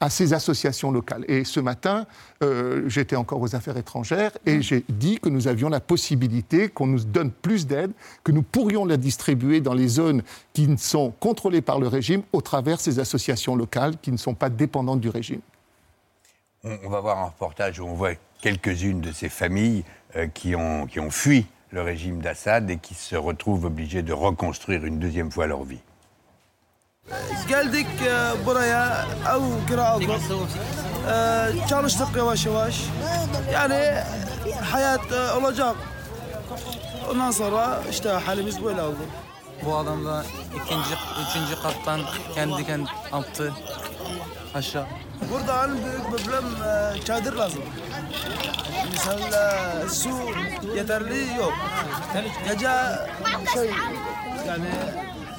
à 0.00 0.10
ces 0.10 0.32
associations 0.32 0.90
locales. 0.90 1.24
Et 1.28 1.44
ce 1.44 1.60
matin, 1.60 2.06
euh, 2.42 2.88
j'étais 2.88 3.16
encore 3.16 3.40
aux 3.40 3.54
affaires 3.54 3.76
étrangères 3.76 4.32
et 4.44 4.60
j'ai 4.60 4.84
dit 4.88 5.18
que 5.18 5.28
nous 5.28 5.48
avions 5.48 5.68
la 5.68 5.80
possibilité 5.80 6.68
qu'on 6.68 6.86
nous 6.86 7.04
donne 7.04 7.30
plus 7.30 7.66
d'aide, 7.66 7.92
que 8.22 8.32
nous 8.32 8.42
pourrions 8.42 8.84
la 8.84 8.96
distribuer 8.96 9.60
dans 9.60 9.74
les 9.74 9.88
zones 9.88 10.22
qui 10.52 10.68
sont 10.78 11.12
contrôlées 11.18 11.62
par 11.62 11.80
le 11.80 11.88
régime 11.88 12.22
au 12.32 12.40
travers 12.40 12.80
ces 12.80 12.98
associations 12.98 13.56
locales 13.56 13.96
qui 14.02 14.12
ne 14.12 14.16
sont 14.16 14.34
pas 14.34 14.50
dépendantes 14.50 15.00
du 15.00 15.08
régime. 15.08 15.40
On, 16.64 16.88
va 16.88 17.00
voir 17.00 17.18
un 17.18 17.26
reportage 17.26 17.78
où 17.78 17.86
on 17.86 17.94
voit 17.94 18.14
quelques-unes 18.40 19.00
de 19.00 19.12
ces 19.12 19.28
familles 19.28 19.84
euh, 20.16 20.26
qui, 20.26 20.56
ont, 20.56 20.86
qui 20.86 20.98
ont 20.98 21.10
fui 21.10 21.46
le 21.70 21.82
régime 21.82 22.20
d'Assad 22.20 22.68
et 22.70 22.78
qui 22.78 22.94
se 22.94 23.16
retrouvent 23.16 23.66
obligées 23.66 24.02
de 24.02 24.12
reconstruire 24.12 24.84
une 24.84 24.98
deuxième 24.98 25.30
fois 25.30 25.46
leur 25.46 25.62
vie. 25.62 25.80
Geldik 27.48 27.86
e, 28.06 28.46
buraya 28.46 29.06
ev 29.34 29.68
kira 29.68 29.88
aldık. 29.88 30.10
E, 30.10 31.68
çalıştık 31.68 32.16
yavaş 32.16 32.46
yavaş. 32.46 32.82
Yani 33.52 33.94
hayat 34.70 35.12
e, 35.12 35.32
olacak. 35.32 35.76
Ondan 37.10 37.30
sonra 37.30 37.82
işte 37.90 38.08
halimiz 38.08 38.64
böyle 38.64 38.82
oldu. 38.82 38.98
Bu 39.64 39.76
adam 39.76 40.04
da 40.06 40.24
ikinci, 40.54 40.90
üçüncü 41.28 41.62
kattan 41.62 42.00
kendi 42.34 42.66
kendi 42.66 42.90
attı 43.12 43.52
aşağı. 44.54 44.86
Burada 45.32 45.64
en 45.64 45.70
büyük 45.72 46.04
problem 46.10 46.44
çadır 47.04 47.32
lazım. 47.32 47.62
Misal 48.90 49.18
su 49.88 50.08
yeterli 50.76 51.36
yok. 51.38 51.52
Gece 52.48 52.70
şey 53.54 53.70
yani 54.48 54.68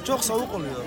çok 0.07 0.23
soğuk 0.23 0.53
oluyor. 0.53 0.85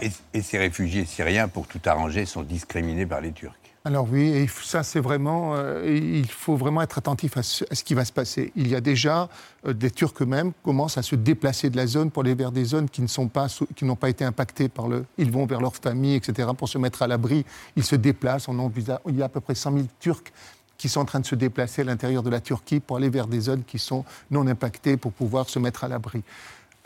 Et, 0.00 0.42
ces 0.42 0.58
réfugiés 0.58 1.04
syriens, 1.04 1.48
pour 1.48 1.66
tout 1.66 1.80
arranger, 1.84 2.24
sont 2.24 2.42
discriminés 2.42 3.06
par 3.06 3.20
les 3.20 3.32
Turcs. 3.32 3.54
Alors 3.84 4.06
oui, 4.10 4.46
ça 4.62 4.82
c'est 4.82 5.00
vraiment, 5.00 5.54
euh, 5.54 5.82
il 5.86 6.28
faut 6.30 6.56
vraiment 6.56 6.82
être 6.82 6.98
attentif 6.98 7.36
à 7.36 7.42
ce, 7.42 7.64
qui 7.84 7.94
va 7.94 8.04
se 8.04 8.12
passer. 8.12 8.52
Il 8.54 8.68
y 8.68 8.74
a 8.74 8.80
déjà 8.80 9.28
euh, 9.66 9.72
des 9.72 9.90
Turcs 9.90 10.12
eux-mêmes 10.20 10.52
commencent 10.62 10.98
à 10.98 11.02
se 11.02 11.14
déplacer 11.14 11.70
de 11.70 11.76
la 11.76 11.86
zone 11.86 12.10
pour 12.10 12.22
aller 12.22 12.34
vers 12.34 12.52
des 12.52 12.64
zones 12.64 12.90
qui 12.90 13.00
ne 13.00 13.06
sont 13.06 13.28
pas, 13.28 13.46
qui 13.76 13.84
n'ont 13.84 13.96
pas 13.96 14.10
été 14.10 14.24
impactées 14.24 14.68
par 14.68 14.88
le, 14.88 15.06
ils 15.16 15.30
vont 15.30 15.46
vers 15.46 15.60
leur 15.60 15.74
famille, 15.74 16.16
etc. 16.16 16.50
pour 16.56 16.68
se 16.68 16.76
mettre 16.76 17.02
à 17.02 17.06
l'abri. 17.06 17.46
Ils 17.76 17.84
se 17.84 17.96
déplacent. 17.96 18.48
On 18.48 18.70
il 19.06 19.16
y 19.16 19.22
a 19.22 19.24
à 19.24 19.28
peu 19.28 19.40
près 19.40 19.54
100 19.54 19.72
000 19.72 19.84
Turcs 20.00 20.32
qui 20.76 20.88
sont 20.88 21.00
en 21.00 21.04
train 21.04 21.20
de 21.20 21.26
se 21.26 21.34
déplacer 21.34 21.82
à 21.82 21.84
l'intérieur 21.84 22.22
de 22.22 22.30
la 22.30 22.40
Turquie 22.40 22.80
pour 22.80 22.98
aller 22.98 23.08
vers 23.08 23.26
des 23.26 23.40
zones 23.40 23.64
qui 23.64 23.78
sont 23.78 24.04
non 24.30 24.46
impactées 24.46 24.96
pour 24.96 25.12
pouvoir 25.12 25.48
se 25.48 25.58
mettre 25.58 25.84
à 25.84 25.88
l'abri. 25.88 26.22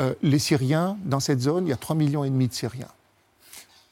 Euh, 0.00 0.14
les 0.22 0.38
Syriens, 0.38 0.96
dans 1.04 1.20
cette 1.20 1.40
zone, 1.40 1.66
il 1.66 1.70
y 1.70 1.72
a 1.72 1.76
3,5 1.76 1.96
millions 1.96 2.24
de 2.24 2.52
Syriens 2.52 2.86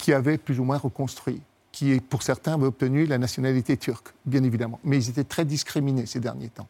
qui 0.01 0.13
avaient 0.13 0.39
plus 0.39 0.59
ou 0.59 0.65
moins 0.65 0.79
reconstruit, 0.79 1.41
qui, 1.73 2.01
pour 2.01 2.23
certains, 2.23 2.55
avaient 2.55 2.67
obtenu 2.67 3.07
la 3.07 3.19
nationalité 3.19 3.77
turque, 3.77 4.09
bien 4.27 4.43
évidemment. 4.43 4.81
Mais 4.85 4.97
ils 4.97 5.11
étaient 5.11 5.25
très 5.25 5.45
discriminés 5.45 6.07
ces 6.07 6.21
derniers 6.21 6.49
temps. 6.49 6.69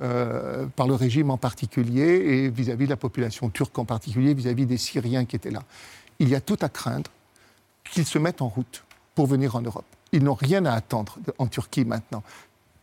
Euh, 0.00 0.66
par 0.74 0.88
le 0.88 0.94
régime 0.94 1.30
en 1.30 1.36
particulier 1.36 2.02
et 2.02 2.48
vis-à-vis 2.48 2.86
de 2.86 2.90
la 2.90 2.96
population 2.96 3.50
turque 3.50 3.78
en 3.78 3.84
particulier, 3.84 4.34
vis-à-vis 4.34 4.66
des 4.66 4.78
Syriens 4.78 5.24
qui 5.26 5.36
étaient 5.36 5.50
là. 5.50 5.62
Il 6.18 6.28
y 6.28 6.34
a 6.34 6.40
tout 6.40 6.56
à 6.60 6.68
craindre 6.68 7.10
qu'ils 7.92 8.06
se 8.06 8.18
mettent 8.18 8.42
en 8.42 8.48
route 8.48 8.84
pour 9.14 9.26
venir 9.26 9.54
en 9.54 9.60
Europe. 9.60 9.84
Ils 10.12 10.24
n'ont 10.24 10.34
rien 10.34 10.64
à 10.64 10.72
attendre 10.72 11.18
en 11.38 11.46
Turquie 11.46 11.84
maintenant. 11.84 12.22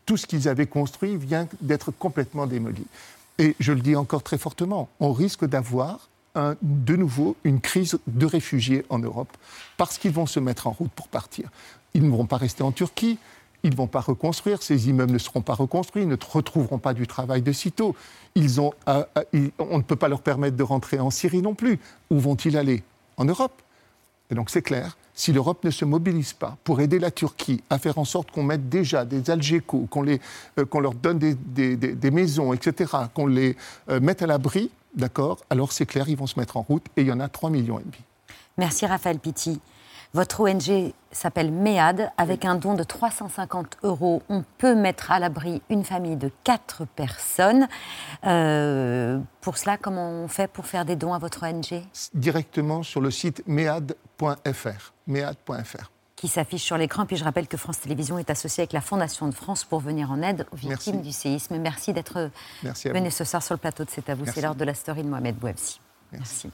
Tout 0.05 0.17
ce 0.17 0.27
qu'ils 0.27 0.47
avaient 0.47 0.67
construit 0.67 1.17
vient 1.17 1.47
d'être 1.61 1.91
complètement 1.91 2.47
démoli. 2.47 2.85
Et 3.37 3.55
je 3.59 3.73
le 3.73 3.81
dis 3.81 3.95
encore 3.95 4.23
très 4.23 4.37
fortement, 4.37 4.87
on 4.99 5.11
risque 5.11 5.45
d'avoir 5.45 6.08
de 6.35 6.95
nouveau 6.95 7.35
une 7.43 7.59
crise 7.59 7.97
de 8.07 8.25
réfugiés 8.25 8.85
en 8.89 8.99
Europe 8.99 9.35
parce 9.77 9.97
qu'ils 9.97 10.11
vont 10.11 10.25
se 10.25 10.39
mettre 10.39 10.67
en 10.67 10.71
route 10.71 10.91
pour 10.91 11.07
partir. 11.07 11.49
Ils 11.93 12.03
ne 12.03 12.15
vont 12.15 12.25
pas 12.25 12.37
rester 12.37 12.63
en 12.63 12.71
Turquie, 12.71 13.17
ils 13.63 13.71
ne 13.71 13.75
vont 13.75 13.87
pas 13.87 13.99
reconstruire, 13.99 14.61
ces 14.61 14.89
immeubles 14.89 15.11
ne 15.11 15.17
seront 15.17 15.41
pas 15.41 15.53
reconstruits, 15.53 16.03
ils 16.03 16.07
ne 16.07 16.15
retrouveront 16.15 16.79
pas 16.79 16.93
du 16.93 17.07
travail 17.07 17.41
de 17.41 17.51
sitôt. 17.51 17.95
Ils 18.35 18.61
ont, 18.61 18.73
euh, 18.87 19.03
euh, 19.35 19.49
on 19.59 19.77
ne 19.77 19.83
peut 19.83 19.95
pas 19.95 20.07
leur 20.07 20.21
permettre 20.21 20.55
de 20.55 20.63
rentrer 20.63 20.99
en 20.99 21.09
Syrie 21.09 21.41
non 21.41 21.55
plus. 21.55 21.79
Où 22.09 22.19
vont-ils 22.19 22.57
aller? 22.57 22.83
En 23.17 23.25
Europe. 23.25 23.61
Et 24.31 24.35
donc 24.35 24.49
c'est 24.49 24.61
clair, 24.61 24.95
si 25.13 25.33
l'Europe 25.33 25.63
ne 25.65 25.71
se 25.71 25.83
mobilise 25.83 26.33
pas 26.33 26.55
pour 26.63 26.79
aider 26.79 26.99
la 26.99 27.11
Turquie 27.11 27.61
à 27.69 27.79
faire 27.79 27.97
en 27.97 28.05
sorte 28.05 28.31
qu'on 28.31 28.43
mette 28.43 28.69
déjà 28.69 29.03
des 29.03 29.29
Algécos, 29.29 29.87
qu'on 29.89 30.07
euh, 30.07 30.17
leur 30.75 30.93
donne 30.93 31.17
des, 31.17 31.35
des, 31.75 32.11
maisons, 32.11 32.53
etc., 32.53 32.93
qu'on 33.13 33.27
les 33.27 33.57
mette 33.89 34.21
à 34.21 34.27
l'abri, 34.27 34.69
d'accord, 34.99 35.39
alors 35.49 35.71
c'est 35.71 35.85
clair, 35.85 36.07
ils 36.09 36.17
vont 36.17 36.27
se 36.27 36.39
mettre 36.39 36.57
en 36.57 36.61
route 36.61 36.85
et 36.95 37.01
il 37.01 37.07
y 37.07 37.11
en 37.11 37.19
a 37.19 37.27
3 37.27 37.49
millions 37.49 37.79
et 37.79 37.83
demi. 37.83 38.03
Merci 38.57 38.85
Raphaël 38.85 39.19
Pitti. 39.19 39.59
Votre 40.13 40.41
ONG 40.41 40.93
s'appelle 41.11 41.51
MEAD. 41.51 42.11
Avec 42.17 42.43
un 42.43 42.55
don 42.55 42.73
de 42.73 42.83
350 42.83 43.77
euros, 43.83 44.23
on 44.27 44.43
peut 44.57 44.73
mettre 44.73 45.11
à 45.11 45.19
l'abri 45.19 45.61
une 45.69 45.83
famille 45.83 46.15
de 46.15 46.31
4 46.43 46.85
personnes. 46.85 47.67
Euh, 48.25 49.19
pour 49.41 49.57
cela, 49.57 49.77
comment 49.77 50.09
on 50.09 50.27
fait 50.27 50.47
pour 50.47 50.65
faire 50.65 50.83
des 50.85 50.95
dons 50.95 51.13
à 51.13 51.19
votre 51.19 51.45
ONG 51.45 51.83
Directement 52.15 52.81
sur 52.81 53.01
le 53.01 53.11
site 53.11 53.43
mead.fr. 53.45 54.93
Mead.fr 55.07 55.91
qui 56.19 56.27
s'affiche 56.27 56.63
sur 56.63 56.77
l'écran. 56.77 57.05
Puis 57.05 57.15
je 57.15 57.23
rappelle 57.23 57.47
que 57.47 57.55
France 57.55 57.79
Télévisions 57.79 58.19
est 58.19 58.29
associée 58.29 58.63
avec 58.63 58.73
la 58.73 58.81
Fondation 58.81 59.27
de 59.27 59.33
France 59.33 59.63
pour 59.63 59.79
venir 59.79 60.11
en 60.11 60.21
aide 60.21 60.45
aux 60.51 60.57
victimes 60.57 61.01
du 61.01 61.11
séisme. 61.11 61.57
Merci 61.57 61.93
d'être 61.93 62.29
venu 62.63 63.09
ce 63.09 63.23
soir 63.23 63.41
sur 63.41 63.53
le 63.53 63.59
plateau 63.59 63.85
de 63.85 63.89
C'est 63.89 64.09
à 64.09 64.15
vous. 64.15 64.25
C'est 64.25 64.41
l'heure 64.41 64.55
de 64.55 64.65
la 64.65 64.73
story 64.73 65.03
de 65.03 65.07
Mohamed 65.07 65.35
Bouabsi. 65.37 65.79
Merci. 66.11 66.49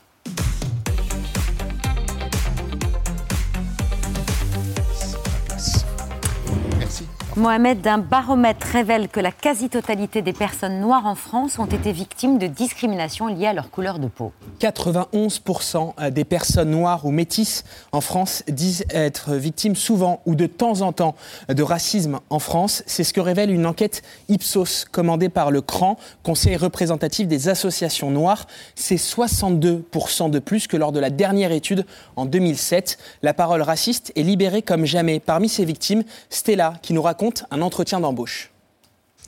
Mohamed, 7.38 7.86
un 7.86 7.97
baromètre 7.97 8.65
révèle 8.65 9.09
que 9.09 9.19
la 9.19 9.31
quasi-totalité 9.31 10.21
des 10.21 10.31
personnes 10.31 10.79
noires 10.79 11.05
en 11.05 11.15
France 11.15 11.59
ont 11.59 11.65
été 11.65 11.91
victimes 11.91 12.38
de 12.38 12.47
discrimination 12.47 13.27
liée 13.27 13.47
à 13.47 13.53
leur 13.53 13.69
couleur 13.69 13.99
de 13.99 14.07
peau. 14.07 14.31
91% 14.61 16.11
des 16.11 16.23
personnes 16.23 16.71
noires 16.71 17.05
ou 17.05 17.11
métisses 17.11 17.65
en 17.91 17.99
France 17.99 18.43
disent 18.47 18.86
être 18.89 19.33
victimes 19.33 19.75
souvent 19.75 20.21
ou 20.25 20.36
de 20.36 20.45
temps 20.45 20.79
en 20.79 20.93
temps 20.93 21.15
de 21.49 21.61
racisme 21.61 22.21
en 22.29 22.39
France. 22.39 22.83
C'est 22.86 23.03
ce 23.03 23.11
que 23.11 23.19
révèle 23.19 23.51
une 23.51 23.65
enquête 23.65 24.01
Ipsos 24.29 24.86
commandée 24.89 25.27
par 25.27 25.51
le 25.51 25.59
CRAN, 25.59 25.97
Conseil 26.23 26.55
représentatif 26.55 27.27
des 27.27 27.49
associations 27.49 28.11
noires. 28.11 28.47
C'est 28.75 28.95
62% 28.95 30.29
de 30.29 30.39
plus 30.39 30.67
que 30.67 30.77
lors 30.77 30.93
de 30.93 30.99
la 31.01 31.09
dernière 31.09 31.51
étude 31.51 31.86
en 32.15 32.25
2007. 32.25 32.97
La 33.23 33.33
parole 33.33 33.61
raciste 33.61 34.13
est 34.15 34.23
libérée 34.23 34.61
comme 34.61 34.86
jamais. 34.86 35.19
Parmi 35.19 35.49
ces 35.49 35.65
victimes, 35.65 36.03
Stella, 36.29 36.74
qui 36.82 36.93
nous 36.93 37.01
raconte 37.01 37.45
un 37.51 37.61
entretien 37.61 37.99
d'embauche. 37.99 38.51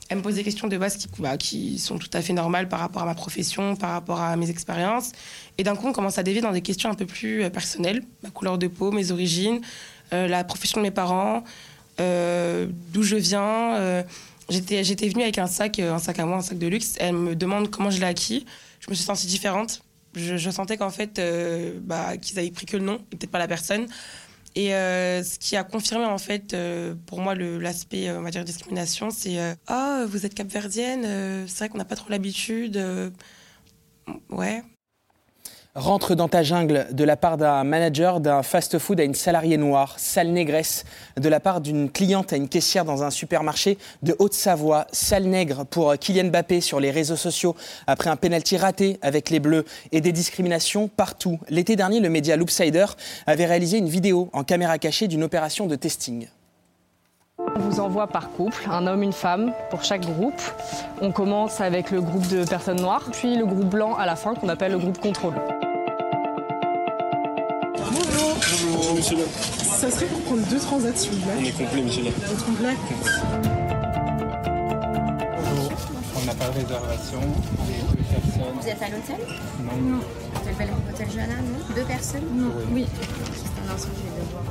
Elle 0.08 0.18
me 0.18 0.22
pose 0.22 0.36
des 0.36 0.44
questions 0.44 0.68
de 0.68 0.78
base 0.78 0.96
qui, 0.96 1.08
bah, 1.18 1.36
qui, 1.36 1.78
sont 1.78 1.98
tout 1.98 2.08
à 2.14 2.22
fait 2.22 2.32
normales 2.32 2.68
par 2.68 2.80
rapport 2.80 3.02
à 3.02 3.04
ma 3.04 3.14
profession, 3.14 3.76
par 3.76 3.90
rapport 3.90 4.20
à 4.20 4.36
mes 4.36 4.48
expériences. 4.48 5.12
Et 5.58 5.64
d'un 5.64 5.76
coup, 5.76 5.86
on 5.86 5.92
commence 5.92 6.18
à 6.18 6.22
dévier 6.22 6.40
dans 6.40 6.52
des 6.52 6.62
questions 6.62 6.90
un 6.90 6.94
peu 6.94 7.04
plus 7.04 7.44
euh, 7.44 7.50
personnelles. 7.50 8.02
Ma 8.22 8.30
couleur 8.30 8.56
de 8.56 8.68
peau, 8.68 8.90
mes 8.90 9.12
origines, 9.12 9.60
euh, 10.14 10.26
la 10.26 10.44
profession 10.44 10.80
de 10.80 10.84
mes 10.84 10.90
parents, 10.90 11.44
euh, 12.00 12.66
d'où 12.92 13.02
je 13.02 13.16
viens. 13.16 14.04
j'étais, 14.48 14.82
j'étais 14.82 15.08
venue 15.08 15.24
avec 15.24 15.36
un 15.36 15.46
sac, 15.46 15.78
un 15.78 15.98
sac 15.98 16.18
à 16.18 16.24
moi, 16.24 16.38
un 16.38 16.42
sac 16.42 16.58
de 16.58 16.66
luxe. 16.66 16.94
Elle 16.98 17.14
me 17.14 17.36
demande 17.36 17.70
comment 17.70 17.90
je 17.90 17.98
l'ai 17.98 18.06
acquis. 18.06 18.46
Je 18.80 18.88
me 18.90 18.94
suis 18.94 19.04
sentie 19.04 19.26
différente. 19.26 19.82
Je, 20.14 20.50
sentais 20.50 20.78
qu'en 20.78 20.90
fait, 20.90 21.20
bah, 21.82 22.16
qu'ils 22.16 22.38
avaient 22.38 22.50
pris 22.50 22.64
que 22.64 22.78
le 22.78 22.82
nom 22.82 22.94
et 23.12 23.16
peut-être 23.16 23.30
pas 23.30 23.38
la 23.38 23.46
personne. 23.46 23.86
Et 24.54 24.74
euh, 24.74 25.22
ce 25.22 25.38
qui 25.38 25.56
a 25.56 25.64
confirmé 25.64 26.04
en 26.04 26.18
fait 26.18 26.54
euh, 26.54 26.94
pour 27.06 27.20
moi 27.20 27.34
l'aspect 27.34 28.08
euh, 28.08 28.18
on 28.18 28.22
va 28.22 28.30
dire 28.30 28.44
discrimination, 28.44 29.10
c'est 29.10 29.38
ah 29.66 30.04
vous 30.08 30.26
êtes 30.26 30.34
capverdienne, 30.34 31.46
c'est 31.46 31.58
vrai 31.58 31.68
qu'on 31.68 31.78
n'a 31.78 31.84
pas 31.84 31.96
trop 31.96 32.10
l'habitude, 32.10 32.80
ouais. 34.30 34.62
Rentre 35.74 36.16
dans 36.16 36.26
ta 36.26 36.42
jungle 36.42 36.88
de 36.90 37.04
la 37.04 37.16
part 37.16 37.36
d'un 37.36 37.62
manager 37.62 38.18
d'un 38.18 38.42
fast-food 38.42 38.98
à 38.98 39.04
une 39.04 39.14
salariée 39.14 39.56
noire, 39.56 39.94
sale 39.96 40.30
négresse 40.30 40.84
de 41.16 41.28
la 41.28 41.38
part 41.38 41.60
d'une 41.60 41.88
cliente 41.88 42.32
à 42.32 42.36
une 42.36 42.48
caissière 42.48 42.84
dans 42.84 43.04
un 43.04 43.10
supermarché 43.10 43.78
de 44.02 44.16
Haute-Savoie, 44.18 44.88
sale 44.90 45.26
nègre 45.26 45.66
pour 45.66 45.96
Kylian 45.96 46.30
Mbappé 46.30 46.60
sur 46.60 46.80
les 46.80 46.90
réseaux 46.90 47.16
sociaux 47.16 47.54
après 47.86 48.10
un 48.10 48.16
penalty 48.16 48.56
raté 48.56 48.98
avec 49.02 49.30
les 49.30 49.38
Bleus 49.38 49.64
et 49.92 50.00
des 50.00 50.10
discriminations 50.10 50.88
partout. 50.88 51.38
L'été 51.48 51.76
dernier, 51.76 52.00
le 52.00 52.08
média 52.08 52.36
Loopsider 52.36 52.86
avait 53.26 53.46
réalisé 53.46 53.78
une 53.78 53.88
vidéo 53.88 54.30
en 54.32 54.42
caméra 54.42 54.78
cachée 54.78 55.06
d'une 55.06 55.22
opération 55.22 55.66
de 55.66 55.76
testing. 55.76 56.28
On 57.56 57.60
vous 57.60 57.80
envoie 57.80 58.06
par 58.06 58.30
couple, 58.30 58.68
un 58.70 58.86
homme, 58.86 59.02
une 59.02 59.12
femme, 59.12 59.52
pour 59.70 59.82
chaque 59.84 60.02
groupe. 60.02 60.40
On 61.00 61.12
commence 61.12 61.60
avec 61.60 61.90
le 61.90 62.00
groupe 62.00 62.26
de 62.28 62.44
personnes 62.44 62.80
noires, 62.80 63.04
puis 63.12 63.36
le 63.36 63.46
groupe 63.46 63.66
blanc 63.68 63.94
à 63.96 64.06
la 64.06 64.16
fin 64.16 64.34
qu'on 64.34 64.48
appelle 64.48 64.72
le 64.72 64.78
groupe 64.78 64.98
contrôle. 64.98 65.34
Bonjour. 67.76 68.36
Bonjour, 68.36 68.94
monsieur 68.96 69.16
le. 69.16 69.24
Ça 69.24 69.90
serait 69.90 70.06
pour 70.06 70.20
prendre 70.22 70.42
deux 70.48 70.58
transats, 70.58 70.94
s'il 70.94 71.12
vous 71.12 71.26
plaît. 71.26 71.34
On 71.40 71.44
est 71.44 71.50
complet, 71.66 71.82
monsieur 71.82 72.04
le. 72.04 72.10
Vous 72.10 72.32
êtes 72.32 72.44
complet 72.44 72.74
Bonjour. 75.36 75.72
On 76.20 76.26
n'a 76.26 76.34
pas 76.34 76.48
de 76.48 76.54
réservation. 76.58 77.20
Les 77.66 77.80
deux 77.96 78.04
personnes. 78.04 78.54
Vous 78.60 78.68
êtes 78.68 78.82
à 78.82 78.88
l'hôtel 78.88 79.16
Non. 79.60 79.90
Non. 79.96 80.00
Hôtel, 80.36 80.54
Bel- 80.58 80.68
Hôtel 80.92 81.08
Johanna, 81.10 81.34
non? 81.36 81.74
Deux 81.74 81.84
personnes? 81.84 82.26
Non. 82.34 82.50
Oui. 82.72 82.86
Juste 83.32 83.46
un 83.68 83.74
instant, 83.74 83.88
je 83.96 84.02
vais 84.02 84.26
devoir. 84.26 84.42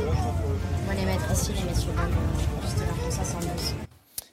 On 0.00 0.88
va 0.88 0.94
les 0.94 1.04
mettre 1.04 1.30
ici, 1.32 1.52
les 1.52 1.64
messieurs. 1.68 1.92
dames, 1.96 2.12
euh, 2.12 2.62
Juste 2.62 2.78
là, 2.78 2.86
pour 3.02 3.12
ça, 3.12 3.24
sans 3.24 3.38
douce. 3.40 3.74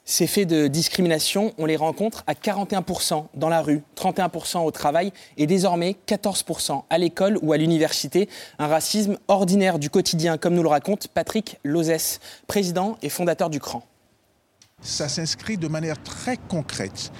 Ces 0.07 0.28
faits 0.28 0.47
de 0.47 0.68
discrimination, 0.68 1.53
on 1.57 1.66
les 1.66 1.76
rencontre 1.76 2.24
à 2.28 2.36
41% 2.36 3.26
dans 3.34 3.49
la 3.49 3.61
rue, 3.61 3.82
31% 3.95 4.63
au 4.63 4.70
travail 4.70 5.11
et 5.38 5.47
désormais 5.47 5.95
14% 6.07 6.84
à 6.91 6.97
l'école 6.99 7.39
ou 7.41 7.53
à 7.53 7.57
l'université. 7.57 8.30
Un 8.59 8.68
racisme 8.68 9.18
ordinaire 9.28 9.80
du 9.80 9.89
quotidien, 9.89 10.38
comme 10.38 10.53
nous 10.53 10.61
le 10.61 10.70
raconte 10.70 11.07
Patrick 11.07 11.57
Lozès, 11.63 12.20
président 12.45 12.97
et 13.01 13.09
fondateur 13.09 13.49
du 13.49 13.59
CRAN. 13.59 13.82
ça 14.82 15.09
s'inscrit 15.09 15.57
de 15.57 15.68
manière 15.68 16.01
très 16.03 16.38
concrète. 16.38 17.11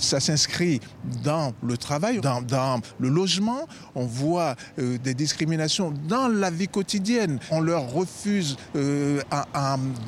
Ça 0.00 0.18
s'inscrit 0.18 0.80
dans 1.22 1.52
le 1.62 1.76
travail, 1.76 2.20
dans, 2.20 2.80
le 2.98 3.08
logement. 3.08 3.68
On 3.94 4.06
voit 4.06 4.56
euh, 4.78 4.98
des 4.98 5.14
discriminations 5.14 5.92
dans 6.08 6.26
la 6.28 6.50
vie 6.50 6.66
quotidienne. 6.68 7.38
On 7.50 7.60
leur 7.60 7.92
refuse 7.92 8.56
euh, 8.76 9.20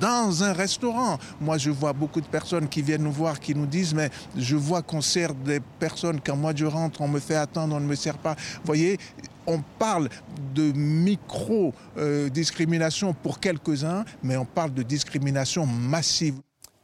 dans 0.00 0.42
un 0.42 0.52
restaurant. 0.52 1.18
Moi, 1.40 1.58
je 1.58 1.70
vois 1.70 1.92
beaucoup 1.92 2.20
de 2.20 2.26
personnes 2.26 2.68
qui 2.68 2.82
viennent 2.82 3.04
nous 3.04 3.12
voir, 3.12 3.38
qui 3.38 3.54
nous 3.54 3.66
disent, 3.66 3.94
mais 3.94 4.10
je 4.36 4.56
vois 4.56 4.82
qu'on 4.82 5.00
sert 5.00 5.32
des 5.34 5.60
personnes. 5.78 6.18
Quand 6.24 6.36
moi 6.36 6.52
je 6.54 6.66
rentre, 6.66 7.00
on 7.00 7.08
me 7.08 7.20
fait 7.20 7.36
attendre, 7.36 7.76
on 7.76 7.80
ne 7.80 7.86
me 7.86 7.94
sert 7.94 8.18
pas. 8.18 8.34
Vous 8.34 8.66
voyez, 8.66 8.98
on 9.46 9.62
parle 9.78 10.08
de 10.54 10.72
micro-discrimination 10.72 13.14
pour 13.14 13.40
quelques-uns, 13.40 14.04
mais 14.22 14.36
on 14.36 14.44
parle 14.44 14.74
de 14.74 14.82
discrimination 14.82 15.64
massive. 15.66 16.34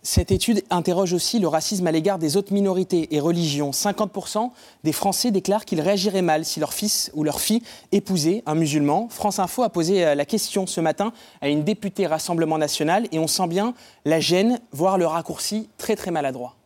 Cette 0.03 0.31
étude 0.31 0.63
interroge 0.71 1.13
aussi 1.13 1.39
le 1.41 1.49
racisme 1.49 1.87
à 1.87 1.93
l'égard 1.93 2.19
des 2.19 2.37
autres 2.37 2.53
minorités 2.53 3.15
et 3.15 3.21
religions. 3.21 3.73
50% 3.73 4.51
des 4.85 4.93
Français 4.93 5.31
déclarent 5.31 5.65
qu'ils 5.65 5.81
réagiraient 5.81 6.23
mal 6.23 6.45
si 6.45 6.61
leur 6.61 6.73
fils 6.73 7.11
ou 7.15 7.25
leur 7.25 7.41
fille 7.41 7.63
épousait 7.91 8.43
un 8.47 8.55
musulman. 8.55 9.09
France 9.11 9.39
Info 9.41 9.65
a 9.65 9.71
posé 9.71 10.05
euh, 10.05 10.15
la 10.15 10.25
question 10.25 10.67
ce 10.67 10.81
matin 10.81 11.13
à 11.41 11.49
une 11.49 11.65
députée 11.65 12.07
Rassemblement 12.07 12.59
national 12.59 13.09
et 13.11 13.19
on 13.19 13.27
sent 13.27 13.49
bien 13.49 13.75
la 14.05 14.21
gêne, 14.21 14.61
voire 14.73 14.99
le 14.99 15.07
raccourci 15.07 15.69
très 15.79 15.97
très 15.97 16.13
maladroit. 16.13 16.58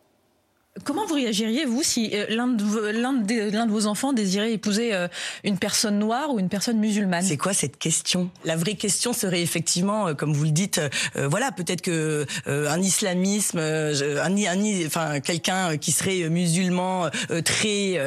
Comment 0.84 1.04
vous 1.06 1.14
réagiriez, 1.14 1.66
vous, 1.66 1.82
si 1.82 2.10
euh, 2.14 2.24
l'un 2.30 2.46
de, 2.48 2.64
vos- 2.64 2.90
l'un 2.92 3.12
de- 3.12 3.50
l'un 3.50 3.66
de 3.66 3.70
vos 3.70 3.84
enfants 3.86 4.14
désirait 4.14 4.54
épouser 4.54 4.94
euh, 4.94 5.06
une 5.44 5.58
personne 5.58 5.98
noire 5.98 6.30
ou 6.32 6.40
une 6.40 6.48
personne 6.48 6.78
musulmane? 6.78 7.22
C'est 7.22 7.36
quoi 7.36 7.52
cette 7.52 7.78
question? 7.78 8.30
La 8.46 8.56
vraie 8.56 8.74
question 8.76 9.12
serait 9.12 9.42
effectivement, 9.42 10.08
euh, 10.08 10.14
comme 10.14 10.32
vous 10.32 10.44
le 10.44 10.50
dites, 10.50 10.80
euh, 11.16 11.28
voilà, 11.28 11.52
peut-être 11.52 11.82
que 11.82 12.24
euh, 12.46 12.70
un 12.70 12.80
islamisme, 12.80 13.58
euh, 13.58 13.92
je- 13.94 14.16
un, 14.18 14.34
un 14.34 14.86
enfin 14.86 15.20
quelqu'un 15.20 15.76
qui 15.76 15.92
serait 15.92 16.26
musulman 16.30 17.10
très 17.44 18.00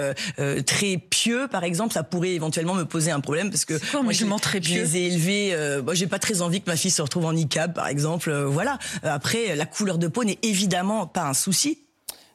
très 0.65 0.97
pieux, 0.97 1.47
par 1.47 1.63
exemple, 1.63 1.93
ça 1.93 2.01
pourrait 2.01 2.31
éventuellement 2.33 2.73
me 2.73 2.85
poser 2.85 3.11
un 3.11 3.19
problème 3.19 3.51
parce 3.51 3.65
que 3.65 3.75
quoi 3.91 3.99
un 3.99 4.03
moi, 4.03 4.11
je- 4.11 4.25
très 4.41 4.57
je 4.61 4.69
pieux? 4.71 4.81
les 4.81 4.97
ai 4.97 5.05
élevés. 5.05 5.81
moi, 5.83 5.93
j'ai 5.93 6.07
pas 6.07 6.19
très 6.19 6.41
envie 6.41 6.61
que 6.61 6.69
ma 6.69 6.75
fille 6.77 6.89
se 6.91 7.03
retrouve 7.03 7.25
en 7.25 7.33
niqab, 7.33 7.73
par 7.73 7.87
exemple. 7.87 8.33
voilà. 8.33 8.79
Après, 9.03 9.55
la 9.55 9.67
couleur 9.67 9.99
de 9.99 10.07
peau 10.07 10.23
n'est 10.23 10.39
évidemment 10.41 11.05
pas 11.05 11.25
un 11.25 11.35
souci. 11.35 11.77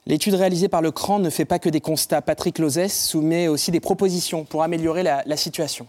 L'étude 0.07 0.35
réalisée 0.35 0.69
par 0.69 0.83
le 0.83 0.91
CRAN 0.91 1.19
ne 1.19 1.31
fait 1.31 1.45
pas 1.45 1.59
que 1.59 1.69
des 1.69 1.81
constats. 1.81 2.23
Patrick 2.23 2.59
Lozès 2.59 2.89
soumet 2.89 3.49
aussi 3.49 3.71
des 3.71 3.81
propositions 3.81 4.45
pour 4.45 4.63
améliorer 4.63 5.03
la, 5.03 5.23
la 5.27 5.37
situation. 5.37 5.87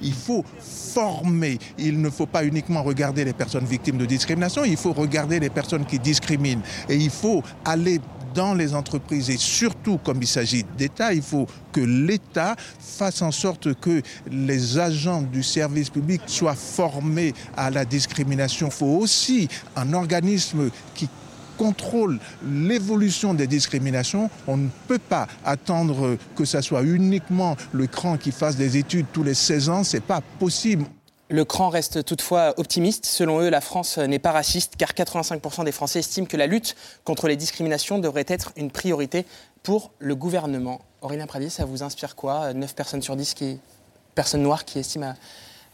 Il 0.00 0.12
faut 0.12 0.44
former. 0.60 1.58
Il 1.78 2.00
ne 2.00 2.08
faut 2.08 2.26
pas 2.26 2.44
uniquement 2.44 2.82
regarder 2.82 3.24
les 3.24 3.32
personnes 3.32 3.64
victimes 3.64 3.98
de 3.98 4.06
discrimination, 4.06 4.64
il 4.64 4.76
faut 4.76 4.92
regarder 4.92 5.40
les 5.40 5.50
personnes 5.50 5.84
qui 5.84 5.98
discriminent. 5.98 6.62
Et 6.88 6.94
il 6.94 7.10
faut 7.10 7.42
aller 7.64 8.00
dans 8.32 8.54
les 8.54 8.74
entreprises 8.74 9.30
et 9.30 9.36
surtout 9.36 9.98
comme 9.98 10.22
il 10.22 10.26
s'agit 10.26 10.64
d'État, 10.78 11.12
il 11.12 11.22
faut 11.22 11.46
que 11.72 11.80
l'État 11.80 12.56
fasse 12.78 13.22
en 13.22 13.30
sorte 13.30 13.74
que 13.74 14.02
les 14.30 14.78
agents 14.78 15.22
du 15.22 15.42
service 15.42 15.90
public 15.90 16.22
soient 16.26 16.54
formés 16.54 17.34
à 17.56 17.70
la 17.70 17.84
discrimination. 17.84 18.68
Il 18.68 18.72
faut 18.72 18.86
aussi 18.86 19.48
un 19.76 19.92
organisme 19.92 20.70
qui 20.94 21.08
contrôle 21.62 22.18
l'évolution 22.44 23.34
des 23.34 23.46
discriminations. 23.46 24.30
On 24.48 24.56
ne 24.56 24.68
peut 24.88 24.98
pas 24.98 25.28
attendre 25.44 26.16
que 26.34 26.44
ce 26.44 26.60
soit 26.60 26.82
uniquement 26.82 27.56
le 27.70 27.86
cran 27.86 28.16
qui 28.16 28.32
fasse 28.32 28.56
des 28.56 28.76
études 28.76 29.06
tous 29.12 29.22
les 29.22 29.34
16 29.34 29.68
ans. 29.68 29.84
C'est 29.84 30.00
pas 30.00 30.22
possible. 30.40 30.86
Le 31.28 31.44
CRAN 31.44 31.68
reste 31.68 32.04
toutefois 32.04 32.52
optimiste. 32.58 33.06
Selon 33.06 33.40
eux, 33.40 33.48
la 33.48 33.60
France 33.60 33.96
n'est 33.96 34.18
pas 34.18 34.32
raciste 34.32 34.74
car 34.76 34.90
85% 34.90 35.64
des 35.64 35.72
Français 35.72 36.00
estiment 36.00 36.26
que 36.26 36.36
la 36.36 36.48
lutte 36.48 36.74
contre 37.04 37.28
les 37.28 37.36
discriminations 37.36 38.00
devrait 38.00 38.26
être 38.26 38.52
une 38.56 38.72
priorité 38.72 39.24
pour 39.62 39.92
le 40.00 40.16
gouvernement. 40.16 40.80
Aurélien 41.00 41.26
Pradier, 41.26 41.48
ça 41.48 41.64
vous 41.64 41.84
inspire 41.84 42.16
quoi? 42.16 42.52
9 42.52 42.74
personnes 42.74 43.02
sur 43.02 43.14
10 43.14 43.34
qui, 43.34 43.60
personnes 44.16 44.42
noires 44.42 44.64
qui 44.64 44.80
estiment 44.80 45.14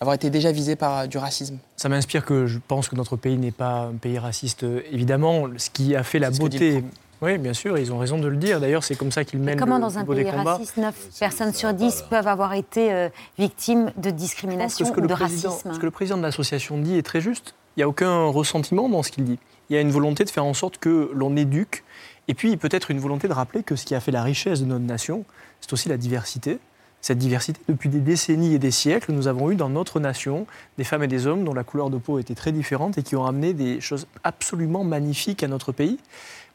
avoir 0.00 0.14
été 0.14 0.30
déjà 0.30 0.52
visées 0.52 0.76
par 0.76 0.98
euh, 0.98 1.06
du 1.06 1.18
racisme 1.18 1.58
Ça 1.76 1.88
m'inspire 1.88 2.24
que 2.24 2.46
je 2.46 2.58
pense 2.66 2.88
que 2.88 2.96
notre 2.96 3.16
pays 3.16 3.36
n'est 3.36 3.50
pas 3.50 3.88
un 3.92 3.94
pays 3.94 4.18
raciste, 4.18 4.64
euh, 4.64 4.82
évidemment. 4.90 5.48
Ce 5.56 5.70
qui 5.70 5.96
a 5.96 6.02
fait 6.02 6.18
la 6.18 6.30
beauté. 6.30 6.84
Oui, 7.20 7.36
bien 7.36 7.52
sûr, 7.52 7.76
ils 7.78 7.92
ont 7.92 7.98
raison 7.98 8.18
de 8.18 8.28
le 8.28 8.36
dire. 8.36 8.60
D'ailleurs, 8.60 8.84
c'est 8.84 8.94
comme 8.94 9.10
ça 9.10 9.24
qu'ils 9.24 9.40
mènent 9.40 9.58
Comment 9.58 9.76
le 9.76 9.82
dans 9.82 9.98
un 9.98 10.04
pays 10.04 10.30
raciste, 10.30 10.76
9 10.76 10.94
personnes 11.18 11.52
sur 11.52 11.74
10 11.74 12.04
peuvent 12.08 12.28
avoir 12.28 12.52
été 12.52 12.92
euh, 12.92 13.08
victimes 13.38 13.90
de 13.96 14.10
que 14.10 14.14
discrimination 14.14 14.86
ce 14.86 14.92
que 14.92 14.98
ou 14.98 15.02
le 15.02 15.08
de 15.08 15.14
racisme 15.14 15.72
Ce 15.72 15.78
que 15.78 15.84
le 15.84 15.90
président 15.90 16.16
de 16.16 16.22
l'association 16.22 16.78
dit 16.78 16.96
est 16.96 17.02
très 17.02 17.20
juste. 17.20 17.54
Il 17.76 17.80
n'y 17.80 17.82
a 17.82 17.88
aucun 17.88 18.26
ressentiment 18.26 18.88
dans 18.88 19.02
ce 19.02 19.10
qu'il 19.10 19.24
dit. 19.24 19.38
Il 19.68 19.74
y 19.74 19.76
a 19.76 19.80
une 19.80 19.90
volonté 19.90 20.24
de 20.24 20.30
faire 20.30 20.44
en 20.44 20.54
sorte 20.54 20.78
que 20.78 21.10
l'on 21.12 21.36
éduque, 21.36 21.82
et 22.28 22.34
puis 22.34 22.56
peut-être 22.56 22.90
une 22.90 23.00
volonté 23.00 23.26
de 23.26 23.32
rappeler 23.32 23.64
que 23.64 23.74
ce 23.74 23.84
qui 23.84 23.94
a 23.96 24.00
fait 24.00 24.12
la 24.12 24.22
richesse 24.22 24.60
de 24.60 24.66
notre 24.66 24.84
nation, 24.84 25.24
c'est 25.60 25.72
aussi 25.72 25.88
la 25.88 25.96
diversité. 25.96 26.58
Cette 27.00 27.18
diversité, 27.18 27.60
depuis 27.68 27.88
des 27.88 28.00
décennies 28.00 28.54
et 28.54 28.58
des 28.58 28.72
siècles, 28.72 29.12
nous 29.12 29.28
avons 29.28 29.50
eu 29.50 29.54
dans 29.54 29.68
notre 29.68 30.00
nation 30.00 30.46
des 30.78 30.84
femmes 30.84 31.04
et 31.04 31.08
des 31.08 31.26
hommes 31.26 31.44
dont 31.44 31.54
la 31.54 31.64
couleur 31.64 31.90
de 31.90 31.98
peau 31.98 32.18
était 32.18 32.34
très 32.34 32.50
différente 32.50 32.98
et 32.98 33.02
qui 33.02 33.14
ont 33.14 33.24
amené 33.24 33.52
des 33.52 33.80
choses 33.80 34.06
absolument 34.24 34.82
magnifiques 34.82 35.42
à 35.42 35.48
notre 35.48 35.70
pays. 35.72 35.98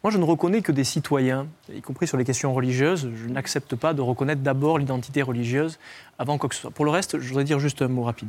Moi, 0.04 0.12
je 0.12 0.18
ne 0.18 0.26
reconnais 0.26 0.62
que 0.62 0.74
des 0.74 0.84
citoyens, 0.84 1.48
y 1.74 1.82
compris 1.82 2.08
sur 2.08 2.18
les 2.18 2.26
questions 2.26 2.54
religieuses. 2.54 3.10
Je 3.16 3.30
n'accepte 3.30 3.78
pas 3.78 3.94
de 3.94 4.02
reconnaître 4.02 4.42
d'abord 4.42 4.78
l'identité 4.78 5.22
religieuse 5.22 5.80
avant 6.20 6.38
quoi 6.38 6.50
que 6.50 6.56
ce 6.56 6.62
soit. 6.62 6.72
Pour 6.72 6.84
le 6.84 6.92
reste, 6.92 7.20
je 7.20 7.28
voudrais 7.30 7.46
dire 7.46 7.60
juste 7.60 7.82
un 7.82 7.88
mot 7.88 8.04
rapide. 8.04 8.28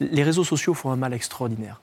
Les 0.00 0.24
réseaux 0.24 0.42
sociaux 0.42 0.74
font 0.74 0.90
un 0.90 0.96
mal 0.96 1.14
extraordinaire. 1.14 1.80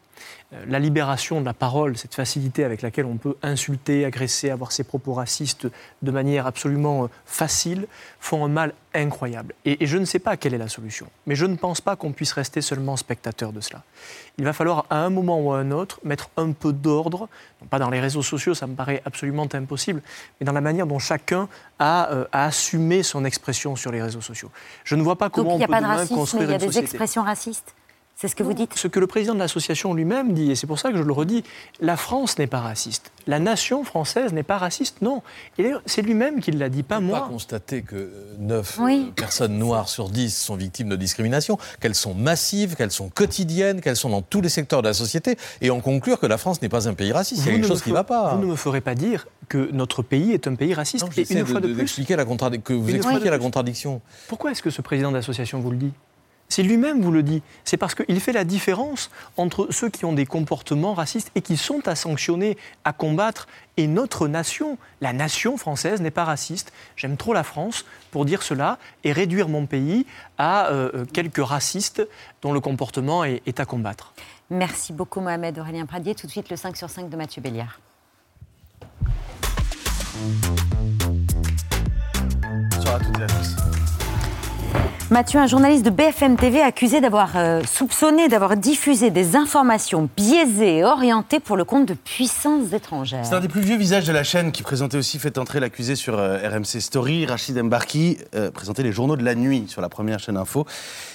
Euh, 0.54 0.64
La 0.68 0.80
libération 0.80 1.40
de 1.40 1.46
la 1.46 1.54
parole, 1.54 1.98
cette 1.98 2.16
facilité 2.16 2.64
avec 2.64 2.82
laquelle 2.82 3.06
on 3.06 3.18
peut 3.18 3.36
insulter, 3.42 4.06
agresser, 4.06 4.50
avoir 4.50 4.72
ses 4.72 4.84
propos 4.84 5.14
racistes 5.14 5.68
de 6.02 6.12
manière 6.12 6.46
absolument 6.48 7.04
euh, 7.04 7.08
facile, 7.26 7.88
font 8.20 8.44
un 8.46 8.50
mal 8.50 8.74
incroyable. 8.94 9.54
Et, 9.64 9.84
et 9.84 9.88
je 9.88 9.98
ne 9.98 10.04
sais 10.06 10.20
pas 10.20 10.36
quelle 10.36 10.54
est 10.54 10.58
la 10.58 10.68
solution. 10.68 11.08
Mais 11.26 11.36
je 11.36 11.46
ne 11.46 11.56
pense 11.56 11.80
pas 11.80 11.96
qu'on 11.96 12.12
puisse 12.12 12.34
rester 12.34 12.62
seulement 12.62 12.98
spectateur 12.98 13.54
de 13.54 13.62
cela. 13.62 13.84
Il 14.38 14.44
va 14.44 14.52
falloir 14.52 14.86
à 14.90 14.98
un 14.98 15.10
moment 15.10 15.40
ou 15.40 15.54
à 15.54 15.60
un 15.60 15.72
autre 15.72 16.00
mettre 16.04 16.30
un 16.36 16.52
peu 16.52 16.74
d'ordre, 16.74 17.30
non 17.62 17.68
pas 17.68 17.80
dans 17.80 17.90
les 17.90 18.02
réseaux 18.02 18.22
sociaux, 18.24 18.54
ça 18.54 18.68
me 18.68 18.76
paraît 18.76 19.02
absolument 19.06 19.48
impossible, 19.54 20.02
mais 20.40 20.46
dans 20.46 20.52
la 20.52 20.62
manière 20.62 20.88
dont 20.88 21.00
chacun 21.00 21.48
a, 21.80 22.12
euh, 22.12 22.26
a 22.34 22.46
assumé 22.46 23.02
son 23.04 23.24
expression 23.24 23.78
sur 23.78 23.92
les 23.92 24.02
réseaux 24.02 24.22
sociaux. 24.22 24.52
Je 24.84 24.96
ne 24.96 25.02
vois 25.04 25.16
pas 25.18 25.28
Donc 25.28 25.36
comment 25.36 25.54
il 25.54 25.58
n'y 25.60 25.64
a 25.64 25.66
on 25.66 25.68
peut 25.68 25.72
pas 25.72 25.80
de 25.80 25.84
demain 25.86 25.96
racisme, 25.96 26.14
mais 26.14 26.20
construire 26.20 26.44
il 26.44 26.50
y 26.50 26.52
a 26.52 26.56
une 26.56 26.60
des 26.60 26.66
société. 26.68 26.86
expressions 26.86 27.24
racistes? 27.24 27.74
C'est 28.16 28.28
ce 28.28 28.36
que 28.36 28.44
vous 28.44 28.54
dites 28.54 28.78
Ce 28.78 28.88
que 28.88 29.00
le 29.00 29.08
président 29.08 29.34
de 29.34 29.40
l'association 29.40 29.96
lui-même 29.96 30.34
dit, 30.34 30.52
et 30.52 30.56
c'est 30.56 30.68
pour 30.68 30.78
ça 30.78 30.92
que 30.92 30.98
je 30.98 31.02
le 31.02 31.12
redis, 31.12 31.44
la 31.80 31.98
France 31.98 32.38
n'est 32.38 32.48
pas 32.48 32.60
raciste. 32.60 33.12
La 33.26 33.40
nation 33.40 33.84
française 33.84 34.32
n'est 34.32 34.44
pas 34.44 34.60
raciste, 34.60 35.02
non. 35.02 35.24
Et 35.58 35.72
c'est 35.88 36.04
lui-même 36.04 36.40
qui 36.40 36.52
l'a 36.52 36.70
dit, 36.70 36.84
pas 36.84 37.00
On 37.00 37.02
moi. 37.02 37.22
pas 37.22 37.28
constater 37.28 37.82
que 37.82 38.12
9 38.38 38.80
euh, 38.80 39.04
personnes 39.16 39.58
noires 39.58 39.90
sur 39.90 40.10
10 40.10 40.36
sont 40.36 40.56
victimes 40.56 40.90
de 40.90 40.96
discrimination, 40.96 41.58
qu'elles 41.80 41.96
sont 41.96 42.14
massives, 42.14 42.76
qu'elles 42.76 42.92
sont 42.92 43.10
quotidiennes, 43.10 43.82
qu'elles 43.82 43.96
sont 43.96 44.10
dans 44.10 44.22
tous 44.22 44.42
les 44.42 44.50
secteurs 44.50 44.84
de 44.84 44.88
la 44.88 44.94
société, 44.94 45.38
et 45.62 45.72
en 45.72 45.80
conclure 45.82 46.20
que 46.20 46.28
la 46.28 46.38
France 46.38 46.62
n'est 46.62 46.70
pas 46.70 46.88
un 46.88 46.94
pays 46.94 47.12
raciste. 47.12 47.42
Il 47.44 47.48
y 47.48 47.50
a 47.50 47.54
quelque 47.54 47.68
chose 47.68 47.82
qui 47.82 47.90
ne 47.90 47.96
va 47.96 48.04
pas. 48.04 48.36
Vous 48.36 48.42
ne 48.42 48.52
me 48.52 48.56
ferez 48.56 48.82
pas 48.82 48.94
dire 48.94 49.28
que 49.50 49.70
notre 49.72 50.04
pays 50.04 50.32
est 50.32 50.48
un 50.48 50.56
pays 50.56 50.74
raciste. 50.74 51.06
et 51.18 51.34
une 51.34 51.46
fois 51.46 51.60
de, 51.60 51.74
plus, 51.74 51.82
expliquer 51.82 52.16
la 52.16 52.26
que 52.26 52.74
vous 52.74 52.96
expliquez 52.96 53.30
la 53.30 53.40
contradiction. 53.40 54.02
Pourquoi 54.28 54.52
est-ce 54.52 54.62
que 54.62 54.70
ce 54.70 54.82
président 54.82 55.12
d'association 55.12 55.60
vous 55.60 55.72
le 55.72 55.78
dit? 55.78 55.92
C'est 56.52 56.64
lui-même 56.64 57.02
vous 57.02 57.12
le 57.12 57.24
dit. 57.24 57.42
C'est 57.64 57.78
parce 57.78 57.96
qu'il 57.96 58.20
fait 58.20 58.34
la 58.34 58.44
différence 58.44 59.10
entre 59.38 59.68
ceux 59.72 59.90
qui 59.90 60.04
ont 60.04 60.12
des 60.12 60.26
comportements 60.26 60.94
racistes 60.94 61.32
et 61.34 61.42
qui 61.42 61.56
sont 61.56 61.88
à 61.88 61.96
sanctionner, 61.96 62.58
à 62.84 62.92
combattre, 62.92 63.48
et 63.78 63.88
notre 63.88 64.28
nation. 64.28 64.78
La 65.00 65.14
nation 65.14 65.56
française 65.56 66.02
n'est 66.02 66.12
pas 66.12 66.26
raciste. 66.26 66.74
J'aime 66.98 67.16
trop 67.16 67.34
la 67.34 67.44
France 67.44 67.86
pour 68.12 68.26
dire 68.26 68.44
cela 68.44 68.80
et 69.06 69.14
réduire 69.14 69.48
mon 69.48 69.66
pays 69.66 70.06
à 70.38 70.68
euh, 70.68 70.92
euh, 70.94 71.06
quelques 71.06 71.44
racistes 71.44 72.06
dont 72.42 72.52
le 72.52 72.60
comportement 72.60 73.24
est, 73.24 73.42
est, 73.46 73.62
à 73.62 73.66
combattre. 73.66 74.14
Merci 74.50 74.92
beaucoup 74.92 75.22
Mohamed 75.22 75.58
Aurélien 75.58 75.86
Pradier. 75.86 76.16
Tout 76.16 76.28
de 76.28 76.32
suite 76.32 76.50
le 76.50 76.58
5 76.58 76.76
sur 76.76 76.90
5 76.90 77.10
de 77.10 77.16
Mathieu 77.16 77.42
Béliard. 77.42 77.80
Bonsoir 82.72 82.96
à 82.96 83.00
toutes 83.00 83.20
et 83.20 83.24
à 83.24 83.28
tous. 83.28 83.61
Mathieu, 85.12 85.42
un 85.42 85.48
journaliste 85.48 85.84
de 85.84 85.90
BFM 85.90 86.38
TV 86.38 86.62
accusé 86.62 87.02
d'avoir 87.02 87.36
euh, 87.36 87.62
soupçonné, 87.66 88.30
d'avoir 88.30 88.56
diffusé 88.56 89.10
des 89.10 89.36
informations 89.36 90.08
biaisées 90.16 90.78
et 90.78 90.84
orientées 90.86 91.42
pour 91.42 91.58
le 91.58 91.66
compte 91.66 91.86
de 91.86 91.96
puissances 91.96 92.72
étrangères. 92.72 93.26
C'est 93.26 93.36
un 93.36 93.42
des 93.42 93.50
plus 93.50 93.60
vieux 93.60 93.76
visages 93.76 94.06
de 94.06 94.14
la 94.14 94.24
chaîne 94.24 94.54
qui 94.54 94.64
présentait 94.64 94.96
aussi 94.96 95.20
Fait 95.20 95.38
entrer 95.38 95.60
l'accusé 95.60 95.98
sur 95.98 96.18
euh, 96.18 96.38
RMC 96.38 96.80
Story. 96.80 97.26
Rachid 97.26 97.62
Mbarki 97.62 98.20
euh, 98.36 98.52
présentait 98.52 98.84
les 98.84 98.94
journaux 98.94 99.18
de 99.18 99.26
la 99.26 99.36
nuit 99.36 99.66
sur 99.68 99.82
la 99.82 99.90
première 99.90 100.20
chaîne 100.20 100.38
info. 100.38 100.66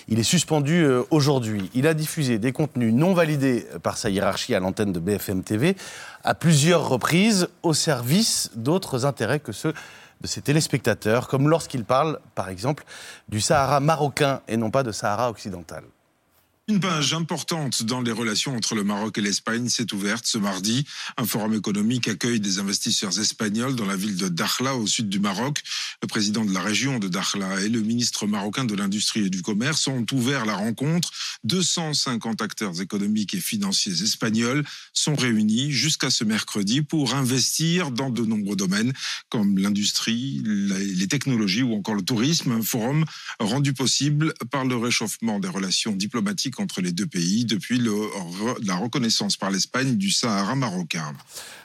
Il 0.08 0.18
est 0.18 0.24
suspendu 0.24 0.86
aujourd'hui. 1.10 1.70
Il 1.72 1.86
a 1.86 1.94
diffusé 1.94 2.38
des 2.38 2.52
contenus 2.52 2.92
non 2.92 3.14
validés 3.14 3.66
par 3.82 3.96
sa 3.96 4.10
hiérarchie 4.10 4.54
à 4.54 4.60
l'antenne 4.60 4.92
de 4.92 5.00
BFM 5.00 5.42
TV 5.42 5.74
à 6.22 6.34
plusieurs 6.34 6.86
reprises 6.88 7.48
au 7.62 7.72
service 7.72 8.50
d'autres 8.56 9.06
intérêts 9.06 9.40
que 9.40 9.52
ceux 9.52 9.72
de 10.20 10.26
ses 10.26 10.42
téléspectateurs, 10.42 11.28
comme 11.28 11.48
lorsqu'il 11.48 11.84
parle, 11.84 12.20
par 12.34 12.48
exemple, 12.48 12.84
du 13.28 13.40
Sahara 13.40 13.80
marocain 13.80 14.40
et 14.48 14.56
non 14.56 14.70
pas 14.70 14.82
de 14.82 14.92
Sahara 14.92 15.30
occidental. 15.30 15.84
Une 16.68 16.80
page 16.80 17.14
importante 17.14 17.84
dans 17.84 18.00
les 18.00 18.10
relations 18.10 18.56
entre 18.56 18.74
le 18.74 18.82
Maroc 18.82 19.18
et 19.18 19.20
l'Espagne 19.20 19.68
s'est 19.68 19.94
ouverte 19.94 20.26
ce 20.26 20.36
mardi. 20.36 20.84
Un 21.16 21.24
forum 21.24 21.54
économique 21.54 22.08
accueille 22.08 22.40
des 22.40 22.58
investisseurs 22.58 23.20
espagnols 23.20 23.76
dans 23.76 23.86
la 23.86 23.94
ville 23.94 24.16
de 24.16 24.26
Dakhla, 24.26 24.74
au 24.74 24.88
sud 24.88 25.08
du 25.08 25.20
Maroc. 25.20 25.62
Le 26.02 26.08
président 26.08 26.44
de 26.44 26.52
la 26.52 26.60
région 26.60 26.98
de 26.98 27.06
Dakhla 27.06 27.60
et 27.60 27.68
le 27.68 27.82
ministre 27.82 28.26
marocain 28.26 28.64
de 28.64 28.74
l'Industrie 28.74 29.26
et 29.26 29.30
du 29.30 29.42
Commerce 29.42 29.86
ont 29.86 30.04
ouvert 30.10 30.44
la 30.44 30.56
rencontre. 30.56 31.12
250 31.44 32.42
acteurs 32.42 32.80
économiques 32.80 33.34
et 33.34 33.40
financiers 33.40 34.02
espagnols 34.02 34.64
sont 34.92 35.14
réunis 35.14 35.70
jusqu'à 35.70 36.10
ce 36.10 36.24
mercredi 36.24 36.82
pour 36.82 37.14
investir 37.14 37.92
dans 37.92 38.10
de 38.10 38.24
nombreux 38.24 38.56
domaines 38.56 38.92
comme 39.28 39.56
l'industrie, 39.56 40.42
les 40.44 41.06
technologies 41.06 41.62
ou 41.62 41.74
encore 41.74 41.94
le 41.94 42.02
tourisme. 42.02 42.50
Un 42.50 42.62
forum 42.62 43.04
rendu 43.38 43.72
possible 43.72 44.34
par 44.50 44.64
le 44.64 44.76
réchauffement 44.76 45.38
des 45.38 45.48
relations 45.48 45.92
diplomatiques 45.92 46.55
entre 46.60 46.80
les 46.80 46.92
deux 46.92 47.06
pays 47.06 47.44
depuis 47.44 47.80
la 48.64 48.76
reconnaissance 48.76 49.36
par 49.36 49.50
l'Espagne 49.50 49.96
du 49.96 50.10
Sahara 50.10 50.54
marocain. 50.54 51.12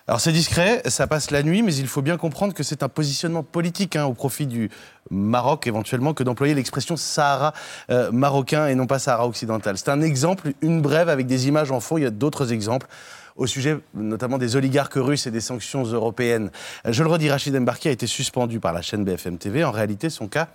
Alors 0.07 0.19
c'est 0.19 0.31
discret, 0.31 0.81
ça 0.87 1.07
passe 1.07 1.31
la 1.31 1.43
nuit, 1.43 1.61
mais 1.61 1.73
il 1.75 1.87
faut 1.87 2.01
bien 2.01 2.17
comprendre 2.17 2.53
que 2.53 2.63
c'est 2.63 2.83
un 2.83 2.89
positionnement 2.89 3.43
politique 3.43 3.95
hein, 3.95 4.05
au 4.05 4.13
profit 4.13 4.47
du 4.47 4.69
Maroc 5.09 5.67
éventuellement 5.67 6.13
que 6.13 6.23
d'employer 6.23 6.53
l'expression 6.53 6.97
Sahara 6.97 7.53
euh, 7.89 8.11
marocain 8.11 8.67
et 8.67 8.75
non 8.75 8.87
pas 8.87 8.99
Sahara 8.99 9.27
occidental. 9.27 9.77
C'est 9.77 9.89
un 9.89 10.01
exemple, 10.01 10.53
une 10.61 10.81
brève 10.81 11.07
avec 11.07 11.27
des 11.27 11.47
images 11.47 11.71
en 11.71 11.79
fond, 11.79 11.97
il 11.97 12.03
y 12.03 12.07
a 12.07 12.11
d'autres 12.11 12.51
exemples 12.51 12.87
au 13.35 13.47
sujet 13.47 13.77
notamment 13.93 14.37
des 14.37 14.55
oligarques 14.55 14.95
russes 14.95 15.27
et 15.27 15.31
des 15.31 15.41
sanctions 15.41 15.83
européennes. 15.83 16.51
Je 16.85 17.03
le 17.03 17.09
redis, 17.09 17.29
Rachid 17.29 17.57
Mbarki 17.57 17.87
a 17.87 17.91
été 17.91 18.07
suspendu 18.07 18.59
par 18.59 18.73
la 18.73 18.81
chaîne 18.81 19.03
BFM 19.03 19.37
TV. 19.37 19.63
En 19.63 19.71
réalité, 19.71 20.09
son 20.09 20.27
cas 20.27 20.49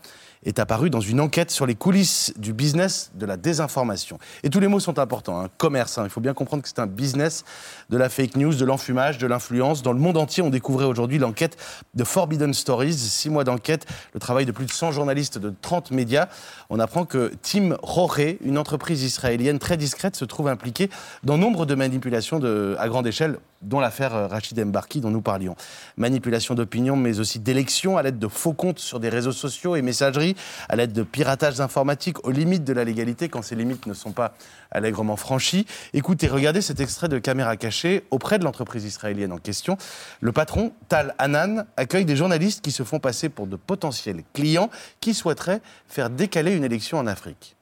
est 0.45 0.59
apparu 0.59 0.91
dans 0.91 1.01
une 1.01 1.21
enquête 1.21 1.51
sur 1.51 1.67
les 1.67 1.75
coulisses 1.75 2.33
du 2.37 2.53
business 2.53 3.11
de 3.15 3.27
la 3.27 3.37
désinformation. 3.37 4.19
Et 4.43 4.51
tous 4.51 4.61
les 4.61 4.69
mots 4.69 4.81
sont 4.81 4.99
importants. 4.99 5.41
Hein. 5.41 5.49
Commerce, 5.59 5.99
hein. 5.99 6.05
il 6.05 6.11
faut 6.11 6.21
bien 6.21 6.35
comprendre 6.35 6.63
que 6.63 6.69
c'est 6.69 6.79
un 6.79 6.87
business 6.87 7.45
de 7.91 7.97
la 7.97 8.09
fake 8.09 8.37
news, 8.37 8.55
de 8.55 8.65
l'enfumage, 8.65 9.19
de 9.19 9.27
l'influence. 9.27 9.83
Dans 9.83 9.93
le 9.93 9.99
monde 9.99 10.17
entier, 10.17 10.43
on 10.43 10.51
découvrait 10.51 10.85
aujourd'hui 10.85 11.19
l'enquête 11.19 11.57
de 11.95 12.05
Forbidden 12.05 12.55
Stories, 12.55 12.95
six 12.95 13.31
mois 13.31 13.45
d'enquête, 13.45 13.87
le 14.15 14.21
travail 14.21 14.47
de 14.47 14.53
plus 14.53 14.67
de 14.67 14.71
100 14.73 14.93
journalistes 14.93 15.39
de 15.39 15.53
30 15.61 15.91
médias. 15.91 16.29
On 16.71 16.79
apprend 16.79 17.05
que 17.05 17.33
Tim 17.43 17.77
Roré, 17.83 18.39
une 18.43 18.59
entreprise 18.59 19.03
israélienne 19.03 19.59
très 19.59 19.77
discrète, 19.77 20.17
se 20.17 20.25
trouve 20.25 20.49
impliquée 20.49 20.91
dans 21.25 21.39
nombre 21.39 21.67
de 21.67 21.75
manipulations 21.75 22.41
à 22.79 22.89
grande 22.89 23.07
échelle 23.07 23.39
dont 23.63 23.81
l'affaire 23.81 24.15
euh, 24.15 24.27
Rachid 24.27 24.59
Mbarki 24.63 25.01
dont 25.01 25.11
nous 25.11 25.23
parlions. 25.23 25.57
Manipulation 25.97 26.55
d'opinion, 26.55 26.97
mais 26.97 27.21
aussi 27.21 27.39
d'élections 27.39 27.97
à 27.97 28.03
l'aide 28.03 28.19
de 28.19 28.29
faux 28.29 28.53
comptes 28.53 28.79
sur 28.79 29.01
des 29.01 29.09
réseaux 29.09 29.33
sociaux 29.33 29.77
et 29.77 29.83
messageries, 29.83 30.37
à 30.69 30.77
l'aide 30.77 30.93
de 30.93 31.03
piratages 31.03 31.61
informatiques 31.61 32.25
aux 32.27 32.31
limites 32.31 32.65
de 32.65 32.73
la 32.73 32.85
légalité 32.85 33.29
quand 33.29 33.43
ces 33.43 33.55
limites 33.55 33.87
ne 33.87 33.95
sont 33.95 34.13
pas 34.13 34.35
allègrement 34.71 35.17
franchies. 35.17 35.67
Écoutez, 35.93 36.29
regardez 36.29 36.61
cet 36.61 36.81
extrait 36.81 37.09
de 37.09 37.19
caméra 37.19 37.57
cachée 37.57 38.05
auprès 38.11 38.39
de 38.39 38.45
l'entreprise 38.45 38.85
israélienne 38.85 39.33
en 39.33 39.39
question. 39.39 39.77
Le 40.21 40.33
patron, 40.33 40.73
Tal 40.89 41.15
Hanan, 41.19 41.67
accueille 41.77 42.05
des 42.05 42.17
journalistes 42.17 42.63
qui 42.63 42.73
se 42.73 42.83
font 42.83 42.99
passer 42.99 43.29
pour 43.29 43.47
de 43.47 43.57
potentiels 43.57 44.23
clients 44.33 44.71
qui 45.01 45.15
souhaiteraient 45.15 45.61
faire 45.89 46.11
décaler 46.11 46.55
une 46.55 46.65
élection 46.65 46.99
en 46.99 47.07
Afrique. 47.07 47.56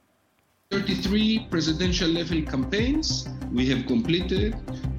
33 0.75 1.47
presidential 1.49 2.09
level 2.09 2.41
campaigns 2.41 3.29
we 3.53 3.65
have 3.69 3.87
completed, 3.87 4.53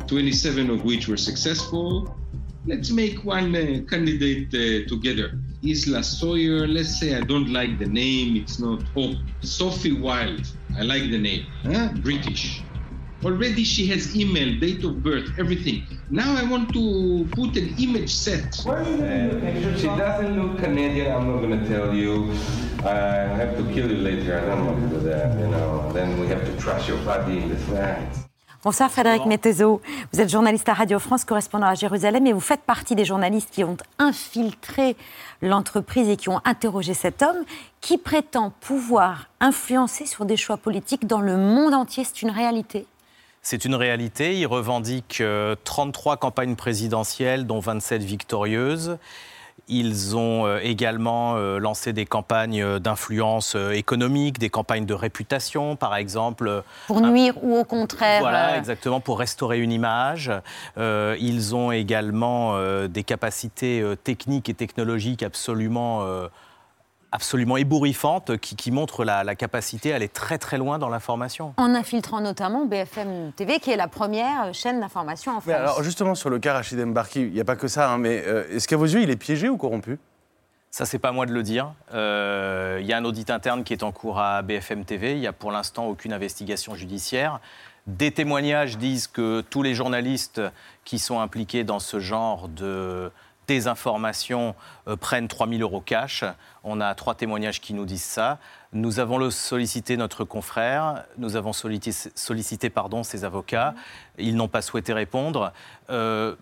27 0.07 0.71
of 0.71 0.83
which 0.87 1.07
were 1.07 1.19
successful. 1.19 2.17
Let's 2.65 2.91
make 2.91 3.23
one 3.27 3.55
uh, 3.55 3.83
candidate 3.87 4.49
uh, 4.55 4.89
together. 4.89 5.39
Isla 5.63 6.03
Sawyer, 6.03 6.67
let's 6.67 6.99
say 6.99 7.15
I 7.15 7.21
don't 7.21 7.53
like 7.53 7.79
the 7.79 7.85
name, 7.85 8.37
it's 8.37 8.59
not 8.59 8.85
Hope. 8.95 9.19
Sophie 9.43 10.01
Wilde, 10.01 10.49
I 10.79 10.81
like 10.81 11.11
the 11.11 11.19
name, 11.19 11.45
huh? 11.65 11.91
British. 11.97 12.63
Already 13.27 13.65
she 13.65 13.89
has 13.89 14.15
email, 14.15 14.57
date 14.61 14.85
of 14.85 15.03
birth, 15.03 15.29
everything. 15.37 15.83
Now 16.11 16.37
I 16.37 16.45
want 16.45 16.73
to 16.75 17.27
put 17.33 17.57
an 17.57 17.75
image 17.77 18.09
set. 18.09 18.65
Uh, 18.65 18.85
she 19.77 19.89
doesn't 20.03 20.41
look 20.41 20.61
Canadian, 20.61 21.11
I'm 21.11 21.27
not 21.27 21.41
going 21.43 21.59
to 21.59 21.67
tell 21.67 21.93
you. 21.93 22.31
I 22.85 23.27
have 23.41 23.57
to 23.57 23.65
kill 23.75 23.91
you 23.91 23.97
later, 23.97 24.39
I 24.39 24.47
don't 24.47 24.67
want 24.67 24.79
to 24.81 24.89
do 24.95 25.01
that, 25.09 25.37
you 25.41 25.49
know. 25.49 25.91
Then 25.93 26.21
we 26.21 26.29
have 26.29 26.45
to 26.47 26.57
trash 26.63 26.87
your 26.87 26.99
body 26.99 27.39
in 27.39 27.49
the 27.49 27.57
facts. 27.57 28.21
Bonsoir 28.63 28.93
Frédéric 28.93 29.27
Mettezo. 29.27 29.81
Vous 30.13 30.21
êtes 30.21 30.31
journaliste 30.31 30.69
à 30.69 30.75
Radio 30.75 31.01
France, 31.01 31.25
correspondant 31.25 31.67
à 31.67 31.75
Jérusalem, 31.75 32.29
et 32.29 32.33
vous 32.33 32.39
faites 32.39 32.63
partie 32.63 32.95
des 32.95 33.05
journalistes 33.05 33.51
qui 33.51 33.65
ont 33.65 33.77
infiltré 33.99 34.97
l'entreprise 35.43 36.09
et 36.09 36.17
qui 36.17 36.29
ont 36.29 36.41
interrogé 36.45 36.95
cet 36.95 37.23
homme 37.23 37.45
qui 37.81 37.99
prétend 37.99 38.53
pouvoir 38.61 39.31
influencer 39.41 40.07
sur 40.07 40.27
des 40.27 40.37
choix 40.37 40.59
politiques 40.59 41.09
dans 41.09 41.21
le 41.21 41.37
monde 41.37 41.75
entier. 41.75 42.05
C'est 42.05 42.23
une 42.23 42.31
réalité 42.31 42.87
c'est 43.47 43.65
une 43.65 43.77
réalité. 43.77 44.37
Il 44.37 44.47
revendique 44.49 45.23
33 45.63 46.15
euh, 46.15 46.17
campagnes 46.17 46.57
présidentielles, 46.57 47.47
dont 47.47 47.61
27 47.61 48.03
victorieuses. 48.03 48.99
Ils 49.69 50.17
ont 50.17 50.47
euh, 50.47 50.59
également 50.65 51.37
euh, 51.37 51.59
lancé 51.61 51.93
des 51.93 52.07
campagnes 52.07 52.81
d'influence 52.81 53.57
économique, 53.73 54.41
des 54.41 54.51
campagnes 54.51 54.85
de 54.85 54.95
réputation, 54.95 55.77
par 55.77 55.95
exemple. 55.95 56.65
Pour 56.89 57.01
nuire 57.01 57.35
ou 57.41 57.57
au 57.57 57.63
contraire 57.63 58.19
Voilà, 58.21 58.59
exactement, 58.59 58.99
pour 58.99 59.21
restaurer 59.21 59.61
une 59.61 59.71
image. 59.71 60.33
ils 60.77 61.55
ont 61.55 61.71
également 61.71 62.59
des 62.89 63.05
capacités 63.05 63.81
techniques 64.03 64.49
et 64.49 64.55
technologiques 64.55 65.23
absolument 65.23 66.05
absolument 67.13 67.57
ébouriffante 67.57 68.37
qui, 68.39 68.57
qui 68.57 68.71
montre 68.71 69.05
la, 69.05 69.35
capacité 69.35 69.93
à 69.93 69.97
aller 69.97 70.09
très 70.09 70.39
très 70.39 70.59
loin 70.59 70.79
dans 70.79 70.89
l'information. 70.89 71.55
En 71.57 71.75
infiltrant 71.75 72.21
notamment 72.21 72.65
BFM 72.65 73.33
TV, 73.33 73.59
qui 73.61 73.71
est 73.71 73.77
la 73.77 73.89
première 73.89 74.53
chaîne 74.55 74.81
d'information 74.81 75.37
en 75.37 75.41
France. 75.41 75.55
alors 75.55 75.83
justement, 75.83 76.15
sur 76.15 76.31
le 76.31 76.39
cas 76.39 76.55
Rachid 76.55 76.79
Mbarki, 76.79 77.23
il 77.23 77.33
n'y 77.33 77.41
a 77.41 77.45
pas 77.45 77.57
que 77.57 77.69
ça, 77.69 77.91
hein, 77.91 77.99
mais 77.99 78.23
euh, 78.27 78.45
est-ce 78.51 78.69
qu'à 78.69 78.77
vos 78.77 78.87
yeux, 78.87 79.03
il 79.03 79.11
est 79.11 79.17
piégé 79.17 79.49
ou 79.49 79.57
corrompu? 79.57 79.99
Ça, 80.71 80.85
c'est 80.85 80.99
pas 80.99 81.13
moi 81.13 81.25
de 81.25 81.33
le 81.33 81.43
dire. 81.43 81.73
Euh, 81.95 82.79
il 82.81 82.87
y 82.87 82.93
a 82.93 82.99
un 82.99 83.05
audit 83.05 83.31
interne 83.31 83.65
qui 83.65 83.73
est 83.73 83.83
en 83.83 83.93
cours 83.93 84.19
à 84.19 84.43
BFM 84.43 84.85
TV. 84.85 85.13
Il 85.13 85.21
n'y 85.21 85.27
a 85.27 85.33
pour 85.33 85.51
l'instant 85.51 85.87
aucune 85.87 86.13
investigation 86.13 86.75
judiciaire. 86.75 87.41
Des 87.87 88.11
témoignages 88.11 88.77
disent 88.77 89.07
que 89.07 89.43
tous 89.49 89.63
les 89.63 89.75
journalistes 89.75 90.43
qui 90.85 90.99
sont 90.99 91.21
impliqués 91.21 91.65
dans 91.65 91.79
ce 91.79 91.99
genre 91.99 92.49
de, 92.49 93.11
des 93.47 93.69
informations 93.69 94.55
euh, 94.89 94.97
prennent 94.97 95.29
3 95.29 95.49
000 95.49 95.61
euros 95.61 95.81
cash. 95.81 96.25
On 96.65 96.81
a 96.81 96.95
trois 96.95 97.15
témoignages 97.15 97.61
qui 97.61 97.75
nous 97.75 97.85
disent 97.85 98.03
ça. 98.03 98.39
Nous 98.73 98.99
avons 98.99 99.31
sollicité 99.31 99.97
notre 99.97 100.25
confrère, 100.25 101.05
nous 101.17 101.37
avons 101.37 101.53
sollicité, 101.53 102.71
pardon, 102.71 103.03
ses 103.03 103.25
avocats. 103.25 103.75
Ils 104.19 104.37
n'ont 104.37 104.49
pas 104.49 104.63
souhaité 104.63 104.93
répondre. 104.93 105.53
Euh, 105.91 106.35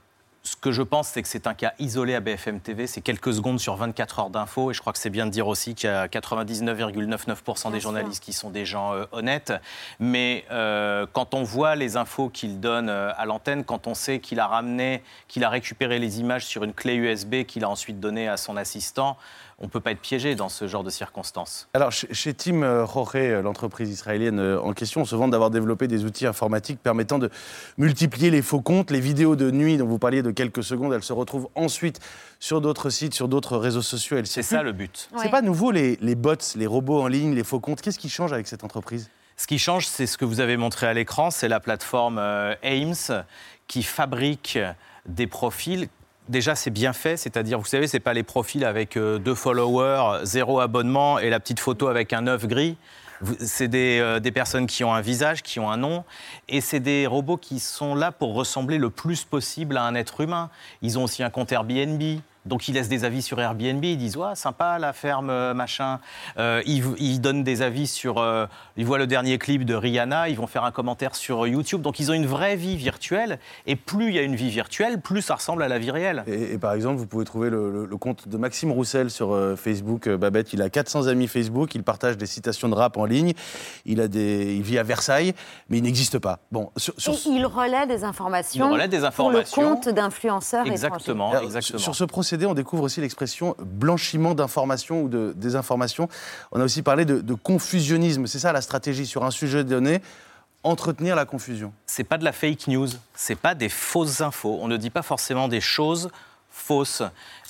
ce 0.46 0.56
que 0.56 0.72
je 0.72 0.82
pense, 0.82 1.08
c'est 1.08 1.22
que 1.22 1.28
c'est 1.28 1.46
un 1.46 1.54
cas 1.54 1.72
isolé 1.78 2.14
à 2.14 2.20
BFM 2.20 2.60
TV. 2.60 2.86
C'est 2.86 3.00
quelques 3.00 3.32
secondes 3.32 3.58
sur 3.58 3.76
24 3.76 4.18
heures 4.18 4.30
d'infos. 4.30 4.70
Et 4.70 4.74
je 4.74 4.80
crois 4.80 4.92
que 4.92 4.98
c'est 4.98 5.08
bien 5.08 5.24
de 5.24 5.30
dire 5.30 5.48
aussi 5.48 5.74
qu'il 5.74 5.88
y 5.88 5.92
a 5.92 6.06
99,99% 6.06 7.72
des 7.72 7.80
journalistes 7.80 8.22
qui 8.22 8.34
sont 8.34 8.50
des 8.50 8.66
gens 8.66 8.92
euh, 8.92 9.06
honnêtes. 9.12 9.54
Mais 10.00 10.44
euh, 10.50 11.06
quand 11.14 11.32
on 11.32 11.44
voit 11.44 11.76
les 11.76 11.96
infos 11.96 12.28
qu'il 12.28 12.60
donne 12.60 12.90
euh, 12.90 13.10
à 13.16 13.24
l'antenne, 13.24 13.64
quand 13.64 13.86
on 13.86 13.94
sait 13.94 14.20
qu'il 14.20 14.38
a 14.38 14.46
ramené, 14.46 15.02
qu'il 15.28 15.44
a 15.44 15.48
récupéré 15.48 15.98
les 15.98 16.20
images 16.20 16.44
sur 16.44 16.62
une 16.62 16.74
clé 16.74 16.94
USB 16.94 17.44
qu'il 17.44 17.64
a 17.64 17.70
ensuite 17.70 17.98
donnée 17.98 18.28
à 18.28 18.36
son 18.36 18.58
assistant, 18.58 19.16
on 19.64 19.68
ne 19.68 19.70
peut 19.70 19.80
pas 19.80 19.92
être 19.92 20.00
piégé 20.00 20.34
dans 20.34 20.50
ce 20.50 20.66
genre 20.68 20.84
de 20.84 20.90
circonstances. 20.90 21.68
Alors, 21.72 21.90
chez, 21.90 22.34
Tim 22.34 22.62
euh, 22.62 22.84
Roré, 22.84 23.30
euh, 23.30 23.40
l'entreprise 23.40 23.88
israélienne 23.88 24.38
euh, 24.38 24.60
en 24.60 24.74
question, 24.74 25.00
on 25.00 25.04
se 25.06 25.16
vante 25.16 25.30
d'avoir 25.30 25.48
développé 25.48 25.88
des 25.88 26.04
outils 26.04 26.26
informatiques 26.26 26.80
permettant 26.82 27.18
de 27.18 27.30
multiplier 27.78 28.30
les 28.30 28.42
faux 28.42 28.60
comptes. 28.60 28.90
Les 28.90 29.00
vidéos 29.00 29.36
de 29.36 29.50
nuit 29.50 29.78
dont 29.78 29.86
vous 29.86 29.98
parliez 29.98 30.22
de 30.22 30.30
quelques 30.30 30.62
secondes, 30.62 30.92
elles 30.92 31.02
se 31.02 31.14
retrouvent 31.14 31.48
ensuite 31.54 31.98
sur 32.40 32.60
d'autres 32.60 32.90
sites, 32.90 33.14
sur 33.14 33.26
d'autres 33.26 33.56
réseaux 33.56 33.80
sociaux. 33.80 34.18
C'est 34.24 34.42
ça 34.42 34.62
le 34.62 34.72
but. 34.72 35.08
C'est 35.16 35.30
pas 35.30 35.40
nouveau 35.40 35.70
les, 35.70 35.96
les 36.02 36.14
bots, 36.14 36.34
les 36.56 36.66
robots 36.66 37.00
en 37.00 37.08
ligne, 37.08 37.34
les 37.34 37.44
faux 37.44 37.60
comptes. 37.60 37.80
Qu'est-ce 37.80 37.98
qui 37.98 38.10
change 38.10 38.34
avec 38.34 38.46
cette 38.46 38.64
entreprise? 38.64 39.10
Ce 39.38 39.46
qui 39.46 39.58
change, 39.58 39.86
c'est 39.86 40.06
ce 40.06 40.18
que 40.18 40.26
vous 40.26 40.40
avez 40.40 40.58
montré 40.58 40.86
à 40.86 40.92
l'écran, 40.92 41.30
c'est 41.30 41.48
la 41.48 41.58
plateforme 41.58 42.18
Ames 42.18 43.24
qui 43.66 43.82
fabrique 43.82 44.58
des 45.06 45.26
profils 45.26 45.88
Déjà, 46.28 46.54
c'est 46.54 46.70
bien 46.70 46.94
fait, 46.94 47.18
c'est-à-dire, 47.18 47.58
vous 47.58 47.66
savez, 47.66 47.86
ce 47.86 47.96
n'est 47.96 48.00
pas 48.00 48.14
les 48.14 48.22
profils 48.22 48.64
avec 48.64 48.96
euh, 48.96 49.18
deux 49.18 49.34
followers, 49.34 50.24
zéro 50.24 50.58
abonnement 50.60 51.18
et 51.18 51.28
la 51.28 51.38
petite 51.38 51.60
photo 51.60 51.88
avec 51.88 52.14
un 52.14 52.26
œuf 52.26 52.46
gris. 52.46 52.76
C'est 53.38 53.68
des, 53.68 53.98
euh, 54.00 54.20
des, 54.20 54.32
personnes 54.32 54.66
qui 54.66 54.84
ont 54.84 54.94
un 54.94 55.02
visage, 55.02 55.42
qui 55.42 55.60
ont 55.60 55.70
un 55.70 55.76
nom, 55.76 56.04
et 56.48 56.62
c'est 56.62 56.80
des 56.80 57.06
robots 57.06 57.36
qui 57.36 57.60
sont 57.60 57.94
là 57.94 58.10
pour 58.10 58.34
ressembler 58.34 58.78
le 58.78 58.88
plus 58.88 59.24
possible 59.24 59.76
à 59.76 59.84
un 59.84 59.94
être 59.94 60.22
humain. 60.22 60.50
Ils 60.80 60.98
ont 60.98 61.04
aussi 61.04 61.22
un 61.22 61.30
compte 61.30 61.52
Airbnb, 61.52 62.02
donc 62.46 62.68
ils 62.68 62.74
laissent 62.74 62.88
des 62.88 63.04
avis 63.04 63.22
sur 63.22 63.40
Airbnb, 63.40 63.82
ils 63.82 63.96
disent 63.96 64.16
ouais, 64.16 64.34
sympa 64.34 64.78
la 64.78 64.92
ferme, 64.92 65.30
euh, 65.30 65.54
machin. 65.54 66.00
Euh, 66.38 66.62
ils, 66.66 67.20
donnent 67.20 67.42
des 67.42 67.62
avis 67.62 67.86
sur. 67.86 68.18
Euh, 68.18 68.46
ils 68.76 68.84
voient 68.84 68.98
le 68.98 69.06
dernier 69.06 69.38
clip 69.38 69.64
de 69.64 69.74
Rihanna, 69.74 70.28
ils 70.28 70.36
vont 70.36 70.46
faire 70.46 70.64
un 70.64 70.70
commentaire 70.70 71.14
sur 71.14 71.46
YouTube. 71.46 71.80
Donc 71.80 72.00
ils 72.00 72.10
ont 72.10 72.14
une 72.14 72.26
vraie 72.26 72.56
vie 72.56 72.76
virtuelle. 72.76 73.38
Et 73.66 73.76
plus 73.76 74.08
il 74.08 74.14
y 74.14 74.18
a 74.18 74.22
une 74.22 74.34
vie 74.34 74.50
virtuelle, 74.50 75.00
plus 75.00 75.22
ça 75.22 75.36
ressemble 75.36 75.62
à 75.62 75.68
la 75.68 75.78
vie 75.78 75.90
réelle. 75.90 76.24
Et, 76.26 76.58
par 76.58 76.74
exemple, 76.74 76.96
vous 76.96 77.06
pouvez 77.06 77.24
trouver 77.24 77.50
le, 77.50 77.88
compte 77.98 78.28
de 78.28 78.36
Maxime 78.36 78.72
Roussel 78.72 79.10
sur 79.10 79.36
Facebook. 79.56 80.08
Babette, 80.08 80.52
il 80.52 80.60
a 80.60 80.68
400 80.68 81.06
amis 81.06 81.28
Facebook, 81.28 81.74
il 81.74 81.82
partage 81.82 82.18
des 82.18 82.26
citations 82.26 82.68
de 82.68 82.74
rap 82.74 82.96
en 82.96 83.04
ligne. 83.04 83.32
Il, 83.86 84.00
a 84.00 84.08
des, 84.08 84.54
il 84.56 84.62
vit 84.62 84.78
à 84.78 84.82
Versailles, 84.82 85.32
mais 85.70 85.78
il 85.78 85.82
n'existe 85.82 86.18
pas. 86.18 86.40
Bon, 86.52 86.70
sur, 86.76 86.94
il 87.26 87.46
relaie 87.46 87.86
des 87.86 88.04
informations. 88.04 88.68
Il 88.68 88.72
relaie 88.72 88.88
des 88.88 89.04
informations. 89.04 89.62
Pour 89.62 89.70
le 89.70 89.74
compte 89.74 89.88
d'influenceurs 89.88 90.66
Exactement, 90.66 91.40
exactement. 91.40 91.78
Sur 91.78 91.94
ce 91.94 92.04
procès 92.04 92.33
on 92.46 92.54
découvre 92.54 92.84
aussi 92.84 93.00
l'expression 93.00 93.56
blanchiment 93.58 94.34
d'informations 94.34 95.02
ou 95.02 95.08
de 95.08 95.32
désinformation. 95.36 96.08
On 96.52 96.60
a 96.60 96.64
aussi 96.64 96.82
parlé 96.82 97.04
de, 97.04 97.34
confusionnisme. 97.34 98.26
C'est 98.26 98.38
ça 98.38 98.52
la 98.52 98.60
stratégie 98.60 99.06
sur 99.06 99.24
un 99.24 99.30
sujet 99.30 99.64
donné 99.64 100.00
entretenir 100.62 101.14
la 101.14 101.26
confusion. 101.26 101.72
C'est 101.86 102.04
pas 102.04 102.16
de 102.16 102.24
la 102.24 102.32
fake 102.32 102.68
news, 102.68 102.88
c'est 103.14 103.34
pas 103.34 103.54
des 103.54 103.68
fausses 103.68 104.22
infos. 104.22 104.58
On 104.62 104.68
ne 104.68 104.78
dit 104.78 104.90
pas 104.90 105.02
forcément 105.02 105.46
des 105.46 105.60
choses 105.60 106.10
fausses. 106.54 107.02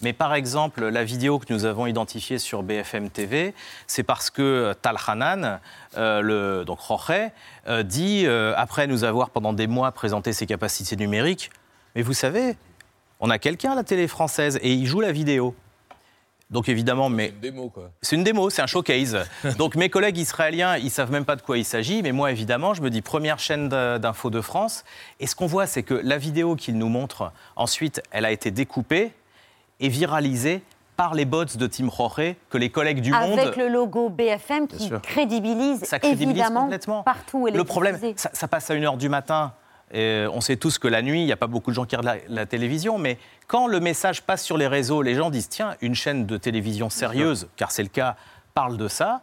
Mais 0.03 0.13
par 0.13 0.35
exemple, 0.35 0.85
la 0.87 1.05
vidéo 1.05 1.39
que 1.39 1.53
nous 1.53 1.67
avons 1.67 1.87
identifiée 1.87 2.39
sur 2.39 2.63
BFM 2.63 3.11
TV, 3.11 3.55
c'est 3.87 4.03
parce 4.03 4.31
que 4.31 4.75
Tal 4.83 4.97
Hanan, 5.07 5.61
euh, 5.97 6.21
le, 6.23 6.65
donc 6.65 6.79
Jorge, 6.87 7.31
euh, 7.69 7.83
dit, 7.83 8.25
euh, 8.27 8.55
après 8.57 8.87
nous 8.87 9.05
avoir 9.05 9.31
pendant 9.31 9.53
des 9.53 9.67
mois 9.67 9.93
présenté 9.93 10.33
ses 10.33 10.47
capacités 10.47 10.97
numériques, 10.97 11.51
mais 11.95 12.03
vous 12.03 12.15
savez, 12.15 12.57
on 13.21 13.31
a 13.31 13.39
quelqu'un 13.39 13.73
à 13.73 13.75
la 13.75 13.85
télé 13.85 14.09
française 14.09 14.59
et 14.63 14.73
il 14.73 14.87
joue 14.87 15.01
la 15.01 15.13
vidéo. 15.13 15.55
Donc 16.51 16.69
évidemment, 16.69 17.09
mais 17.09 17.29
c'est 17.29 17.33
une 17.35 17.41
démo 17.41 17.69
quoi. 17.69 17.91
C'est 18.03 18.17
une 18.17 18.25
démo, 18.25 18.51
c'est 18.51 18.63
un 18.63 18.67
showcase. 18.67 19.19
Donc 19.59 19.77
mes 19.77 19.89
collègues 19.89 20.19
israéliens, 20.19 20.77
ils 20.77 20.91
savent 20.91 21.11
même 21.11 21.25
pas 21.25 21.37
de 21.37 21.43
quoi 21.43 21.59
il 21.59 21.65
s'agit, 21.65 22.03
mais 22.03 22.13
moi 22.13 22.31
évidemment, 22.31 22.75
je 22.75 22.83
me 22.83 22.91
dis 22.91 23.03
première 23.03 23.39
chaîne 23.39 23.69
d'infos 23.69 24.31
de 24.31 24.41
France. 24.41 24.85
Et 25.21 25.27
ce 25.27 25.35
qu'on 25.35 25.47
voit, 25.47 25.67
c'est 25.67 25.83
que 25.83 25.95
la 25.95 26.19
vidéo 26.19 26.55
qu'il 26.55 26.77
nous 26.77 26.89
montre, 26.89 27.33
ensuite, 27.57 28.03
elle 28.11 28.25
a 28.25 28.31
été 28.31 28.51
découpée 28.51 29.13
et 29.81 29.89
viralisée 29.89 30.63
par 30.97 31.15
les 31.15 31.25
bots 31.25 31.45
de 31.45 31.67
Tim 31.67 31.91
Jorge 31.91 32.37
que 32.51 32.59
les 32.59 32.71
collègues 32.71 33.01
du 33.01 33.13
Avec 33.13 33.31
monde. 33.31 33.39
Avec 33.39 33.57
le 33.57 33.69
logo 33.69 34.11
BFM 34.11 34.69
qui 34.69 34.91
crédibilise, 35.03 35.81
ça 35.83 35.99
crédibilise 35.99 36.31
évidemment 36.31 36.65
complètement. 36.65 37.03
partout. 37.03 37.47
le 37.47 37.65
problème, 37.65 37.99
ça, 38.17 38.31
ça 38.33 38.47
passe 38.47 38.71
à 38.71 38.75
1h 38.75 38.97
du 38.97 39.09
matin 39.09 39.55
on 39.95 40.41
sait 40.41 40.57
tous 40.57 40.79
que 40.79 40.89
la 40.89 41.03
nuit, 41.03 41.21
il 41.21 41.27
n'y 41.27 41.33
a 41.33 41.37
pas 41.37 41.47
beaucoup 41.47 41.71
de 41.71 41.75
gens 41.75 41.85
qui 41.85 41.97
regardent 41.97 42.21
la, 42.29 42.47
télévision, 42.47 42.99
mais 42.99 43.19
quand 43.47 43.67
le 43.67 43.81
message 43.81 44.23
passe 44.23 44.43
sur 44.43 44.57
les 44.57 44.67
réseaux, 44.67 45.03
les 45.03 45.15
gens 45.15 45.31
disent 45.31 45.49
tiens, 45.49 45.77
une 45.81 45.95
chaîne 45.95 46.27
de 46.27 46.37
télévision 46.37 46.91
sérieuse, 46.91 47.49
car 47.57 47.71
c'est 47.71 47.83
le 47.83 47.89
cas, 47.89 48.17
parle 48.55 48.77
de 48.77 48.89
ça. 48.89 49.23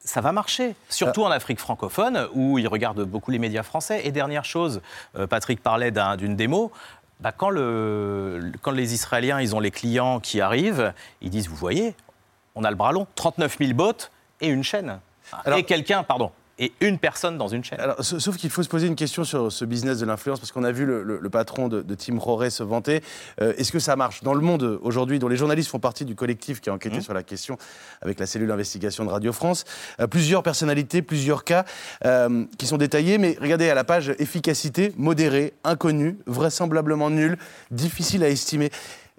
Ça 0.00 0.20
va 0.20 0.32
marcher, 0.32 0.74
surtout 0.88 1.24
en 1.24 1.30
Afrique 1.30 1.58
francophone 1.58 2.28
où 2.32 2.58
ils 2.58 2.68
regardent 2.68 3.04
beaucoup 3.04 3.30
les 3.30 3.38
médias 3.38 3.62
français. 3.62 4.06
Et 4.06 4.12
dernière 4.12 4.44
chose, 4.44 4.80
euh, 5.16 5.26
Patrick 5.26 5.60
parlait 5.62 5.90
d'une 6.16 6.36
démo. 6.36 6.72
Bah, 7.20 7.32
quand, 7.32 7.50
les 7.50 8.94
Israéliens 8.94 9.40
ils 9.40 9.56
ont 9.56 9.60
les 9.60 9.72
clients 9.72 10.20
qui 10.20 10.40
arrivent, 10.40 10.94
ils 11.20 11.30
disent 11.30 11.48
Vous 11.48 11.56
voyez, 11.56 11.94
on 12.54 12.64
a 12.64 12.70
le 12.70 12.76
bras 12.76 12.92
long, 12.92 13.06
39 13.16 13.58
000 13.58 13.72
bots 13.74 13.92
et 14.40 14.48
une 14.48 14.62
chaîne. 14.62 15.00
et 15.46 15.64
quelqu'un, 15.64 16.04
pardon, 16.04 16.30
et 16.58 16.72
une 16.80 16.98
personne 16.98 17.38
dans 17.38 17.48
une 17.48 17.62
chaîne. 17.62 17.80
Alors, 17.80 17.96
sauf 18.02 18.36
qu'il 18.36 18.50
faut 18.50 18.62
se 18.62 18.68
poser 18.68 18.86
une 18.86 18.96
question 18.96 19.24
sur 19.24 19.52
ce 19.52 19.64
business 19.64 19.98
de 19.98 20.06
l'influence, 20.06 20.40
parce 20.40 20.52
qu'on 20.52 20.64
a 20.64 20.72
vu 20.72 20.84
le, 20.86 21.30
patron 21.30 21.68
de, 21.68 21.94
Tim 21.94 22.18
Roré 22.18 22.50
se 22.50 22.62
vanter. 22.62 23.02
Euh, 23.40 23.52
est-ce 23.56 23.72
que 23.72 23.78
ça 23.78 23.96
marche 23.96 24.22
Dans 24.22 24.34
le 24.34 24.40
monde 24.40 24.78
aujourd'hui, 24.82 25.18
dont 25.18 25.28
les 25.28 25.36
journalistes 25.36 25.70
font 25.70 25.78
partie 25.78 26.04
du 26.04 26.14
collectif 26.14 26.60
qui 26.60 26.70
a 26.70 26.72
enquêté 26.72 26.98
mmh. 26.98 27.02
sur 27.02 27.14
la 27.14 27.22
question 27.22 27.58
avec 28.02 28.18
la 28.18 28.26
cellule 28.26 28.48
d'investigation 28.48 29.04
de 29.04 29.10
Radio 29.10 29.32
France, 29.32 29.64
euh, 30.00 30.06
plusieurs 30.06 30.42
personnalités, 30.42 31.02
plusieurs 31.02 31.44
cas 31.44 31.64
euh, 32.04 32.44
qui 32.58 32.66
sont 32.66 32.78
détaillés, 32.78 33.18
mais 33.18 33.36
regardez 33.40 33.68
à 33.70 33.74
la 33.74 33.84
page 33.84 34.14
efficacité, 34.18 34.92
modérée, 34.96 35.54
inconnue, 35.64 36.18
vraisemblablement 36.26 37.10
nulle, 37.10 37.38
difficile 37.70 38.24
à 38.24 38.28
estimer. 38.28 38.70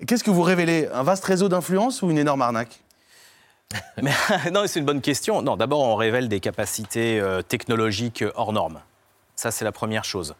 Qu'est-ce 0.07 0.23
que 0.23 0.31
vous 0.31 0.41
révélez? 0.41 0.87
Un 0.93 1.03
vaste 1.03 1.25
réseau 1.25 1.49
d'influence 1.49 2.01
ou 2.01 2.09
une 2.09 2.17
énorme 2.17 2.41
arnaque? 2.41 2.81
Mais, 4.01 4.11
non, 4.51 4.63
c'est 4.65 4.79
une 4.79 4.85
bonne 4.85 5.01
question. 5.01 5.41
Non, 5.41 5.57
d'abord, 5.57 5.81
on 5.81 5.95
révèle 5.95 6.27
des 6.27 6.39
capacités 6.39 7.19
euh, 7.19 7.41
technologiques 7.41 8.23
hors 8.35 8.53
normes. 8.53 8.79
Ça, 9.35 9.51
c'est 9.51 9.65
la 9.65 9.71
première 9.71 10.03
chose. 10.03 10.35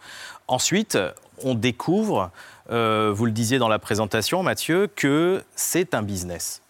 Ensuite, 0.48 0.98
on 1.44 1.56
découvre, 1.56 2.32
euh, 2.70 3.12
vous 3.14 3.26
le 3.26 3.32
disiez 3.32 3.58
dans 3.58 3.70
la 3.70 3.80
présentation, 3.80 4.44
Mathieu, 4.44 4.90
que 4.94 5.44
c'est 5.56 5.94
un 5.94 6.02
business. 6.02 6.62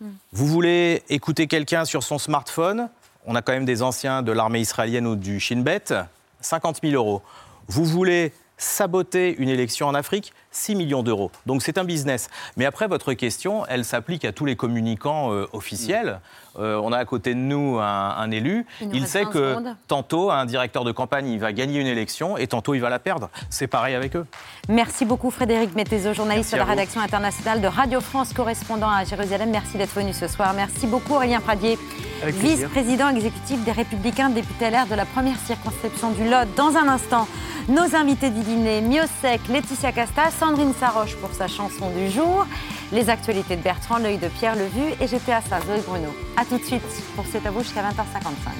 Hmm. 0.00 0.12
Vous 0.32 0.46
voulez 0.46 1.02
écouter 1.08 1.46
quelqu'un 1.46 1.84
sur 1.84 2.02
son 2.02 2.18
smartphone? 2.18 2.88
On 3.26 3.34
a 3.34 3.42
quand 3.42 3.52
même 3.52 3.64
des 3.64 3.82
anciens 3.82 4.22
de 4.22 4.32
l'armée 4.32 4.60
israélienne 4.60 5.06
ou 5.06 5.16
du 5.16 5.40
Shin 5.40 5.60
Bet, 5.60 5.92
50 6.40 6.78
000 6.82 6.94
euros. 6.94 7.22
Vous 7.66 7.84
voulez 7.84 8.32
saboter 8.56 9.34
une 9.36 9.48
élection 9.48 9.88
en 9.88 9.94
Afrique? 9.94 10.32
6 10.56 10.74
millions 10.74 11.02
d'euros. 11.02 11.30
Donc 11.44 11.62
c'est 11.62 11.78
un 11.78 11.84
business. 11.84 12.28
Mais 12.56 12.64
après, 12.64 12.88
votre 12.88 13.12
question, 13.12 13.64
elle 13.68 13.84
s'applique 13.84 14.24
à 14.24 14.32
tous 14.32 14.44
les 14.44 14.56
communicants 14.56 15.32
euh, 15.32 15.46
officiels. 15.52 16.20
Euh, 16.58 16.80
on 16.82 16.92
a 16.92 16.98
à 16.98 17.04
côté 17.04 17.34
de 17.34 17.38
nous 17.38 17.78
un, 17.78 18.30
élu. 18.30 18.66
Il, 18.92 19.06
sait 19.06 19.26
que 19.26 19.56
tantôt, 19.88 20.30
un 20.30 20.46
directeur 20.46 20.84
de 20.84 20.92
campagne, 20.92 21.28
il 21.28 21.38
va 21.38 21.52
gagner 21.52 21.80
une 21.80 21.86
élection 21.86 22.38
et 22.38 22.46
tantôt, 22.46 22.74
il 22.74 22.80
va 22.80 22.88
la 22.88 22.98
perdre. 22.98 23.28
C'est 23.50 23.66
pareil 23.66 23.94
avec 23.94 24.16
eux. 24.16 24.24
Merci 24.68 25.04
beaucoup, 25.04 25.30
Frédéric 25.30 25.74
Mettezo, 25.74 26.14
journaliste 26.14 26.52
de 26.52 26.56
la 26.56 26.64
rédaction 26.64 27.00
internationale 27.02 27.60
de 27.60 27.66
Radio 27.66 28.00
France, 28.00 28.32
correspondant 28.32 28.88
à 28.88 29.04
Jérusalem. 29.04 29.50
Merci 29.50 29.76
d'être 29.76 29.94
venu 29.94 30.14
ce 30.14 30.28
soir. 30.28 30.54
Merci 30.54 30.86
beaucoup, 30.86 31.14
Aurélien 31.14 31.40
Pradier, 31.40 31.78
vice-président 32.24 33.10
exécutif 33.10 33.62
des 33.64 33.72
Républicains, 33.72 34.30
député 34.30 34.70
LR 34.70 34.86
de 34.86 34.94
la 34.94 35.04
première 35.04 35.38
circonscription 35.40 36.10
du 36.12 36.24
Lot. 36.24 36.48
Dans 36.56 36.76
un 36.76 36.88
instant, 36.88 37.28
nos 37.68 37.96
invités 37.96 38.30
dîner, 38.30 38.80
Miosek, 38.80 39.48
Laetitia 39.48 39.92
Casta, 39.92 40.30
Sandrine 40.46 40.74
Saroche 40.74 41.16
pour 41.16 41.32
sa 41.32 41.48
chanson 41.48 41.90
du 41.90 42.08
jour, 42.08 42.46
les 42.92 43.10
actualités 43.10 43.56
de 43.56 43.62
Bertrand, 43.62 43.98
l'œil 43.98 44.16
de 44.16 44.28
Pierre 44.28 44.54
Levu 44.54 44.92
et 45.00 45.08
j'étais 45.08 45.32
à 45.32 45.40
Zoé 45.40 45.80
Bruno. 45.84 46.06
A 46.36 46.44
tout 46.44 46.56
de 46.56 46.62
suite 46.62 46.82
pour 47.16 47.26
C'est 47.26 47.44
à 47.44 47.50
vous 47.50 47.64
jusqu'à 47.64 47.82
20h55. 47.82 48.52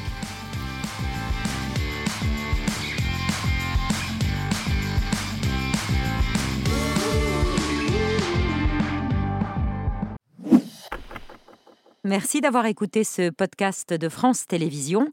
Merci 12.03 12.41
d'avoir 12.41 12.67
écouté 12.67 13.05
ce 13.05 13.31
podcast 13.31 13.95
de 13.95 14.09
France 14.09 14.49
Télévisions. 14.49 15.13